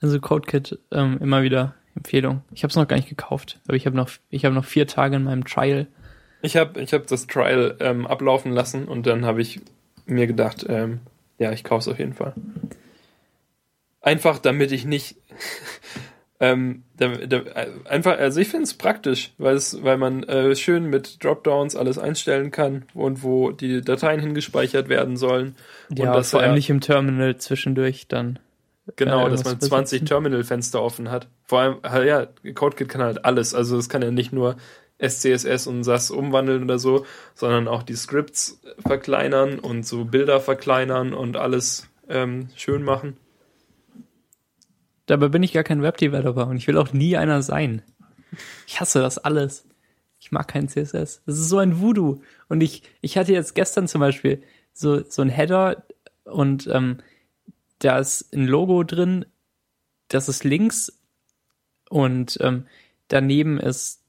[0.00, 2.42] Also CodeKit ähm, immer wieder Empfehlung.
[2.52, 4.86] Ich habe es noch gar nicht gekauft, aber ich habe noch, ich habe noch vier
[4.86, 5.88] Tage in meinem Trial.
[6.40, 9.60] Ich habe ich hab das Trial ähm, ablaufen lassen und dann habe ich
[10.06, 11.00] mir gedacht, ähm,
[11.38, 12.32] ja, ich kaufe es auf jeden Fall.
[14.00, 15.16] Einfach damit ich nicht
[16.40, 17.42] ähm, da, da,
[17.84, 21.98] einfach, also ich finde es praktisch, weil es, weil man äh, schön mit Dropdowns alles
[21.98, 25.56] einstellen kann und wo die Dateien hingespeichert werden sollen.
[25.94, 28.38] Ja, und das vor allem nicht im Terminal zwischendurch dann.
[28.96, 30.06] Genau, äh, dass man irgendwas 20 besitzen.
[30.06, 31.28] Terminalfenster offen hat.
[31.44, 33.54] Vor allem, ja, CodeKit kann halt alles.
[33.54, 34.56] Also es kann ja nicht nur
[35.04, 41.14] SCSS und SAS umwandeln oder so, sondern auch die Scripts verkleinern und so Bilder verkleinern
[41.14, 43.16] und alles ähm, schön machen.
[45.08, 47.82] Dabei bin ich gar kein Webdeveloper und ich will auch nie einer sein.
[48.66, 49.66] Ich hasse das alles.
[50.20, 51.22] Ich mag kein CSS.
[51.24, 52.20] Das ist so ein Voodoo.
[52.48, 54.42] Und ich, ich hatte jetzt gestern zum Beispiel
[54.74, 55.82] so, so ein Header
[56.24, 56.98] und ähm,
[57.78, 59.24] da ist ein Logo drin,
[60.08, 61.00] das ist links
[61.88, 62.66] und ähm,
[63.08, 64.02] daneben ist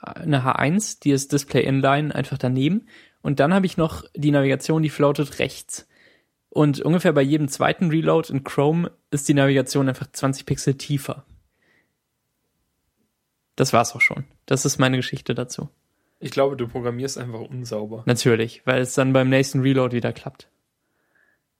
[0.00, 2.86] eine H1, die ist Display Inline einfach daneben.
[3.20, 5.88] Und dann habe ich noch die Navigation, die floatet rechts.
[6.50, 11.24] Und ungefähr bei jedem zweiten Reload in Chrome ist die Navigation einfach 20 Pixel tiefer.
[13.56, 14.24] Das war's auch schon.
[14.46, 15.68] Das ist meine Geschichte dazu.
[16.18, 18.02] Ich glaube, du programmierst einfach unsauber.
[18.06, 20.48] Natürlich, weil es dann beim nächsten Reload wieder klappt.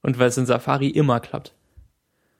[0.02, 1.54] Und weil es in Safari immer klappt.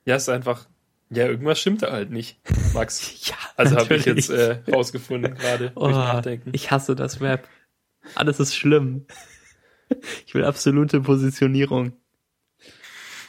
[0.05, 0.66] Ja, ist einfach,
[1.11, 2.38] ja, irgendwas stimmt da halt nicht,
[2.74, 3.26] Max.
[3.28, 6.51] Ja, Also habe ich jetzt äh, rausgefunden gerade Oh, Nachdenken.
[6.53, 7.46] ich hasse das Web.
[8.14, 9.07] Alles ist schlimm.
[10.26, 11.92] Ich will absolute Positionierung.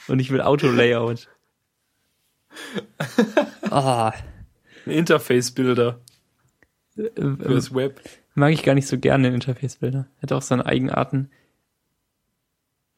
[0.08, 1.28] Und ich will Auto-Layout.
[3.70, 4.12] Ah,
[4.86, 6.02] Ein Interface-Bilder
[6.98, 7.04] äh,
[7.42, 8.02] fürs Web.
[8.36, 10.08] mag ich gar nicht so gerne in Interface-Bilder.
[10.22, 11.32] Hat auch seine Eigenarten.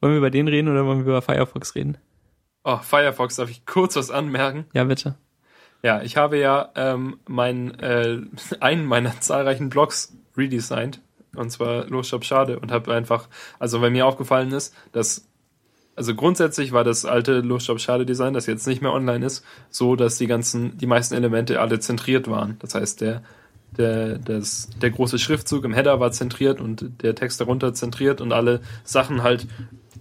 [0.02, 1.98] Wollen wir über den reden oder wollen wir über Firefox reden?
[2.64, 4.66] Oh, Firefox, darf ich kurz was anmerken?
[4.74, 5.16] Ja, bitte.
[5.84, 8.22] Ja, ich habe ja ähm, mein, äh,
[8.60, 11.00] einen meiner zahlreichen Blogs redesigned.
[11.36, 12.60] Und zwar Los Shop Schade.
[12.60, 13.28] Und habe einfach,
[13.60, 15.28] also weil mir aufgefallen ist, dass,
[15.96, 19.96] also grundsätzlich war das alte Shop Schade Design, das jetzt nicht mehr online ist, so,
[19.96, 22.58] dass die ganzen, die meisten Elemente alle zentriert waren.
[22.60, 23.22] Das heißt, der,
[23.78, 28.34] der, das, der große Schriftzug im Header war zentriert und der Text darunter zentriert und
[28.34, 29.48] alle Sachen halt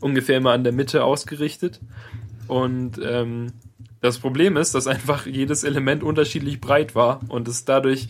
[0.01, 1.81] ungefähr immer an der Mitte ausgerichtet.
[2.49, 3.53] Und ähm,
[4.01, 8.09] das Problem ist, dass einfach jedes Element unterschiedlich breit war und es dadurch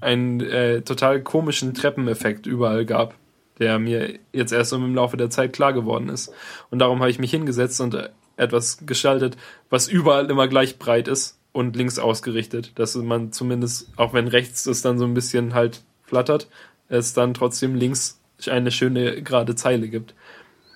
[0.00, 3.14] einen äh, total komischen Treppeneffekt überall gab,
[3.58, 6.32] der mir jetzt erst im Laufe der Zeit klar geworden ist.
[6.70, 9.36] Und darum habe ich mich hingesetzt und äh, etwas gestaltet,
[9.70, 14.66] was überall immer gleich breit ist und links ausgerichtet, dass man zumindest, auch wenn rechts
[14.66, 16.48] es dann so ein bisschen halt flattert,
[16.88, 20.14] es dann trotzdem links eine schöne gerade Zeile gibt.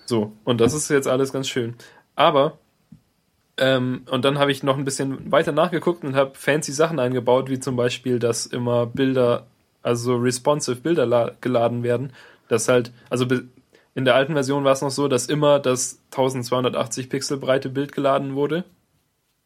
[0.06, 1.74] So, und das ist jetzt alles ganz schön.
[2.14, 2.58] Aber
[3.58, 7.50] ähm, und dann habe ich noch ein bisschen weiter nachgeguckt und habe fancy Sachen eingebaut,
[7.50, 9.46] wie zum Beispiel, dass immer Bilder,
[9.82, 12.12] also responsive Bilder la- geladen werden.
[12.48, 13.26] Das halt, also
[13.94, 17.92] in der alten Version war es noch so, dass immer das 1280 Pixel breite Bild
[17.92, 18.64] geladen wurde.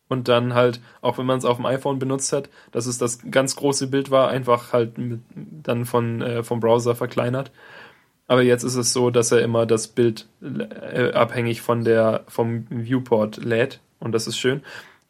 [0.08, 3.20] Und dann halt, auch wenn man es auf dem iPhone benutzt hat, dass es das
[3.30, 7.50] ganz große Bild war, einfach halt mit, dann von, äh, vom Browser verkleinert.
[8.26, 12.66] Aber jetzt ist es so, dass er immer das Bild äh, abhängig von der, vom
[12.68, 13.80] Viewport lädt.
[14.00, 14.62] Und das ist schön.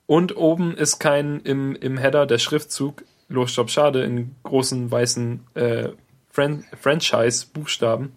[0.06, 5.40] Und oben ist kein im, im Header der Schriftzug Los Stopp Schade in großen weißen
[5.54, 5.88] äh,
[6.32, 8.12] Fran Franchise-Buchstaben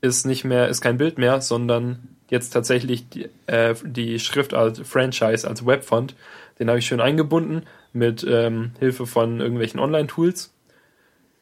[0.00, 4.80] ist nicht mehr, ist kein Bild mehr, sondern jetzt tatsächlich die, äh, die Schrift als
[4.80, 6.16] Franchise, als Webfont.
[6.58, 10.54] Den habe ich schön eingebunden mit ähm, Hilfe von irgendwelchen Online-Tools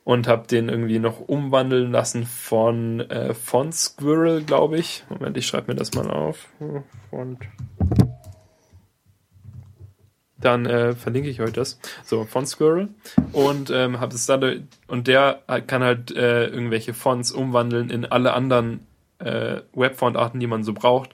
[0.03, 5.05] und habe den irgendwie noch umwandeln lassen von äh, Font Squirrel, glaube ich.
[5.09, 6.49] Moment, ich schreibe mir das mal auf.
[7.11, 7.39] Font.
[10.41, 11.81] Dann äh, verlinke ich euch das.
[12.05, 12.89] So, Font Squirrel.
[13.33, 18.35] Und ähm, habe es dadurch, und der kann halt äh, irgendwelche Fonts umwandeln in alle
[18.35, 18.87] anderen
[19.19, 21.11] äh, Webfontarten, die man so braucht.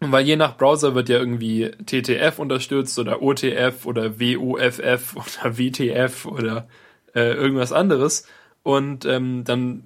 [0.00, 6.24] Weil je nach Browser wird ja irgendwie TTF unterstützt oder OTF oder WOFF oder WTF
[6.24, 6.68] oder
[7.14, 8.26] äh, irgendwas anderes.
[8.62, 9.84] Und ähm, dann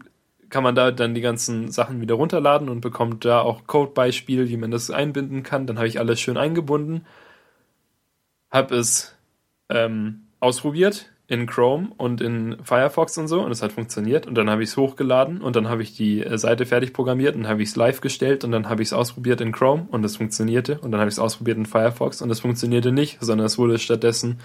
[0.50, 4.56] kann man da dann die ganzen Sachen wieder runterladen und bekommt da auch Codebeispiel, wie
[4.56, 5.66] man das einbinden kann.
[5.66, 7.06] Dann habe ich alles schön eingebunden,
[8.54, 9.14] habe es
[9.68, 14.26] ähm, ausprobiert in Chrome und in Firefox und so und es hat funktioniert.
[14.26, 17.34] Und dann habe ich es hochgeladen und dann habe ich die äh, Seite fertig programmiert
[17.34, 20.04] und habe ich es live gestellt und dann habe ich es ausprobiert in Chrome und
[20.04, 20.78] es funktionierte.
[20.80, 23.78] Und dann habe ich es ausprobiert in Firefox und es funktionierte nicht, sondern es wurde
[23.78, 24.38] stattdessen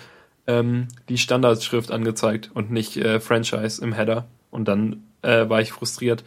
[0.47, 4.27] ähm, die Standardschrift angezeigt und nicht äh, Franchise im Header.
[4.49, 6.23] Und dann äh, war ich frustriert,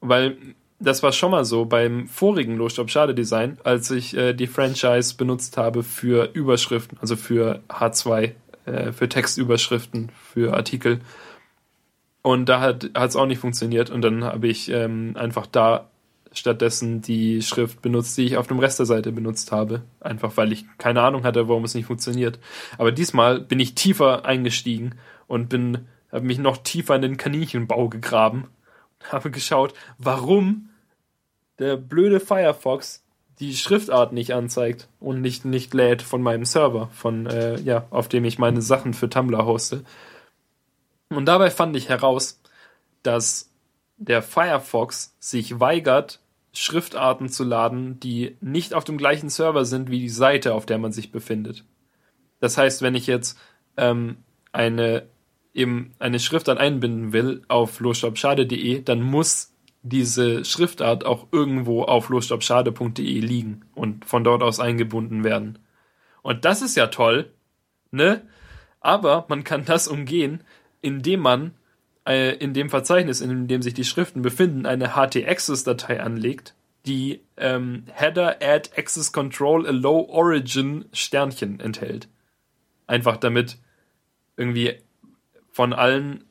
[0.00, 0.36] weil
[0.84, 5.16] das war schon mal so beim vorigen Losstop Schade Design, als ich äh, die Franchise
[5.16, 8.32] benutzt habe für Überschriften, also für H2
[8.66, 11.00] äh, für Textüberschriften, für Artikel.
[12.22, 13.90] Und da hat es auch nicht funktioniert.
[13.90, 15.90] Und dann habe ich ähm, einfach da
[16.32, 19.82] stattdessen die Schrift benutzt, die ich auf dem Rest der Seite benutzt habe.
[20.00, 22.38] Einfach weil ich keine Ahnung hatte, warum es nicht funktioniert.
[22.78, 24.94] Aber diesmal bin ich tiefer eingestiegen
[25.26, 28.48] und bin, habe mich noch tiefer in den Kaninchenbau gegraben
[29.00, 30.70] und habe geschaut, warum
[31.58, 33.04] der blöde Firefox
[33.40, 38.08] die Schriftart nicht anzeigt und nicht, nicht lädt von meinem Server, von, äh, ja, auf
[38.08, 39.84] dem ich meine Sachen für Tumblr hoste.
[41.08, 42.40] Und dabei fand ich heraus,
[43.02, 43.50] dass
[43.96, 46.20] der Firefox sich weigert,
[46.52, 50.78] Schriftarten zu laden, die nicht auf dem gleichen Server sind wie die Seite, auf der
[50.78, 51.64] man sich befindet.
[52.38, 53.38] Das heißt, wenn ich jetzt
[53.76, 54.18] ähm,
[54.52, 55.08] eine
[55.52, 59.53] eben eine Schriftart einbinden will auf losstopschade.de, dann muss
[59.84, 65.58] diese Schriftart auch irgendwo auf losstopschade.de liegen und von dort aus eingebunden werden.
[66.22, 67.30] Und das ist ja toll,
[67.90, 68.22] ne?
[68.80, 70.42] Aber man kann das umgehen,
[70.80, 71.52] indem man
[72.06, 76.54] äh, in dem Verzeichnis, in dem sich die Schriften befinden, eine ht-access-Datei anlegt,
[76.86, 82.08] die ähm, Header add access control allow origin Sternchen enthält.
[82.86, 83.58] Einfach damit
[84.36, 84.78] irgendwie
[85.50, 86.24] von allen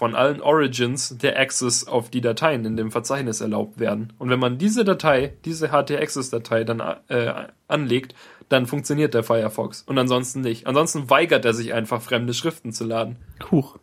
[0.00, 4.14] von allen Origins der Access auf die Dateien in dem Verzeichnis erlaubt werden.
[4.16, 8.14] Und wenn man diese Datei, diese HT-Access-Datei dann äh, anlegt,
[8.48, 9.82] dann funktioniert der Firefox.
[9.82, 10.66] Und ansonsten nicht.
[10.66, 13.16] Ansonsten weigert er sich einfach, fremde Schriften zu laden.
[13.50, 13.76] Huch.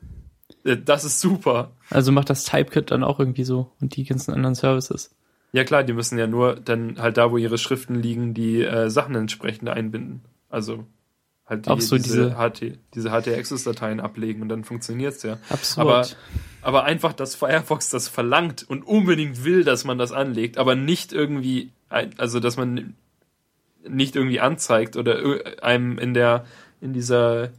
[0.63, 1.73] Äh, das ist super.
[1.91, 5.15] Also macht das Typekit dann auch irgendwie so und die ganzen anderen Services.
[5.51, 8.89] Ja klar, die müssen ja nur dann halt da, wo ihre Schriften liegen, die äh,
[8.89, 10.23] Sachen entsprechend einbinden.
[10.49, 10.83] Also
[11.47, 15.37] halt die, auch so diese, diese HT, diese HT-Access-Dateien ablegen und dann funktioniert's ja.
[15.49, 15.87] Absurd.
[15.87, 16.07] Aber,
[16.61, 21.13] aber einfach, dass Firefox das verlangt und unbedingt will, dass man das anlegt, aber nicht
[21.13, 22.95] irgendwie, also dass man
[23.87, 25.21] nicht irgendwie anzeigt oder
[25.61, 26.45] einem in der,
[26.81, 27.51] in dieser,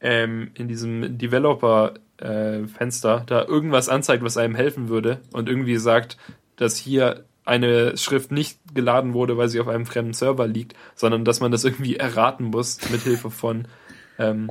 [0.00, 5.76] ähm, in diesem Developer äh, Fenster da irgendwas anzeigt, was einem helfen würde und irgendwie
[5.76, 6.18] sagt,
[6.56, 11.24] dass hier eine Schrift nicht geladen wurde, weil sie auf einem fremden Server liegt, sondern
[11.24, 13.68] dass man das irgendwie erraten muss mit Hilfe von
[14.18, 14.50] ähm,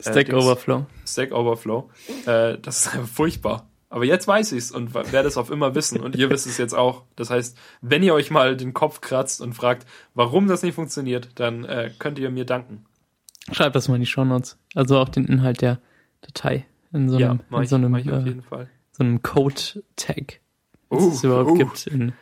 [0.00, 0.86] Stack äh, Overflow.
[1.06, 1.90] Stack Overflow.
[2.26, 3.68] Äh, das ist einfach furchtbar.
[3.90, 6.74] Aber jetzt weiß ich's und werde es auf immer wissen und ihr wisst es jetzt
[6.74, 7.04] auch.
[7.16, 11.30] Das heißt, wenn ihr euch mal den Kopf kratzt und fragt, warum das nicht funktioniert,
[11.36, 12.84] dann äh, könnt ihr mir danken.
[13.50, 14.58] Schreibt das mal in die Show Notes.
[14.74, 15.80] Also auch den Inhalt der
[16.20, 18.36] Datei in so einem, ja, in so einem, ich, äh,
[18.92, 20.40] so einem Code-Tag
[20.88, 21.54] was uh, es überhaupt uh.
[21.54, 22.12] gibt in,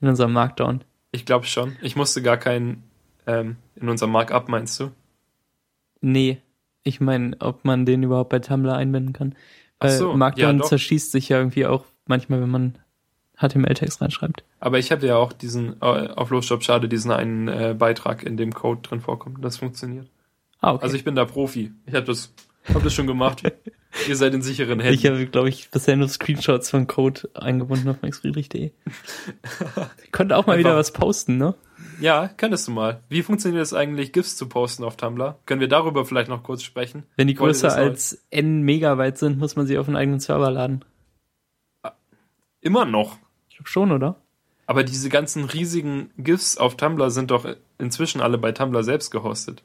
[0.00, 0.84] in unserem Markdown.
[1.12, 1.76] Ich glaube schon.
[1.82, 2.82] Ich musste gar keinen
[3.26, 4.90] ähm, in unserem Markup, meinst du?
[6.00, 6.38] Nee.
[6.82, 9.34] Ich meine, ob man den überhaupt bei Tumblr einbinden kann.
[9.78, 12.78] Weil so, Markdown ja, zerschießt sich ja irgendwie auch manchmal, wenn man
[13.36, 14.42] HTML-Text reinschreibt.
[14.58, 18.36] Aber ich habe ja auch diesen, äh, auf Losstop Schade, diesen einen äh, Beitrag, in
[18.36, 19.44] dem Code drin vorkommt.
[19.44, 20.08] Das funktioniert.
[20.60, 20.84] Ah, okay.
[20.84, 21.72] Also ich bin da Profi.
[21.86, 22.32] Ich habe das,
[22.74, 23.42] hab das schon gemacht.
[24.06, 24.94] Ihr seid in sicheren Händen.
[24.94, 28.70] Ich habe, glaube ich, bisher nur Screenshots von Code eingebunden auf maxfriedrich.de.
[30.12, 30.70] Könnte auch mal Einfach.
[30.70, 31.54] wieder was posten, ne?
[32.00, 33.02] Ja, könntest du mal.
[33.08, 35.38] Wie funktioniert es eigentlich, GIFs zu posten auf Tumblr?
[35.46, 37.04] Können wir darüber vielleicht noch kurz sprechen?
[37.16, 40.84] Wenn die größer als n Megabyte sind, muss man sie auf einen eigenen Server laden.
[41.82, 41.92] Ah,
[42.60, 43.18] immer noch?
[43.48, 44.16] Ich glaube schon, oder?
[44.66, 47.46] Aber diese ganzen riesigen GIFs auf Tumblr sind doch
[47.78, 49.62] inzwischen alle bei Tumblr selbst gehostet.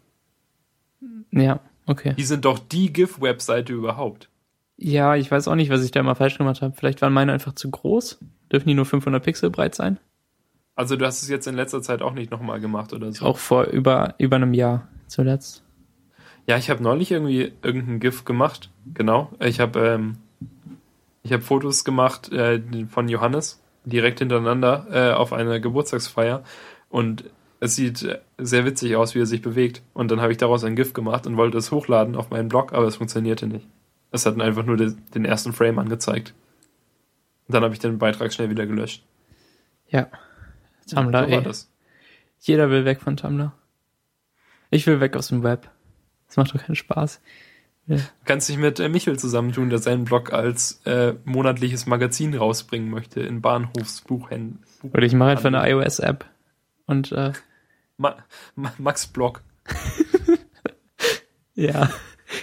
[1.32, 1.60] Ja.
[1.86, 2.14] Okay.
[2.18, 4.30] Die sind doch die GIF-Webseite überhaupt.
[4.78, 6.74] Ja, ich weiß auch nicht, was ich da immer falsch gemacht habe.
[6.76, 8.20] Vielleicht waren meine einfach zu groß.
[8.52, 10.00] Dürfen die nur 500 Pixel breit sein?
[10.76, 13.26] Also du hast es jetzt in letzter Zeit auch nicht nochmal gemacht oder so?
[13.26, 15.64] Auch vor über, über einem Jahr zuletzt.
[16.48, 18.70] Ja, ich habe neulich irgendwie irgendein GIF gemacht.
[18.94, 19.32] Genau.
[19.40, 20.18] Ich habe ähm,
[21.22, 26.44] ich habe Fotos gemacht äh, von Johannes direkt hintereinander äh, auf einer Geburtstagsfeier
[26.90, 27.26] und
[27.64, 28.06] es sieht
[28.38, 29.84] sehr witzig aus, wie er sich bewegt.
[29.94, 32.74] Und dann habe ich daraus ein GIF gemacht und wollte es hochladen auf meinen Blog,
[32.74, 33.66] aber es funktionierte nicht.
[34.12, 36.34] Es hat einfach nur den ersten Frame angezeigt.
[37.48, 39.06] Und dann habe ich den Beitrag schnell wieder gelöscht.
[39.88, 40.08] Ja.
[40.90, 41.42] Tumblr, so war ey.
[41.42, 41.72] das.
[42.42, 43.54] Jeder will weg von Tumblr.
[44.70, 45.72] Ich will weg aus dem Web.
[46.28, 47.22] Das macht doch keinen Spaß.
[47.86, 52.90] Du kannst dich mit äh, Michel zusammentun, der seinen Blog als äh, monatliches Magazin rausbringen
[52.90, 54.64] möchte in Bahnhofsbuchhändlern.
[54.92, 56.26] Oder ich mache einfach eine iOS-App.
[56.88, 57.32] Und äh,
[57.98, 58.18] Ma
[58.56, 59.42] Ma Max Blog.
[61.56, 61.90] ja,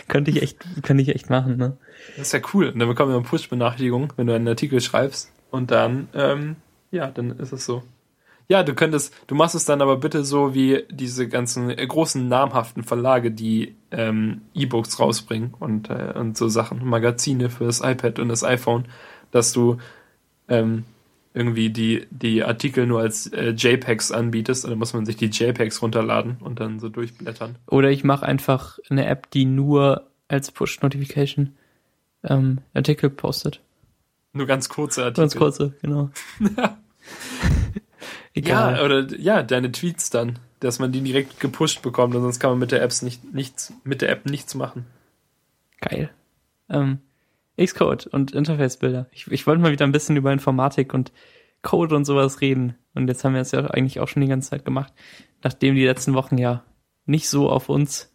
[0.09, 1.77] könnte ich echt, könnte ich echt machen, ne?
[2.17, 2.69] Das ist ja cool.
[2.69, 5.33] Und dann bekommen wir eine Push-Benachrichtigung, wenn du einen Artikel schreibst.
[5.51, 6.57] Und dann, ähm,
[6.91, 7.83] ja, dann ist es so.
[8.49, 12.27] Ja, du könntest, du machst es dann aber bitte so wie diese ganzen äh, großen
[12.29, 18.19] namhaften Verlage, die ähm, E-Books rausbringen und, äh, und so Sachen, Magazine für das iPad
[18.19, 18.87] und das iPhone,
[19.31, 19.79] dass du
[20.49, 20.85] ähm,
[21.33, 25.27] irgendwie die, die Artikel nur als äh, JPEGs anbietest und dann muss man sich die
[25.27, 27.57] JPEGs runterladen und dann so durchblättern.
[27.67, 31.55] Oder ich mache einfach eine App, die nur als Push-Notification
[32.25, 33.61] ähm, Artikel postet.
[34.33, 35.23] Nur ganz kurze Artikel.
[35.23, 36.11] Ganz kurze, genau.
[38.35, 38.77] Egal.
[38.77, 42.51] Ja, oder ja, deine Tweets dann, dass man die direkt gepusht bekommt und sonst kann
[42.51, 44.87] man mit der Apps nicht nichts mit der App nichts machen.
[45.81, 46.11] Geil.
[46.69, 46.99] Ähm,
[47.65, 49.07] Xcode und Interface-Bilder.
[49.13, 51.13] Ich, ich wollte mal wieder ein bisschen über Informatik und
[51.63, 52.77] Code und sowas reden.
[52.95, 54.93] Und jetzt haben wir es ja eigentlich auch schon die ganze Zeit gemacht,
[55.43, 56.65] nachdem die letzten Wochen ja
[57.07, 58.13] nicht so auf uns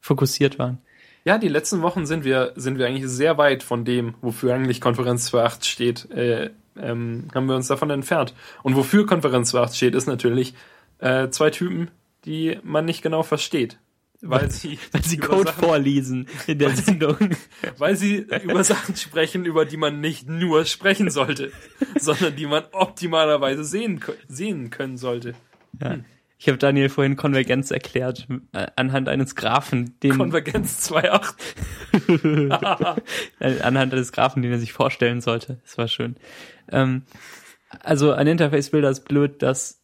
[0.00, 0.78] fokussiert waren.
[1.24, 4.80] Ja, die letzten Wochen sind wir sind wir eigentlich sehr weit von dem, wofür eigentlich
[4.80, 8.34] Konferenz 2.8 steht, äh, ähm, haben wir uns davon entfernt.
[8.62, 10.54] Und wofür Konferenz 2.8 steht, ist natürlich
[10.98, 11.90] äh, zwei Typen,
[12.26, 13.78] die man nicht genau versteht.
[14.20, 17.16] Weil sie, Weil sie Code Sachen- vorlesen in der Sendung.
[17.78, 21.52] weil sie über Sachen sprechen, über die man nicht nur sprechen sollte,
[21.98, 25.34] sondern die man optimalerweise sehen, sehen können sollte.
[25.82, 25.98] Ja.
[26.38, 33.00] Ich habe Daniel vorhin Konvergenz erklärt, äh, anhand eines Graphen, den, Konvergenz 2.8.
[33.40, 35.58] äh, anhand eines Graphen, den er sich vorstellen sollte.
[35.64, 36.16] Das war schön.
[36.70, 37.02] Ähm,
[37.80, 39.80] also ein Interface-Bilder ist blöd, dass,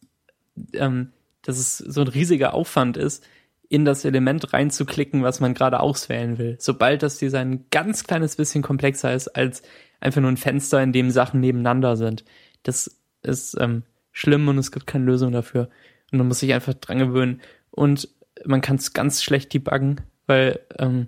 [0.73, 1.11] ähm,
[1.41, 3.25] dass es so ein riesiger Aufwand ist,
[3.71, 6.57] in das Element reinzuklicken, was man gerade auswählen will.
[6.59, 9.61] Sobald das Design ein ganz kleines bisschen komplexer ist als
[10.01, 12.25] einfach nur ein Fenster, in dem Sachen nebeneinander sind.
[12.63, 15.69] Das ist ähm, schlimm und es gibt keine Lösung dafür.
[16.11, 17.39] Und man muss sich einfach dran gewöhnen.
[17.69, 18.09] Und
[18.43, 21.07] man kann es ganz schlecht debuggen, weil, ähm,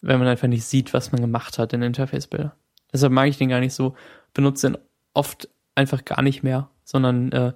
[0.00, 2.56] weil man einfach nicht sieht, was man gemacht hat in Interface-Bilder.
[2.90, 3.94] Deshalb mag ich den gar nicht so,
[4.32, 4.78] benutze den
[5.12, 7.52] oft einfach gar nicht mehr, sondern äh,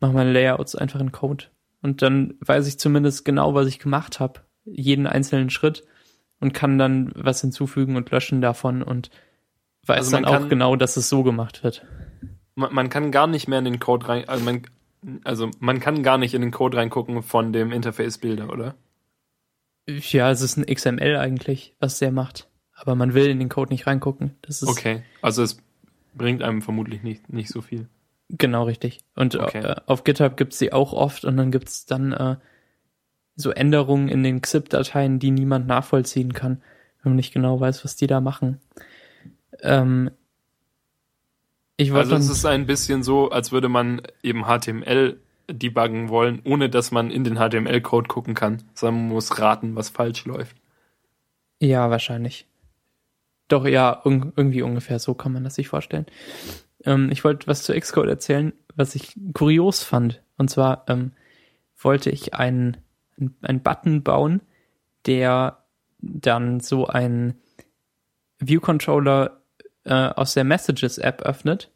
[0.00, 1.46] mache meine Layouts einfach in Code.
[1.82, 5.84] Und dann weiß ich zumindest genau, was ich gemacht habe, jeden einzelnen Schritt
[6.40, 9.10] und kann dann was hinzufügen und löschen davon und
[9.86, 11.86] weiß Also dann auch kann- genau, dass es so gemacht wird.
[12.54, 14.62] man, man kann gar nicht mehr in den Code rein, also man,
[15.24, 18.74] also man kann gar nicht in den Code reingucken von dem Interface-Bilder, oder?
[19.88, 22.48] Ja, es ist ein XML eigentlich, was der macht.
[22.74, 24.36] Aber man will in den Code nicht reingucken.
[24.42, 25.58] Das ist Okay, also es
[26.14, 27.88] bringt einem vermutlich nicht, nicht so viel.
[28.28, 29.00] Genau richtig.
[29.14, 29.58] Und Okay.
[29.60, 32.36] äh, auf GitHub gibt's sie auch oft und dann gibt's dann äh,
[33.36, 36.62] so Änderungen in den XIP-Dateien, die niemand nachvollziehen kann,
[37.02, 38.60] wenn man nicht genau weiß, was die da machen.
[39.62, 40.10] Ähm,
[41.76, 45.20] ich Also es ist ein bisschen so, als würde man eben HTML
[45.50, 49.88] debuggen wollen, ohne dass man in den HTML-Code gucken kann, sondern man muss raten, was
[49.88, 50.56] falsch läuft.
[51.60, 52.46] Ja, wahrscheinlich.
[53.48, 56.06] Doch, ja, irgendwie ungefähr so kann man das sich vorstellen.
[56.88, 60.22] Ähm, ich wollte was zu Xcode erzählen, was ich kurios fand.
[60.38, 61.12] Und zwar ähm,
[61.76, 62.78] wollte ich einen,
[63.42, 64.40] einen, Button bauen,
[65.06, 65.64] der
[66.00, 67.34] dann so einen
[68.38, 69.42] View-Controller
[69.84, 71.70] äh, aus der Messages-App öffnet,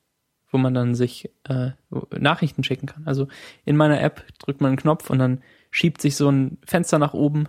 [0.50, 1.72] wo man dann sich äh,
[2.16, 3.06] Nachrichten schicken kann.
[3.06, 3.28] Also
[3.64, 7.14] in meiner App drückt man einen Knopf und dann schiebt sich so ein Fenster nach
[7.14, 7.48] oben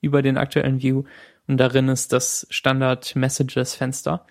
[0.00, 1.04] über den aktuellen View
[1.46, 4.26] und darin ist das Standard Messages Fenster,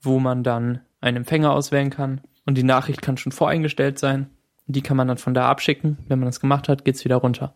[0.00, 4.30] wo man dann einen Empfänger auswählen kann und die Nachricht kann schon voreingestellt sein.
[4.66, 5.98] Die kann man dann von da abschicken.
[6.08, 7.54] Wenn man das gemacht hat, geht's wieder runter.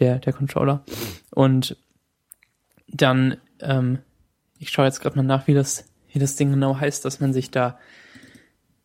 [0.00, 0.84] Der, der Controller.
[1.30, 1.76] Und
[2.88, 4.00] dann, ähm,
[4.58, 7.32] ich schaue jetzt gerade mal nach, wie das, wie das Ding genau heißt, dass man
[7.32, 7.78] sich da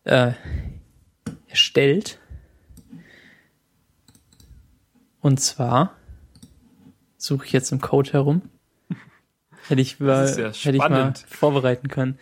[0.04, 0.34] äh,
[1.48, 2.20] erstellt.
[5.20, 5.96] Und zwar
[7.18, 8.44] suche ich jetzt im Code herum.
[9.68, 12.20] Hätte ich, mal, ja hätte ich mal vorbereiten können.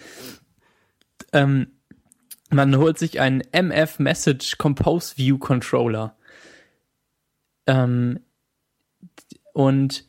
[1.34, 1.68] Ähm,
[2.49, 6.16] man holt sich einen MF Message Compose View Controller.
[7.66, 8.20] Ähm,
[9.54, 10.06] und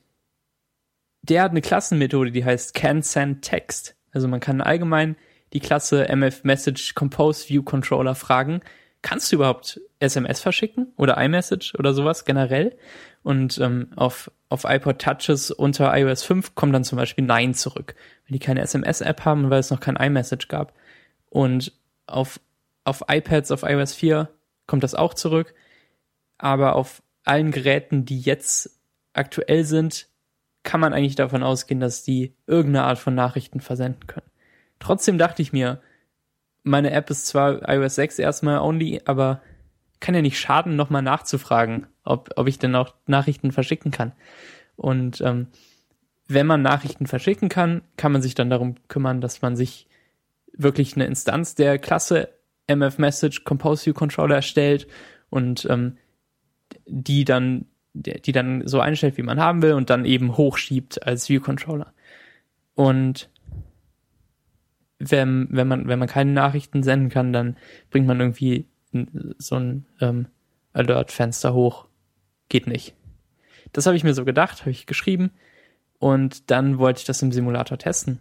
[1.23, 3.97] der hat eine Klassenmethode, die heißt can send text.
[4.13, 5.17] Also man kann allgemein
[5.53, 8.61] die Klasse MF Message Compose View Controller fragen,
[9.03, 12.77] kannst du überhaupt SMS verschicken oder iMessage oder sowas generell?
[13.23, 17.95] Und ähm, auf, auf iPod Touches unter iOS 5 kommt dann zum Beispiel Nein zurück,
[18.27, 20.73] weil die keine SMS-App haben und weil es noch kein iMessage gab.
[21.31, 21.73] Und
[22.07, 22.41] auf,
[22.85, 24.29] auf iPads auf iOS 4
[24.67, 25.55] kommt das auch zurück.
[26.39, 28.79] Aber auf allen Geräten, die jetzt
[29.13, 30.09] aktuell sind,
[30.63, 34.31] kann man eigentlich davon ausgehen, dass die irgendeine Art von Nachrichten versenden können.
[34.79, 35.81] Trotzdem dachte ich mir,
[36.63, 39.43] meine App ist zwar iOS 6 erstmal only, aber
[40.01, 44.13] kann ja nicht schaden, nochmal nachzufragen, ob, ob ich denn auch Nachrichten verschicken kann.
[44.77, 45.49] Und ähm,
[46.29, 49.89] wenn man Nachrichten verschicken kann, kann man sich dann darum kümmern, dass man sich
[50.53, 52.31] wirklich eine Instanz der Klasse
[52.67, 54.87] MF Message Compose Controller erstellt
[55.31, 55.99] und ähm,
[56.87, 61.29] die dann die dann so einstellt, wie man haben will und dann eben hochschiebt als
[61.29, 61.93] View Controller.
[62.75, 63.29] Und
[64.99, 67.57] wenn, wenn man wenn man keine Nachrichten senden kann, dann
[67.91, 68.67] bringt man irgendwie
[69.39, 70.29] so ein ähm,
[70.73, 71.87] Alert-Fenster hoch.
[72.49, 72.95] Geht nicht.
[73.73, 75.31] Das habe ich mir so gedacht, habe ich geschrieben
[75.99, 78.19] und dann wollte ich das im Simulator testen,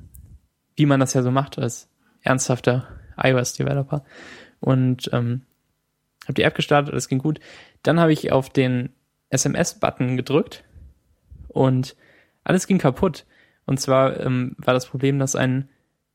[0.76, 1.90] wie man das ja so macht als
[2.28, 2.88] ernsthafter
[3.18, 4.04] iOS-Developer.
[4.60, 5.42] Und ähm,
[6.24, 7.40] habe die App gestartet, alles ging gut.
[7.84, 8.90] Dann habe ich auf den
[9.30, 10.64] SMS-Button gedrückt
[11.48, 11.96] und
[12.44, 13.26] alles ging kaputt.
[13.66, 15.70] Und zwar ähm, war das Problem, dass ein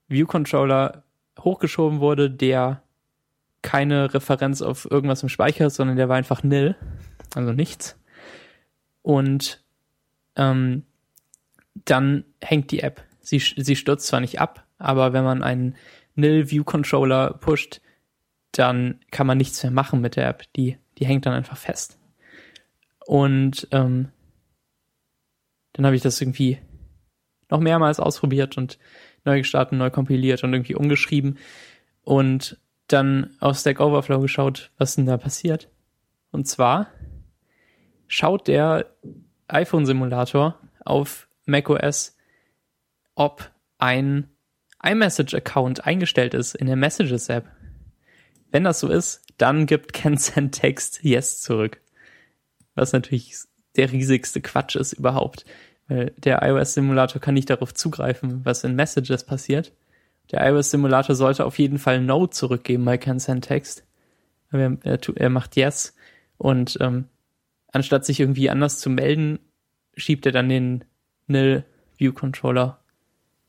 [0.09, 1.05] View-Controller
[1.40, 2.82] hochgeschoben wurde, der
[3.62, 6.76] keine Referenz auf irgendwas im Speicher, sondern der war einfach nil,
[7.34, 7.98] also nichts.
[9.02, 9.62] Und
[10.36, 10.84] ähm,
[11.84, 13.02] dann hängt die App.
[13.20, 15.76] Sie, sie stürzt zwar nicht ab, aber wenn man einen
[16.14, 17.80] nil View Controller pusht,
[18.52, 20.44] dann kann man nichts mehr machen mit der App.
[20.55, 21.98] Die, die hängt dann einfach fest.
[23.06, 24.10] Und ähm,
[25.72, 26.59] dann habe ich das irgendwie
[27.51, 28.78] noch mehrmals ausprobiert und
[29.24, 31.39] neu gestartet, neu kompiliert und irgendwie umgeschrieben
[32.02, 32.59] und
[32.89, 35.68] dann auf Stack Overflow geschaut, was denn da passiert.
[36.30, 36.89] Und zwar
[38.06, 38.86] schaut der
[39.48, 42.16] iPhone-Simulator auf macOS,
[43.14, 44.28] ob ein
[44.82, 47.46] iMessage-Account eingestellt ist in der Messages-App.
[48.50, 51.80] Wenn das so ist, dann gibt Can Send Text Yes zurück.
[52.74, 53.34] Was natürlich
[53.76, 55.44] der riesigste Quatsch ist überhaupt.
[55.88, 59.72] Weil der iOS-Simulator kann nicht darauf zugreifen, was in Messages passiert.
[60.30, 63.84] Der iOS-Simulator sollte auf jeden Fall No zurückgeben bei Can Send Text.
[64.50, 65.94] Er, er, er macht Yes.
[66.38, 67.06] Und ähm,
[67.72, 69.38] anstatt sich irgendwie anders zu melden,
[69.96, 70.84] schiebt er dann den
[71.26, 71.64] Nil
[71.96, 72.78] View Controller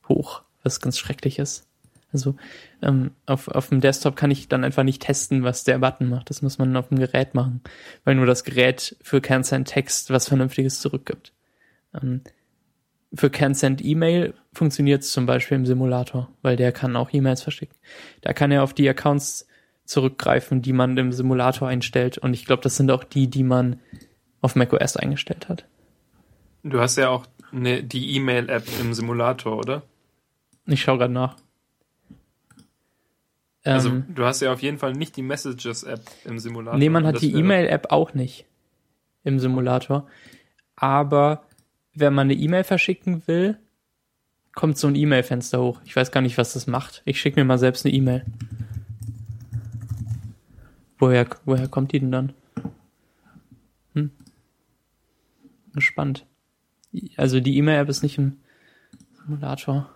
[0.08, 1.66] hoch, was ganz schrecklich ist.
[2.12, 2.36] Also
[2.80, 6.30] ähm, auf, auf dem Desktop kann ich dann einfach nicht testen, was der Button macht.
[6.30, 7.60] Das muss man auf dem Gerät machen,
[8.04, 11.32] weil nur das Gerät für CanSend Text was Vernünftiges zurückgibt.
[11.92, 12.22] Ähm,
[13.12, 17.76] für CanSend E-Mail funktioniert es zum Beispiel im Simulator, weil der kann auch E-Mails verschicken.
[18.22, 19.46] Da kann er auf die Accounts
[19.84, 22.18] zurückgreifen, die man im Simulator einstellt.
[22.18, 23.78] Und ich glaube, das sind auch die, die man
[24.40, 25.64] auf macOS eingestellt hat.
[26.62, 29.82] Du hast ja auch ne, die E-Mail-App im Simulator, oder?
[30.66, 31.36] Ich schaue gerade nach.
[33.64, 36.78] Also ähm, du hast ja auf jeden Fall nicht die Messages-App im Simulator.
[36.78, 38.46] Nee, man hat die E-Mail-App auch nicht
[39.24, 40.06] im Simulator.
[40.76, 41.44] Aber
[41.94, 43.58] wenn man eine E-Mail verschicken will,
[44.54, 45.80] kommt so ein E-Mail-Fenster hoch.
[45.84, 47.02] Ich weiß gar nicht, was das macht.
[47.06, 48.24] Ich schicke mir mal selbst eine E-Mail.
[50.98, 52.32] Woher, woher kommt die denn dann?
[53.94, 54.10] Hm.
[55.78, 56.26] Spannend.
[57.16, 58.40] Also die E-Mail-App ist nicht im
[59.12, 59.90] Simulator.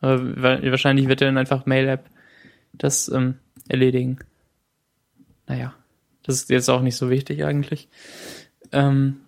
[0.00, 2.08] Aber wahrscheinlich wird er dann einfach Mail-App
[2.72, 3.38] das ähm,
[3.68, 4.18] erledigen.
[5.46, 5.74] Naja,
[6.22, 7.88] das ist jetzt auch nicht so wichtig eigentlich.
[8.72, 9.20] Ähm,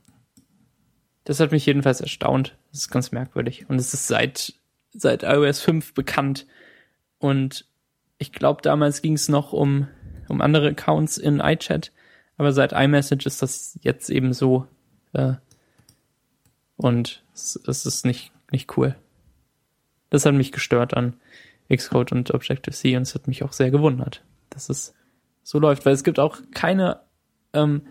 [1.25, 2.57] das hat mich jedenfalls erstaunt.
[2.71, 3.69] Das ist ganz merkwürdig.
[3.69, 4.55] Und es ist seit,
[4.93, 6.47] seit iOS 5 bekannt.
[7.19, 7.67] Und
[8.19, 9.89] ich glaube, damals ging es noch um,
[10.29, 11.93] um andere Accounts in iChat.
[12.37, 14.67] Aber seit iMessage ist das jetzt eben so.
[15.13, 15.35] Äh,
[16.77, 18.97] und es, es ist nicht, nicht cool.
[20.11, 21.15] Das hat mich gestört an
[21.75, 24.95] Xcode und Objective-C und es hat mich auch sehr gewundert, dass es
[25.43, 27.01] so läuft, weil es gibt auch keine,
[27.53, 27.83] ähm,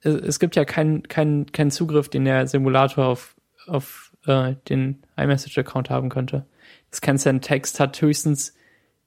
[0.00, 3.36] es gibt ja keinen kein, kein Zugriff, den der Simulator auf,
[3.66, 6.46] auf äh, den iMessage-Account haben könnte.
[6.90, 8.54] Das Cancel Text hat höchstens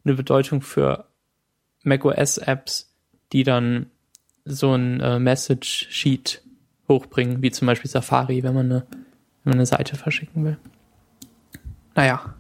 [0.04, 1.06] eine Bedeutung für
[1.84, 2.94] macOS-Apps,
[3.32, 3.92] die dann
[4.46, 6.44] so ein äh, Message-Sheet
[6.88, 8.88] hochbringen, wie zum Beispiel Safari, wenn man eine,
[9.44, 10.58] wenn man eine Seite verschicken will.
[11.96, 12.36] Naja,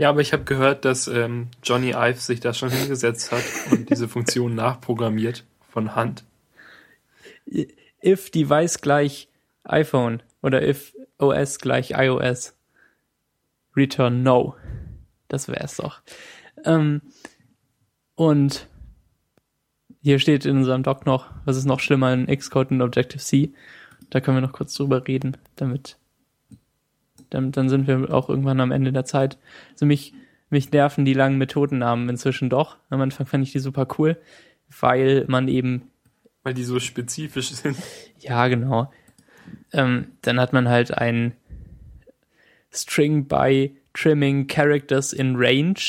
[0.00, 3.90] ja, aber ich habe gehört, dass ähm, Johnny Ive sich da schon hingesetzt hat und
[3.90, 6.24] diese Funktion nachprogrammiert von Hand.
[8.02, 9.28] If Device gleich
[9.64, 12.56] iPhone oder if OS gleich iOS.
[13.76, 14.56] Return No.
[15.28, 16.00] Das wäre es doch.
[16.64, 17.02] Ähm,
[18.14, 18.68] und
[20.00, 23.52] hier steht in unserem Doc noch, was ist noch schlimmer in Xcode und Objective-C.
[24.08, 25.98] Da können wir noch kurz drüber reden, damit
[27.30, 29.38] dann, dann sind wir auch irgendwann am Ende der Zeit.
[29.72, 30.12] Also mich,
[30.50, 32.76] mich nerven die langen Methodennamen inzwischen doch.
[32.90, 34.18] Am Anfang fand ich die super cool.
[34.80, 35.90] weil man eben
[36.42, 37.76] Weil die so spezifisch sind.
[38.18, 38.92] Ja, genau.
[39.72, 41.34] Ähm, dann hat man halt ein
[42.72, 45.80] String by Trimming Characters in Range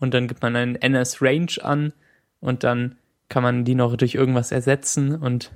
[0.00, 1.92] und dann gibt man einen NS Range an
[2.40, 2.96] und dann
[3.28, 5.50] kann man die noch durch irgendwas ersetzen und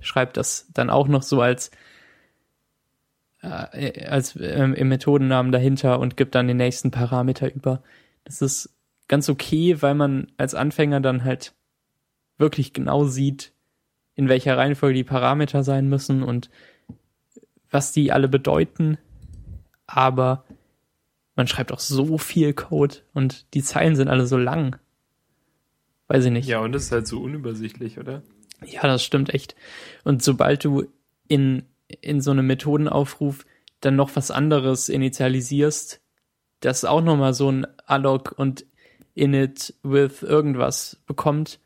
[0.00, 1.70] schreibt das dann auch noch so als
[3.44, 7.82] äh, als ähm, im Methodennamen dahinter und gibt dann den nächsten Parameter über.
[8.24, 8.70] Das ist
[9.08, 11.54] ganz okay, weil man als Anfänger dann halt
[12.38, 13.52] wirklich genau sieht,
[14.14, 16.50] in welcher Reihenfolge die Parameter sein müssen und
[17.70, 18.98] was die alle bedeuten.
[19.86, 20.44] Aber
[21.36, 24.78] man schreibt auch so viel Code und die Zeilen sind alle so lang.
[26.06, 26.48] Weiß ich nicht.
[26.48, 28.22] Ja, und das ist halt so unübersichtlich, oder?
[28.64, 29.56] Ja, das stimmt echt.
[30.04, 30.86] Und sobald du
[31.28, 33.44] in, in so einem Methodenaufruf
[33.80, 36.00] dann noch was anderes initialisierst,
[36.60, 38.64] das auch nochmal so ein alloc und
[39.14, 41.60] init with irgendwas bekommt,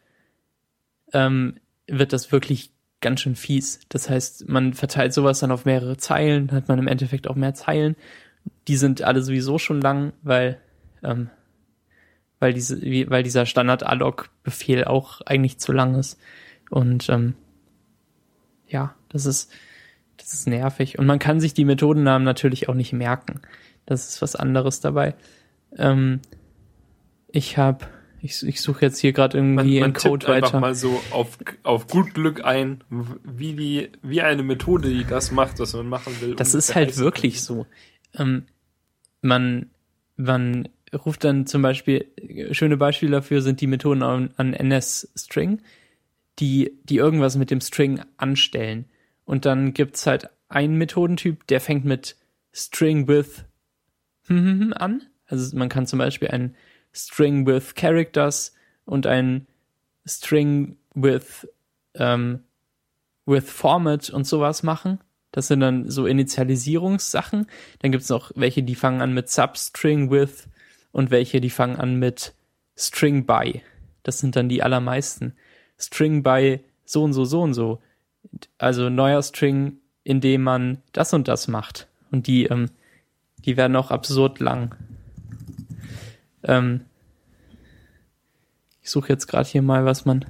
[1.13, 3.81] ähm, wird das wirklich ganz schön fies.
[3.89, 7.55] Das heißt, man verteilt sowas dann auf mehrere Zeilen, hat man im Endeffekt auch mehr
[7.55, 7.97] Zeilen.
[8.67, 10.61] Die sind alle sowieso schon lang, weil,
[11.03, 11.31] ähm,
[12.41, 12.81] weil, diese,
[13.11, 16.19] weil dieser Standard-Alloc-Befehl auch eigentlich zu lang ist.
[16.71, 17.35] Und ähm,
[18.67, 19.51] ja, das ist,
[20.29, 20.99] das ist nervig.
[20.99, 23.41] Und man kann sich die Methodennamen natürlich auch nicht merken.
[23.87, 25.15] Das ist was anderes dabei.
[25.75, 26.21] Ähm,
[27.33, 27.87] ich habe,
[28.21, 30.61] ich, ich suche jetzt hier gerade irgendwie man, in Code tippt einfach weiter.
[30.61, 35.59] mal so auf, auf gut Glück ein, wie die, wie eine Methode, die das macht,
[35.61, 36.35] was man machen will.
[36.35, 37.65] Das ist halt wirklich so.
[38.15, 38.45] Ähm,
[39.23, 39.71] man,
[40.17, 42.05] man ruft dann zum Beispiel,
[42.51, 45.63] schöne Beispiele dafür sind die Methoden an, an NS-String,
[46.39, 48.85] die, die irgendwas mit dem String anstellen.
[49.29, 52.17] Und dann gibt's halt einen Methodentyp, der fängt mit
[52.55, 53.45] String with
[54.29, 55.03] an.
[55.27, 56.57] Also man kann zum Beispiel ein
[56.95, 58.55] String with Characters
[58.87, 59.47] und ein
[60.07, 61.47] String with,
[61.93, 62.43] ähm,
[63.27, 64.99] with Format und sowas machen.
[65.31, 67.49] Das sind dann so Initialisierungssachen.
[67.81, 70.49] Dann gibt's noch welche, die fangen an mit Substring with
[70.91, 72.33] und welche, die fangen an mit
[72.79, 73.61] String by.
[74.05, 75.35] Das sind dann die allermeisten.
[75.79, 77.83] String by so und so, so und so.
[78.59, 81.87] Also neuer String, in dem man das und das macht.
[82.11, 82.71] Und die, ähm,
[83.45, 84.75] die werden auch absurd lang.
[86.43, 86.83] Ähm,
[88.83, 90.25] ich suche jetzt gerade hier mal, was man,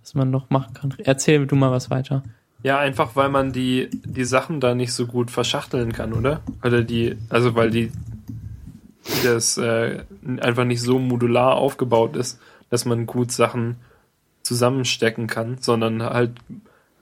[0.00, 0.94] was man noch machen kann.
[0.98, 2.24] Erzähl du mal was weiter.
[2.62, 6.40] Ja, einfach weil man die, die Sachen da nicht so gut verschachteln kann, oder?
[6.64, 7.92] Oder die, also weil die
[9.22, 10.02] das äh,
[10.40, 12.40] einfach nicht so modular aufgebaut ist,
[12.70, 13.76] dass man gut Sachen
[14.46, 16.32] zusammenstecken kann, sondern halt,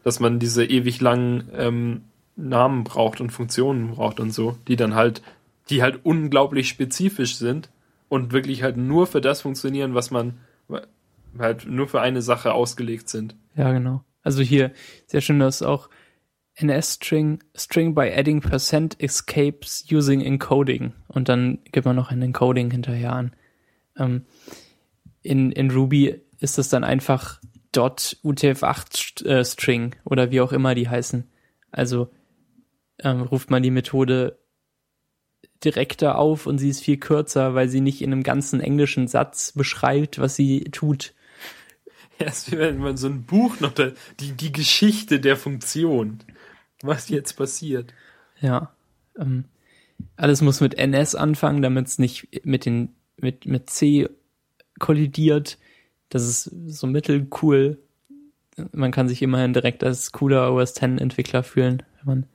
[0.02, 2.02] dass man diese ewig langen ähm,
[2.36, 5.22] Namen braucht und Funktionen braucht und so, die dann halt,
[5.70, 7.70] die halt unglaublich spezifisch sind
[8.08, 10.34] und wirklich halt nur für das funktionieren, was man
[11.38, 13.36] halt nur für eine Sache ausgelegt sind.
[13.56, 14.04] Ja, genau.
[14.22, 14.72] Also hier
[15.06, 15.88] sehr schön, dass auch
[16.56, 20.92] NS-String, String by adding percent escapes using encoding.
[21.08, 23.32] Und dann gibt man noch ein Encoding hinterher an.
[23.96, 24.22] Ähm,
[25.22, 27.40] in, in Ruby ist das dann einfach
[27.74, 31.24] .utf8 äh, oder wie auch immer die heißen.
[31.72, 32.08] Also
[33.00, 34.38] ähm, ruft man die Methode
[35.64, 39.52] direkter auf und sie ist viel kürzer, weil sie nicht in einem ganzen englischen Satz
[39.52, 41.14] beschreibt, was sie tut.
[42.20, 43.90] Ja, es wenn man so ein Buch noch da,
[44.20, 46.20] die, die Geschichte der Funktion,
[46.80, 47.92] was jetzt passiert.
[48.40, 48.72] Ja.
[49.18, 49.46] Ähm,
[50.14, 54.08] alles muss mit NS anfangen, damit es nicht mit den, mit, mit C
[54.78, 55.58] kollidiert.
[56.14, 57.76] Das ist so mittelcool.
[58.70, 62.26] Man kann sich immerhin direkt als cooler OS X Entwickler fühlen, wenn man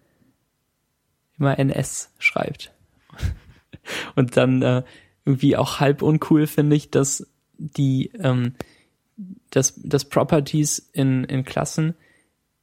[1.37, 2.73] immer NS schreibt.
[4.17, 4.83] Und dann äh,
[5.23, 7.25] irgendwie auch halb uncool finde ich, dass
[7.57, 8.55] die ähm,
[9.49, 11.95] das, das Properties in, in Klassen,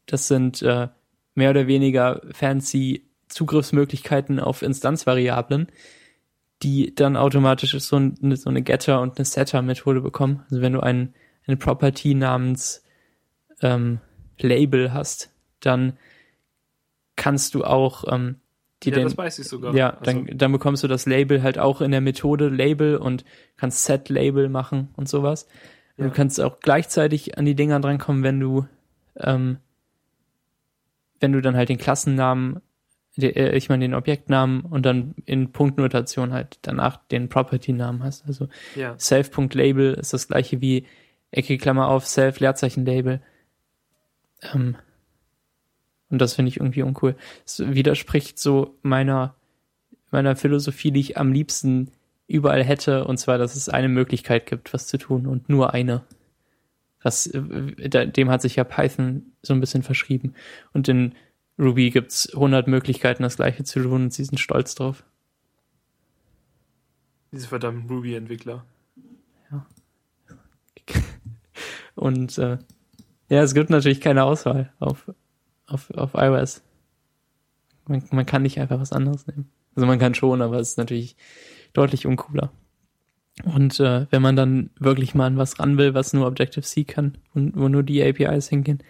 [0.04, 0.88] das sind äh,
[1.34, 5.68] mehr oder weniger fancy Zugriffsmöglichkeiten auf Instanzvariablen,
[6.62, 10.42] die dann automatisch so, eine, so eine Getter- und eine Setter-Methode bekommen.
[10.50, 11.14] Also wenn du ein,
[11.46, 12.82] eine Property namens
[13.62, 14.00] ähm,
[14.38, 15.30] Label hast,
[15.60, 15.94] dann
[17.16, 18.36] kannst du auch ähm,
[18.82, 19.74] die ja, den, das weiß ich sogar.
[19.74, 23.24] ja, Also, dann, dann bekommst du das Label halt auch in der Methode Label und
[23.56, 25.44] kannst Set Label machen und sowas.
[25.96, 26.10] Und Ja.
[26.10, 28.66] Du kannst auch gleichzeitig an die Dinger drankommen, wenn du,
[29.18, 29.58] ähm,
[31.20, 32.60] wenn du dann halt den Klassennamen,
[33.16, 38.26] ich meine den Objektnamen und dann in Punktnotation halt danach den Property-Namen hast.
[38.26, 38.94] Also ja.
[38.98, 40.86] Self.Label ist das gleiche wie
[41.30, 43.20] Ecke Klammer auf Self Leerzeichen Label.
[44.54, 44.76] Ähm,
[46.10, 47.16] und das finde ich irgendwie uncool.
[47.44, 49.34] Es widerspricht so meiner
[50.10, 51.90] meiner Philosophie, die ich am liebsten
[52.28, 56.04] überall hätte, und zwar, dass es eine Möglichkeit gibt, was zu tun und nur eine.
[57.02, 60.34] Das, äh, dem hat sich ja Python so ein bisschen verschrieben.
[60.72, 61.14] Und in
[61.58, 65.04] Ruby gibt's 100 Möglichkeiten, das gleiche zu tun und sie sind stolz drauf.
[67.32, 68.64] Diese verdammten Ruby-Entwickler.
[69.50, 69.66] Ja.
[71.94, 72.58] Und äh,
[73.28, 75.10] ja, es gibt natürlich keine Auswahl auf,
[75.66, 76.62] auf, auf iOS.
[77.86, 79.50] Man, man kann nicht einfach was anderes nehmen.
[79.74, 81.16] Also man kann schon, aber es ist natürlich
[81.72, 82.52] deutlich uncooler.
[83.44, 87.18] Und äh, wenn man dann wirklich mal an was ran will, was nur Objective-C kann
[87.34, 88.82] und wo nur die APIs hingehen,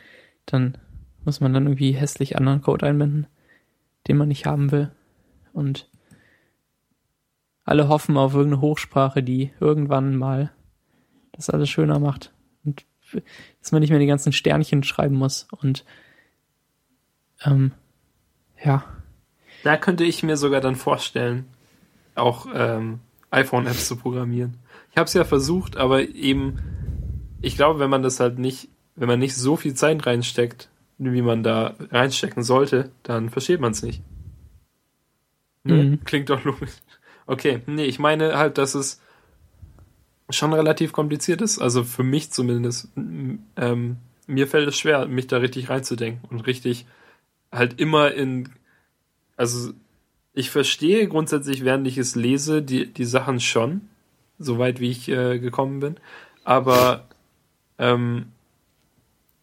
[0.44, 0.78] dann
[1.26, 3.26] muss man dann irgendwie hässlich anderen Code einbinden,
[4.08, 4.90] den man nicht haben will.
[5.52, 5.88] Und
[7.64, 10.52] alle hoffen auf irgendeine Hochsprache, die irgendwann mal
[11.32, 12.32] das alles schöner macht.
[12.64, 12.86] Und
[13.60, 15.48] dass man nicht mehr die ganzen Sternchen schreiben muss.
[15.50, 15.84] Und
[17.44, 17.72] ähm,
[18.64, 18.84] ja.
[19.64, 21.46] Da könnte ich mir sogar dann vorstellen,
[22.14, 23.00] auch ähm,
[23.30, 24.58] iPhone-Apps zu programmieren.
[24.92, 26.58] Ich habe es ja versucht, aber eben,
[27.42, 31.22] ich glaube, wenn man das halt nicht, wenn man nicht so viel Zeit reinsteckt, wie
[31.22, 34.02] man da reinstecken sollte, dann versteht man es nicht.
[35.64, 35.82] Ne?
[35.82, 36.04] Mhm.
[36.04, 36.72] Klingt doch logisch.
[37.26, 39.00] Okay, nee, ich meine halt, dass es
[40.30, 41.58] schon relativ kompliziert ist.
[41.58, 42.88] Also für mich zumindest.
[42.96, 43.96] Ähm,
[44.26, 46.86] mir fällt es schwer, mich da richtig reinzudenken und richtig
[47.52, 48.48] halt immer in.
[49.36, 49.72] Also
[50.32, 53.82] ich verstehe grundsätzlich, während ich es lese, die, die Sachen schon,
[54.38, 55.96] soweit wie ich äh, gekommen bin.
[56.44, 57.08] Aber
[57.78, 58.32] ähm,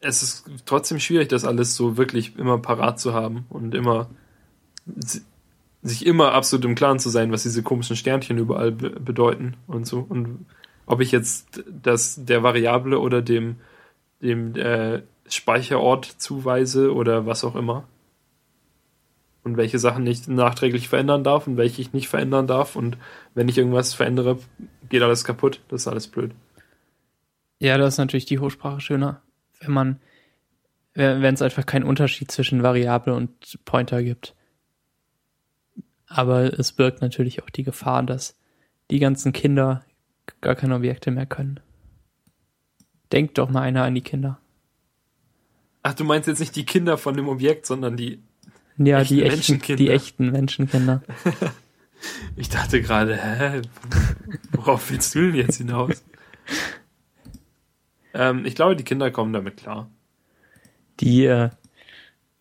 [0.04, 4.10] es ist trotzdem schwierig, das alles so wirklich immer parat zu haben und immer
[5.82, 9.86] sich immer absolut im Klaren zu sein, was diese komischen Sternchen überall be bedeuten und
[9.86, 10.00] so.
[10.00, 10.46] Und
[10.86, 13.58] ob ich jetzt das der Variable oder dem,
[14.22, 17.86] dem äh, Speicherort zuweise oder was auch immer.
[19.44, 22.78] Und welche Sachen ich nachträglich verändern darf und welche ich nicht verändern darf.
[22.78, 22.98] Und
[23.34, 24.38] wenn ich irgendwas verändere,
[24.88, 25.60] geht alles kaputt.
[25.68, 26.32] Das ist alles blöd.
[27.60, 29.22] Ja, das ist natürlich die Hochsprache schöner,
[29.64, 30.00] wenn man,
[30.94, 34.36] wenn es einfach keinen Unterschied zwischen Variable und Pointer gibt.
[36.08, 38.36] Aber es birgt natürlich auch die Gefahr, dass
[38.92, 39.84] die ganzen Kinder
[40.42, 41.60] gar keine Objekte mehr können.
[43.12, 44.40] Denkt doch mal einer an die Kinder.
[45.82, 48.24] Ach, du meinst jetzt nicht die Kinder von dem Objekt, sondern die
[48.78, 51.04] ja, echten die echten, die echten Menschenkinder.
[52.36, 53.62] ich dachte gerade, hä,
[54.52, 56.04] worauf willst du denn jetzt hinaus?
[58.14, 59.90] ähm, ich glaube, die Kinder kommen damit klar.
[61.00, 61.50] Die, äh,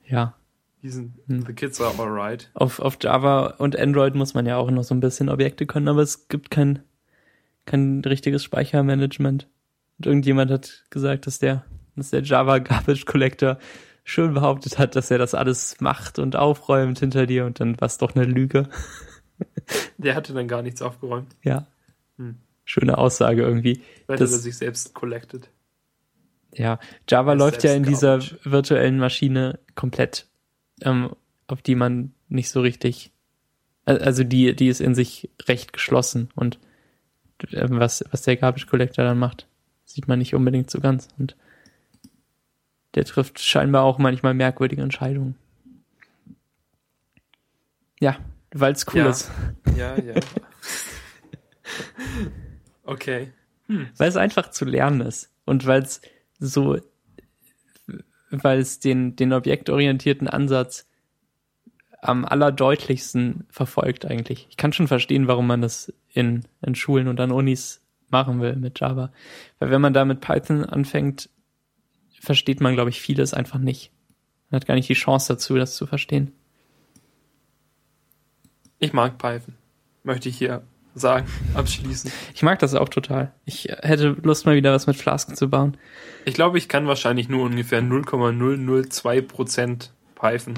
[0.07, 0.35] ja,
[0.83, 1.47] die sind, hm.
[1.47, 2.51] the kids are alright.
[2.55, 5.89] Auf, auf Java und Android muss man ja auch noch so ein bisschen Objekte können,
[5.89, 6.81] aber es gibt kein,
[7.67, 9.47] kein richtiges Speichermanagement.
[9.99, 13.59] Und irgendjemand hat gesagt, dass der, dass der Java Garbage Collector
[14.03, 17.87] schön behauptet hat, dass er das alles macht und aufräumt hinter dir und dann war
[17.87, 18.69] es doch eine Lüge.
[19.99, 21.37] Der hatte dann gar nichts aufgeräumt.
[21.43, 21.69] Ja.
[22.17, 22.39] Hm.
[22.65, 23.83] Schöne Aussage irgendwie.
[24.09, 25.49] Weil er sich selbst collected.
[26.55, 30.27] Ja, Java läuft ja in dieser virtuellen Maschine komplett
[30.83, 31.15] ähm,
[31.47, 33.13] auf die man nicht so richtig,
[33.85, 36.59] also die, die ist in sich recht geschlossen und
[37.51, 39.47] äh, was, was der Garbage Collector dann macht,
[39.85, 41.37] sieht man nicht unbedingt so ganz und
[42.95, 45.37] der trifft scheinbar auch manchmal merkwürdige Entscheidungen.
[48.01, 48.19] Ja,
[48.53, 49.11] weil es cool ja.
[49.11, 49.31] ist.
[49.75, 50.13] Ja, ja.
[52.85, 53.33] okay.
[53.69, 53.89] Hm.
[53.97, 56.03] Weil es einfach zu lernen ist und weil es
[56.43, 56.79] so
[58.33, 60.89] weil es den, den objektorientierten Ansatz
[62.01, 64.47] am allerdeutlichsten verfolgt eigentlich.
[64.51, 68.57] Ich kann schon verstehen, warum man das in, in Schulen und an Unis machen will
[68.57, 69.13] mit Java.
[69.59, 71.31] Weil wenn man da mit Python anfängt,
[72.21, 73.93] versteht man, glaube ich, vieles einfach nicht.
[74.51, 76.33] Man hat gar nicht die Chance dazu, das zu verstehen.
[78.79, 79.55] Ich mag Python.
[80.03, 80.63] Möchte ich hier
[80.95, 82.13] sagen, abschließen.
[82.35, 83.33] Ich mag das auch total.
[83.45, 85.77] Ich hätte Lust mal wieder was mit Flask zu bauen.
[86.25, 90.55] Ich glaube, ich kann wahrscheinlich nur ungefähr 0,002% Python.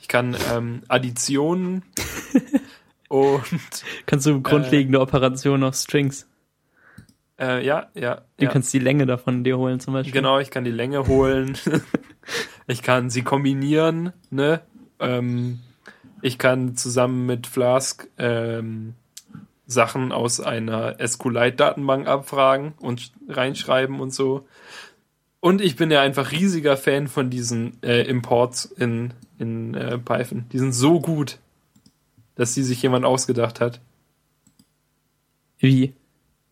[0.00, 1.82] Ich kann ähm, Additionen
[3.08, 3.42] und
[4.06, 6.28] kannst du grundlegende äh, Operationen auf Strings.
[7.38, 8.22] Äh, ja, ja.
[8.38, 8.50] Du ja.
[8.50, 10.12] kannst die Länge davon dir holen zum Beispiel.
[10.12, 11.58] Genau, ich kann die Länge holen.
[12.66, 14.62] ich kann sie kombinieren, ne?
[14.98, 15.60] Ähm,
[16.22, 18.94] ich kann zusammen mit Flask ähm,
[19.66, 24.46] Sachen aus einer SQLite-Datenbank abfragen und reinschreiben und so.
[25.40, 30.46] Und ich bin ja einfach riesiger Fan von diesen äh, Imports in, in äh, Python.
[30.52, 31.38] Die sind so gut,
[32.36, 33.80] dass die sich jemand ausgedacht hat.
[35.58, 35.94] Wie?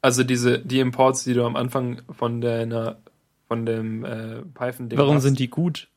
[0.01, 2.99] Also diese, die Imports, die du am Anfang von deiner,
[3.49, 5.89] von dem äh, python Warum hast, sind die gut?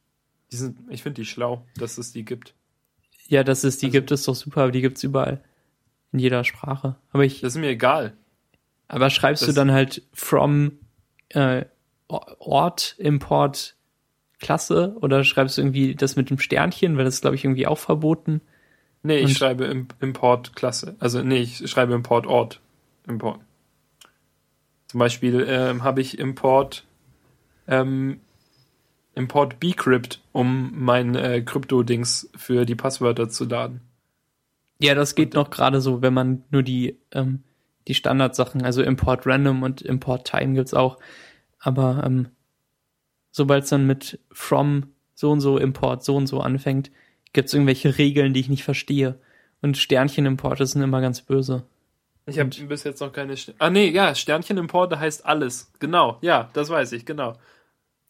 [0.52, 2.54] Die sind, ich finde die schlau, dass es die gibt.
[3.28, 5.42] Ja, dass es die also, gibt, ist doch super, aber die gibt's überall.
[6.12, 6.96] In jeder Sprache.
[7.12, 8.14] Aber ich, Das ist mir egal.
[8.88, 10.74] aber schreibst du das- dann halt from
[11.30, 11.66] äh,
[12.08, 13.76] Ort, Import,
[14.40, 17.68] Klasse oder schreibst du irgendwie das mit dem Sternchen, weil das ist, glaube ich, irgendwie
[17.68, 18.40] auch verboten.
[19.04, 20.96] Nee, ich Und- schreibe im Import Klasse.
[21.00, 22.62] Also nee, ich schreibe Import Ort.
[23.08, 23.40] Import.
[24.88, 26.86] Zum Beispiel ähm, habe ich Import
[27.68, 28.22] ähm,
[29.16, 33.82] Import bcrypt, um mein äh, Krypto-Dings für die Passwörter zu laden.
[34.80, 37.44] Ja, das geht noch gerade so, wenn man nur die, ähm,
[37.88, 40.98] die Standardsachen, also Import Random und Import Time gibt's auch.
[41.60, 42.28] Aber ähm,
[43.32, 46.92] sobald es dann mit from so und so Import so und so anfängt,
[47.34, 49.20] gibt's irgendwelche Regeln, die ich nicht verstehe.
[49.62, 51.64] Und Sternchen-Importe sind immer ganz böse.
[52.28, 53.38] Ich habe bis jetzt noch keine.
[53.38, 55.72] Ster ah nee, ja, Sternchen-Import heißt alles.
[55.80, 57.34] Genau, ja, das weiß ich, genau.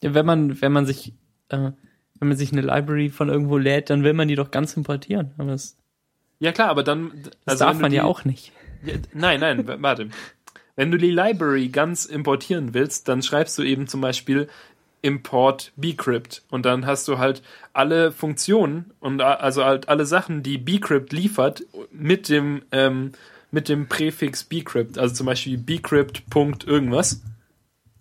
[0.01, 1.13] Ja, wenn man, wenn man sich,
[1.49, 1.71] äh,
[2.19, 5.33] wenn man sich eine Library von irgendwo lädt, dann will man die doch ganz importieren.
[5.37, 5.77] Aber das,
[6.39, 7.11] Ja klar, aber dann.
[7.45, 8.51] das also darf wenn du man ja die- auch nicht.
[8.85, 10.09] Ja, Nein, nein, warte.
[10.75, 14.47] Wenn du die Library ganz importieren willst, dann schreibst du eben zum Beispiel
[15.01, 17.41] import bcrypt und dann hast du halt
[17.73, 23.13] alle Funktionen und also halt alle Sachen, die bcrypt liefert mit dem ähm,
[23.51, 27.21] mit dem Präfix bcrypt, also zum Beispiel bcrypt Punkt irgendwas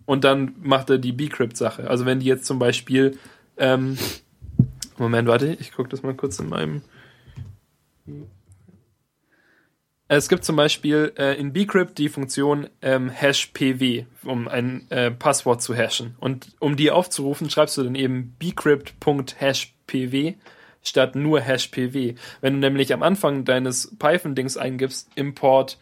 [0.05, 1.89] und dann macht er die bcrypt Sache.
[1.89, 3.17] Also wenn die jetzt zum Beispiel
[3.57, 3.97] ähm,
[4.97, 6.81] Moment, warte, ich gucke das mal kurz in meinem
[10.09, 15.61] es gibt zum Beispiel äh, in bcrypt die Funktion ähm, hashpw, um ein äh, Passwort
[15.61, 16.15] zu hashen.
[16.19, 20.35] Und um die aufzurufen, schreibst du dann eben bcrypt.hashpw
[20.81, 22.15] statt nur hashpw.
[22.39, 25.77] Wenn du nämlich am Anfang deines Python-Dings eingibst, import,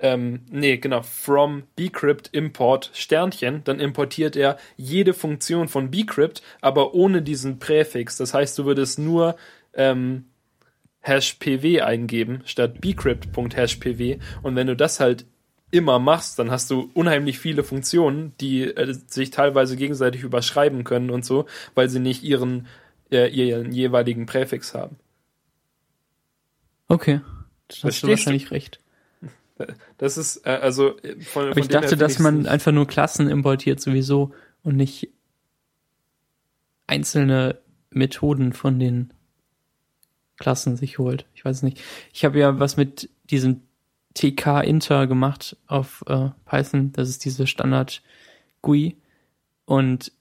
[0.00, 6.94] ähm, nee, genau, from bcrypt import Sternchen, dann importiert er jede Funktion von bcrypt, aber
[6.94, 8.16] ohne diesen Präfix.
[8.16, 9.36] Das heißt, du würdest nur
[9.74, 10.24] ähm,
[11.00, 15.26] hashpw eingeben statt bcrypt.hashpw und wenn du das halt
[15.70, 21.10] immer machst, dann hast du unheimlich viele Funktionen, die äh, sich teilweise gegenseitig überschreiben können
[21.10, 22.66] und so, weil sie nicht ihren,
[23.10, 24.96] äh, ihren jeweiligen Präfix haben.
[26.88, 27.20] Okay.
[27.68, 28.10] Das hast du du?
[28.12, 28.80] wahrscheinlich recht.
[29.98, 33.28] Das ist äh, also äh, von, Aber von ich dachte, dass man einfach nur Klassen
[33.28, 35.10] importiert sowieso und nicht
[36.86, 37.58] einzelne
[37.90, 39.12] Methoden von den
[40.38, 41.26] Klassen sich holt.
[41.34, 41.80] Ich weiß nicht.
[42.12, 43.62] Ich habe ja was mit diesem
[44.14, 46.92] TK-Inter gemacht auf äh, Python.
[46.92, 48.02] Das ist diese Standard
[48.62, 48.96] GUI.
[49.64, 50.12] Und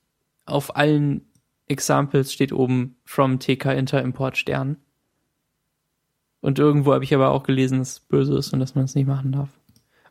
[0.45, 1.25] auf allen
[1.67, 4.77] Examples steht oben from TK-Inter Import Stern.
[6.41, 8.95] Und irgendwo habe ich aber auch gelesen, dass es böse ist und dass man es
[8.95, 9.49] nicht machen darf.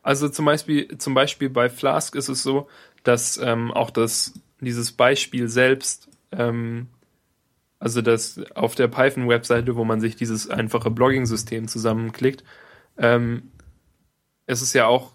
[0.03, 2.69] Also zum Beispiel, zum Beispiel bei Flask ist es so,
[3.03, 6.89] dass ähm, auch das, dieses Beispiel selbst, ähm,
[7.79, 12.45] also das auf der Python-Webseite, wo man sich dieses einfache Blogging-System zusammenklickt,
[12.99, 13.51] ähm,
[14.47, 15.13] es ist ja auch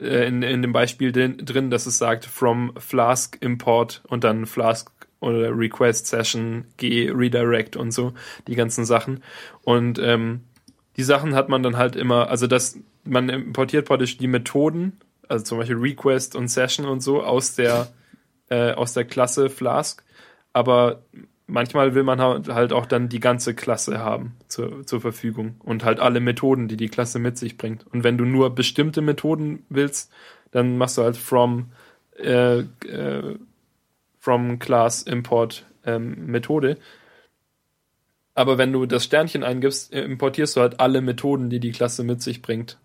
[0.00, 4.46] äh, in, in dem Beispiel drin, drin, dass es sagt from Flask Import und dann
[4.46, 8.12] Flask oder Request Session G Redirect und so,
[8.48, 9.22] die ganzen Sachen.
[9.62, 10.40] Und ähm,
[10.96, 14.98] die Sachen hat man dann halt immer, also das, man importiert praktisch die Methoden,
[15.28, 17.88] also zum Beispiel Request und Session und so aus der,
[18.50, 20.04] äh, aus der Klasse Flask,
[20.52, 21.04] aber
[21.52, 26.00] manchmal will man halt auch dann die ganze Klasse haben zur, zur Verfügung und halt
[26.00, 27.86] alle Methoden, die die Klasse mit sich bringt.
[27.92, 30.10] Und wenn du nur bestimmte Methoden willst,
[30.50, 31.72] dann machst du halt from,
[32.18, 33.36] äh, äh,
[34.18, 36.78] from Class Import ähm, Methode.
[38.34, 42.22] Aber wenn du das Sternchen eingibst, importierst du halt alle Methoden, die die Klasse mit
[42.22, 42.78] sich bringt,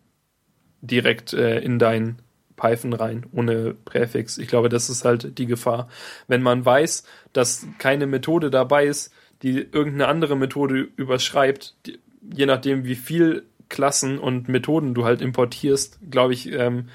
[0.82, 2.22] direkt äh, in dein
[2.58, 4.38] Python rein, ohne Präfix.
[4.38, 5.88] Ich glaube, das ist halt die Gefahr.
[6.28, 9.14] Wenn man weiß, dass keine Methode dabei ist,
[9.44, 11.76] die irgendeine andere Methode überschreibt,
[12.22, 16.90] je nachdem, wie viel Klassen und Methoden du halt importierst, glaube ich, ähm,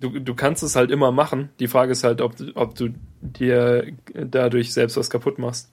[0.00, 1.50] du, du kannst es halt immer machen.
[1.60, 2.90] Die Frage ist halt, ob, du- ob du
[3.20, 5.70] dir dadurch selbst was kaputt machst.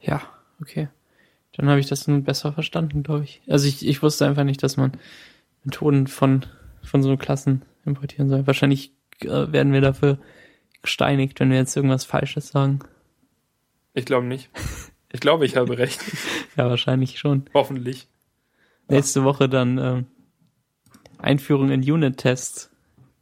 [0.00, 0.20] Ja,
[0.60, 0.88] okay.
[1.56, 3.42] Dann habe ich das nun besser verstanden, glaube ich.
[3.48, 4.92] Also ich, ich wusste einfach nicht, dass man
[5.64, 6.46] Methoden von,
[6.82, 8.46] von so Klassen importieren soll.
[8.46, 10.18] Wahrscheinlich äh, werden wir dafür
[10.82, 12.80] gesteinigt, wenn wir jetzt irgendwas Falsches sagen.
[13.94, 14.50] Ich glaube nicht.
[15.12, 16.00] Ich glaube, ich habe recht.
[16.56, 17.46] Ja, wahrscheinlich schon.
[17.54, 18.08] Hoffentlich.
[18.88, 20.06] Nächste Woche dann ähm,
[21.16, 22.70] Einführung in Unit-Tests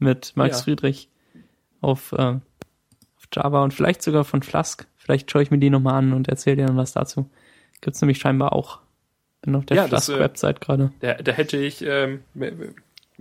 [0.01, 0.65] mit Max Ja.
[0.65, 1.09] Friedrich
[1.81, 2.43] auf, äh, auf
[3.33, 4.89] Java und vielleicht sogar von Flask.
[4.97, 7.31] Vielleicht schaue ich mir die nochmal an und erzähle dir dann was dazu.
[7.81, 8.81] Gibt's nämlich scheinbar auch.
[9.43, 10.93] Bin auf der Ja, das, äh, Flask-Website gerade.
[11.01, 12.25] Da, da hätte ich, ähm,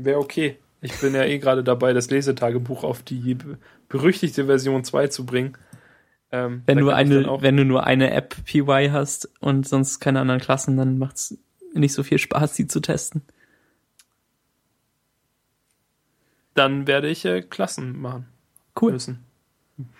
[0.06, 0.58] wäre okay.
[0.82, 3.58] Ich bin ja eh gerade dabei, das Lesetagebuch auf die be-
[3.90, 5.58] berüchtigte Version 2 zu bringen.
[6.32, 10.40] Ähm, Wenn du eine, wenn du nur eine App PY hast und sonst keine anderen
[10.40, 11.38] Klassen, dann macht's
[11.74, 13.24] nicht so viel Spaß, die zu testen.
[16.54, 18.28] Dann werde ich äh, Klassen machen
[18.80, 18.94] Cool.
[18.94, 19.24] müssen.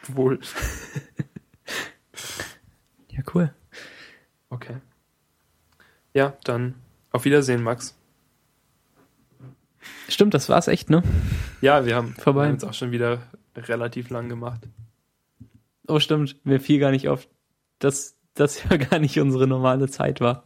[0.08, 0.40] Wohl.
[3.10, 3.54] Ja, cool.
[4.50, 4.78] Okay.
[6.14, 6.76] Ja, dann
[7.12, 7.96] auf Wiedersehen, Max.
[10.10, 11.04] Stimmt, das war's echt, ne?
[11.62, 12.50] Ja, wir haben, Vorbei.
[12.50, 13.22] jetzt auch schon wieder
[13.56, 14.62] relativ lang gemacht.
[15.88, 16.44] Oh, stimmt.
[16.46, 17.28] Mir fiel gar nicht auf,
[17.80, 20.44] dass das ja gar nicht unsere normale Zeit war.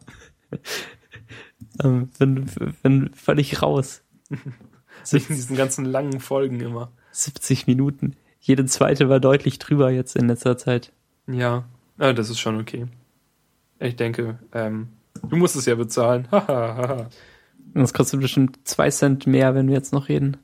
[1.82, 2.46] ähm, bin,
[2.82, 4.02] bin völlig raus.
[5.10, 6.92] Wegen diesen ganzen langen Folgen immer.
[7.12, 8.16] 70 Minuten.
[8.40, 10.92] Jede zweite war deutlich drüber jetzt in letzter Zeit.
[11.26, 11.64] Ja,
[11.98, 12.86] ja das ist schon okay.
[13.78, 14.88] Ich denke, ähm,
[15.28, 16.28] du musst es ja bezahlen.
[17.74, 20.36] Das kostet bestimmt zwei Cent mehr, wenn wir jetzt noch reden.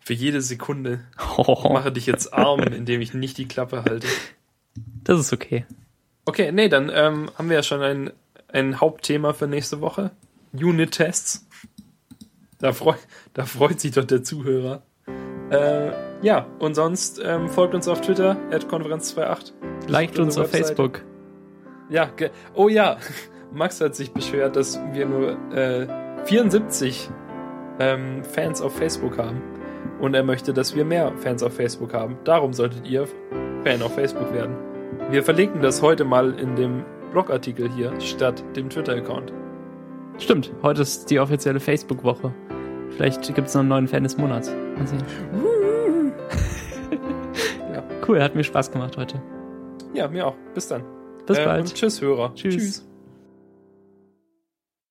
[0.00, 1.00] Für jede Sekunde.
[1.36, 4.06] Oh, mache dich jetzt arm, indem ich nicht die Klappe halte.
[5.04, 5.64] das ist okay.
[6.24, 8.10] Okay, nee, dann ähm, haben wir ja schon ein,
[8.48, 10.10] ein Hauptthema für nächste Woche.
[10.52, 11.46] Unit-Tests.
[12.58, 12.94] Da, freu,
[13.34, 14.82] da freut sich doch der Zuhörer.
[15.50, 15.92] Äh,
[16.22, 19.52] ja, und sonst ähm, folgt uns auf Twitter, konferenz28.
[19.86, 20.64] Liked uns auf Webseite.
[20.66, 21.04] Facebook.
[21.90, 22.96] Ja, ge- oh ja,
[23.52, 25.86] Max hat sich beschwert, dass wir nur äh,
[26.26, 27.10] 74
[27.78, 29.40] ähm, Fans auf Facebook haben.
[30.00, 32.18] Und er möchte, dass wir mehr Fans auf Facebook haben.
[32.24, 33.06] Darum solltet ihr
[33.64, 34.54] Fan auf Facebook werden.
[35.10, 39.32] Wir verlinken das heute mal in dem Blogartikel hier statt dem Twitter-Account.
[40.18, 42.32] Stimmt, heute ist die offizielle Facebook-Woche.
[42.90, 44.52] Vielleicht gibt's noch einen neuen Fan des Monats.
[44.76, 45.02] Mal sehen.
[47.74, 47.82] Ja.
[48.08, 49.20] Cool, hat mir Spaß gemacht heute.
[49.92, 50.34] Ja, mir auch.
[50.54, 50.82] Bis dann.
[51.26, 51.60] Bis Äh, bald.
[51.62, 52.32] Und tschüss, Hörer.
[52.34, 52.88] Tschüss.